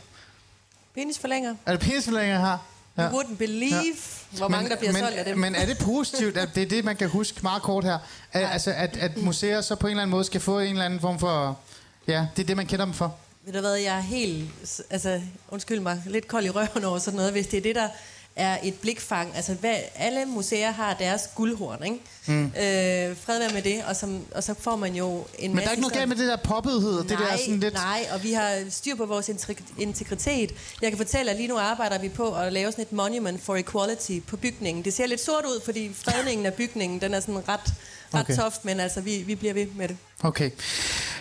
Penisforlænger. 0.96 1.56
Er 1.66 1.72
det 1.72 1.80
penisforlænger, 1.80 2.36
I 2.36 2.42
har? 2.42 2.71
You 2.98 3.06
wouldn't 3.06 3.38
believe, 3.38 3.96
ja. 4.34 4.38
hvor 4.38 4.48
mange 4.48 4.70
der 4.70 4.76
bliver 4.76 4.92
men, 4.92 5.02
solgt 5.02 5.18
af 5.18 5.26
dem. 5.26 5.38
Men 5.38 5.56
er 5.56 5.66
det 5.66 5.78
positivt, 5.78 6.38
at 6.38 6.50
det 6.56 6.64
er 6.64 6.68
det, 6.68 6.86
man 6.86 6.96
kan 6.96 7.10
huske 7.10 7.40
meget 7.44 7.62
kort 7.62 7.84
her? 7.84 8.00
At, 8.32 8.50
altså, 8.52 8.72
at, 8.72 8.98
at 8.98 9.18
museer 9.18 9.62
så 9.62 9.76
på 9.76 9.88
en 9.88 9.92
eller 9.92 10.02
anden 10.02 10.12
måde 10.12 10.24
skal 10.24 10.42
få 10.42 10.60
en 10.60 10.72
eller 10.72 10.86
anden 10.86 11.00
form 11.00 11.20
for... 11.20 11.60
Ja, 12.08 12.28
det 12.36 12.44
er 12.44 12.48
det, 12.48 12.58
man 12.58 12.66
kender 12.66 12.86
dem 12.86 12.94
for. 12.94 13.16
Ved 13.46 13.54
du 13.54 13.60
hvad, 13.60 13.76
jeg 13.76 13.98
er 13.98 14.02
helt, 14.02 14.50
altså, 14.90 15.22
undskyld 15.50 15.80
mig, 15.80 16.04
lidt 16.06 16.28
kold 16.28 16.46
i 16.46 16.50
røven 16.50 16.86
over 16.86 17.00
sådan 17.00 17.18
noget, 17.18 17.32
hvis 17.32 17.48
det 17.48 17.58
er 17.58 17.62
det, 17.62 17.76
der 17.76 17.88
er 18.42 18.58
et 18.64 18.74
blikfang. 18.74 19.36
Altså, 19.36 19.54
hvad, 19.54 19.76
alle 19.96 20.26
museer 20.26 20.72
har 20.72 20.94
deres 20.94 21.22
guldhorn, 21.36 21.84
ikke? 21.84 21.98
Mm. 22.26 22.46
Øh, 22.46 23.18
fred 23.18 23.40
være 23.40 23.54
med 23.54 23.62
det, 23.62 23.84
og, 23.88 23.96
som, 23.96 24.26
og 24.36 24.44
så 24.44 24.54
får 24.60 24.76
man 24.76 24.96
jo 24.96 25.26
en 25.40 25.50
Men 25.50 25.56
masse... 25.56 25.64
der 25.66 25.68
er 25.70 25.72
ikke 25.72 25.82
noget 25.82 25.94
galt 25.94 26.10
med 26.10 26.18
det 26.18 26.28
der 26.28 26.36
poppethed, 26.36 26.94
og 26.98 27.10
det 27.10 27.20
nej, 27.20 27.30
der 27.30 27.38
sådan 27.38 27.60
lidt... 27.60 27.74
nej, 27.74 28.06
og 28.14 28.24
vi 28.24 28.34
har 28.34 28.58
styr 28.70 28.96
på 28.96 29.06
vores 29.06 29.30
integ- 29.30 29.74
integritet. 29.82 30.52
Jeg 30.82 30.92
kan 30.92 30.98
fortælle, 30.98 31.32
at 31.32 31.38
lige 31.38 31.48
nu 31.48 31.58
arbejder 31.58 32.00
vi 32.00 32.10
på 32.10 32.36
at 32.36 32.54
lave 32.54 32.72
sådan 32.72 32.82
et 32.82 32.92
monument 32.94 33.42
for 33.44 33.56
equality 33.56 34.20
på 34.28 34.38
bygningen. 34.38 34.86
Det 34.86 34.94
ser 34.94 35.06
lidt 35.06 35.22
sort 35.22 35.46
ud, 35.46 35.62
fordi 35.66 35.92
fredningen 35.94 36.46
af 36.46 36.54
bygningen, 36.54 37.02
den 37.02 37.14
er 37.14 37.20
sådan 37.20 37.48
ret, 37.48 37.74
ret 38.14 38.22
Okay. 38.22 38.34
soft, 38.36 38.66
men 38.66 38.80
altså, 38.80 39.02
vi, 39.02 39.24
vi 39.26 39.36
bliver 39.36 39.54
ved 39.54 39.68
med 39.76 39.88
det. 39.88 39.98
Okay. 40.24 40.50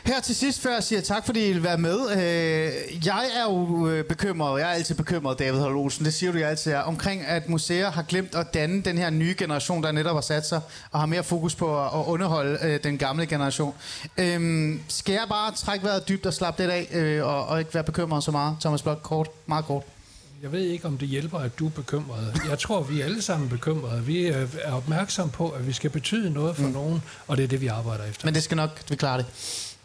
Her 0.04 0.20
til 0.20 0.34
sidst, 0.36 0.60
før 0.60 0.72
jeg 0.74 0.82
siger 0.82 1.00
tak, 1.00 1.26
fordi 1.26 1.46
I 1.48 1.52
vil 1.52 1.62
være 1.62 1.78
med. 1.78 1.98
Øh, 2.10 3.06
jeg 3.06 3.24
er 3.36 3.42
jo 3.42 3.88
øh, 3.88 4.04
bekymret, 4.04 4.60
jeg 4.60 4.68
er 4.70 4.74
altid 4.74 4.94
bekymret, 4.94 5.38
David 5.38 5.60
Holm 5.60 5.76
Olsen, 5.76 6.04
det 6.04 6.14
siger 6.14 6.32
du 6.32 6.38
jo 6.38 6.46
altid 6.46 6.72
er, 6.72 6.78
omkring 6.78 7.26
at 7.26 7.48
museer 7.48 7.90
har 7.90 8.02
glemt 8.02 8.34
at 8.34 8.54
danne 8.54 8.82
den 8.82 8.98
her 8.98 9.10
nye 9.10 9.34
generation, 9.38 9.82
der 9.82 9.92
netop 9.92 10.14
har 10.14 10.20
sat 10.20 10.46
sig, 10.46 10.60
og 10.90 11.00
har 11.00 11.06
mere 11.06 11.24
fokus 11.24 11.54
på 11.54 11.80
at, 11.80 11.86
at 11.86 12.04
underholde 12.06 12.58
øh, 12.62 12.82
den 12.84 12.98
gamle 12.98 13.26
generation. 13.26 13.74
Øh, 14.18 14.70
skal 14.88 15.12
jeg 15.12 15.24
bare 15.28 15.54
trække 15.54 15.84
vejret 15.84 16.08
dybt 16.08 16.26
og 16.26 16.34
slappe 16.34 16.62
lidt 16.62 16.70
af, 16.72 16.88
øh, 16.92 17.26
og, 17.26 17.46
og 17.46 17.58
ikke 17.58 17.74
være 17.74 17.84
bekymret 17.84 18.24
så 18.24 18.30
meget? 18.30 18.56
Thomas 18.60 18.82
Blok, 18.82 19.00
kort, 19.02 19.28
meget 19.46 19.64
kort. 19.64 19.82
Jeg 20.42 20.52
ved 20.52 20.60
ikke, 20.60 20.86
om 20.86 20.98
det 20.98 21.08
hjælper, 21.08 21.38
at 21.38 21.58
du 21.58 21.66
er 21.66 21.70
bekymret. 21.70 22.40
Jeg 22.48 22.58
tror, 22.58 22.82
vi 22.82 23.00
er 23.00 23.04
alle 23.04 23.22
sammen 23.22 23.48
bekymrede. 23.48 24.04
Vi 24.04 24.26
øh, 24.26 24.48
er 24.62 24.72
opmærksomme 24.72 25.32
på, 25.32 25.48
at 25.48 25.66
vi 25.66 25.72
skal 25.72 25.90
betyde 25.90 26.30
noget 26.30 26.56
for 26.56 26.62
mm. 26.62 26.72
nogen, 26.72 27.02
og 27.26 27.36
det 27.36 27.42
er 27.44 27.48
det, 27.48 27.60
vi 27.60 27.66
arbejder 27.66 28.04
efter. 28.04 28.26
Men 28.26 28.34
det 28.34 28.42
skal 28.42 28.56
nok, 28.56 28.70
vi 28.88 28.96
klarer 28.96 29.16
det. 29.16 29.26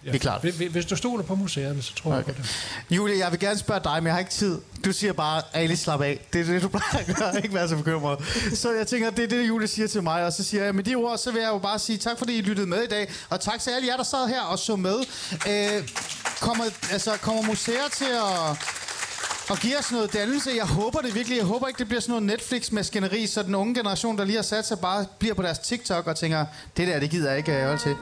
Ja. 0.06 0.12
Vi 0.12 0.18
klarer 0.18 0.40
det. 0.42 0.54
Hvis- 0.54 0.86
du 0.86 0.96
stoler 0.96 1.24
på 1.24 1.36
museerne, 1.36 1.82
så 1.82 1.96
tror 1.96 2.12
okay. 2.12 2.18
jeg 2.28 2.36
på 2.36 2.42
det. 2.42 2.96
Julie, 2.96 3.20
jeg 3.20 3.32
vil 3.32 3.40
gerne 3.40 3.60
spørge 3.60 3.82
dig, 3.84 3.94
men 3.96 4.06
jeg 4.06 4.14
har 4.14 4.20
ikke 4.20 4.32
tid. 4.32 4.62
Du 4.86 4.92
siger 4.92 5.14
bare, 5.14 5.42
Ali, 5.54 5.76
slap 5.76 6.02
af. 6.02 6.28
Det 6.34 6.42
er 6.42 6.46
det, 6.46 6.62
du 6.62 6.68
plejer 6.68 6.98
at 7.08 7.16
gøre. 7.16 7.38
Ikke 7.44 7.54
være 7.56 7.70
så 7.70 7.76
bekymret. 7.76 8.20
Så 8.54 8.72
jeg 8.72 8.88
tænker, 8.88 9.10
det 9.10 9.24
er 9.24 9.28
det, 9.28 9.48
Julie 9.48 9.68
siger 9.68 9.88
til 9.88 10.04
mig. 10.04 10.26
Og 10.26 10.34
så 10.34 10.44
siger 10.44 10.64
jeg, 10.64 10.76
med 10.76 10.84
de 10.84 10.96
ord, 10.96 11.18
så 11.18 11.32
vil 11.32 11.42
jeg 11.42 11.50
jo 11.50 11.58
bare 11.58 11.80
sige 11.80 11.98
tak, 11.98 12.18
fordi 12.18 12.38
I 12.38 12.42
lyttede 12.42 12.68
med 12.68 12.84
i 12.84 12.88
dag. 12.88 13.12
Og 13.30 13.42
tak 13.42 13.60
til 13.60 13.72
alle 13.72 13.88
jer, 13.88 13.98
der 13.98 14.04
sad 14.04 14.28
her 14.28 14.42
og 14.42 14.60
så 14.60 14.76
med. 14.76 14.96
Øh, 15.50 15.90
kommer, 16.42 16.64
altså, 16.92 17.12
kommer 17.22 17.44
museer 17.44 17.90
til 17.98 18.06
at 18.06 18.58
og 19.50 19.58
giver 19.58 19.80
os 19.80 19.92
noget 19.92 20.14
dannelse. 20.14 20.50
Jeg 20.56 20.66
håber 20.66 21.00
det 21.00 21.16
virkelig. 21.16 21.38
Jeg 21.38 21.46
håber 21.46 21.68
ikke, 21.68 21.78
det 21.78 21.88
bliver 21.88 22.02
sådan 22.02 22.12
noget 22.12 22.24
Netflix-maskineri, 22.24 23.28
så 23.28 23.44
den 23.44 23.56
unge 23.56 23.76
generation, 23.76 24.18
der 24.18 24.26
lige 24.26 24.36
har 24.36 24.44
sat 24.44 24.66
sig, 24.66 24.80
bare 24.80 25.06
bliver 25.20 25.34
på 25.36 25.42
deres 25.42 25.60
TikTok 25.60 26.08
og 26.08 26.16
tænker, 26.16 26.46
det 26.78 26.88
der, 26.88 27.00
det 27.00 27.10
gider 27.10 27.30
jeg 27.30 27.38
ikke 27.38 27.58
øh, 27.58 27.66
holde 27.66 27.82
til. 27.82 27.96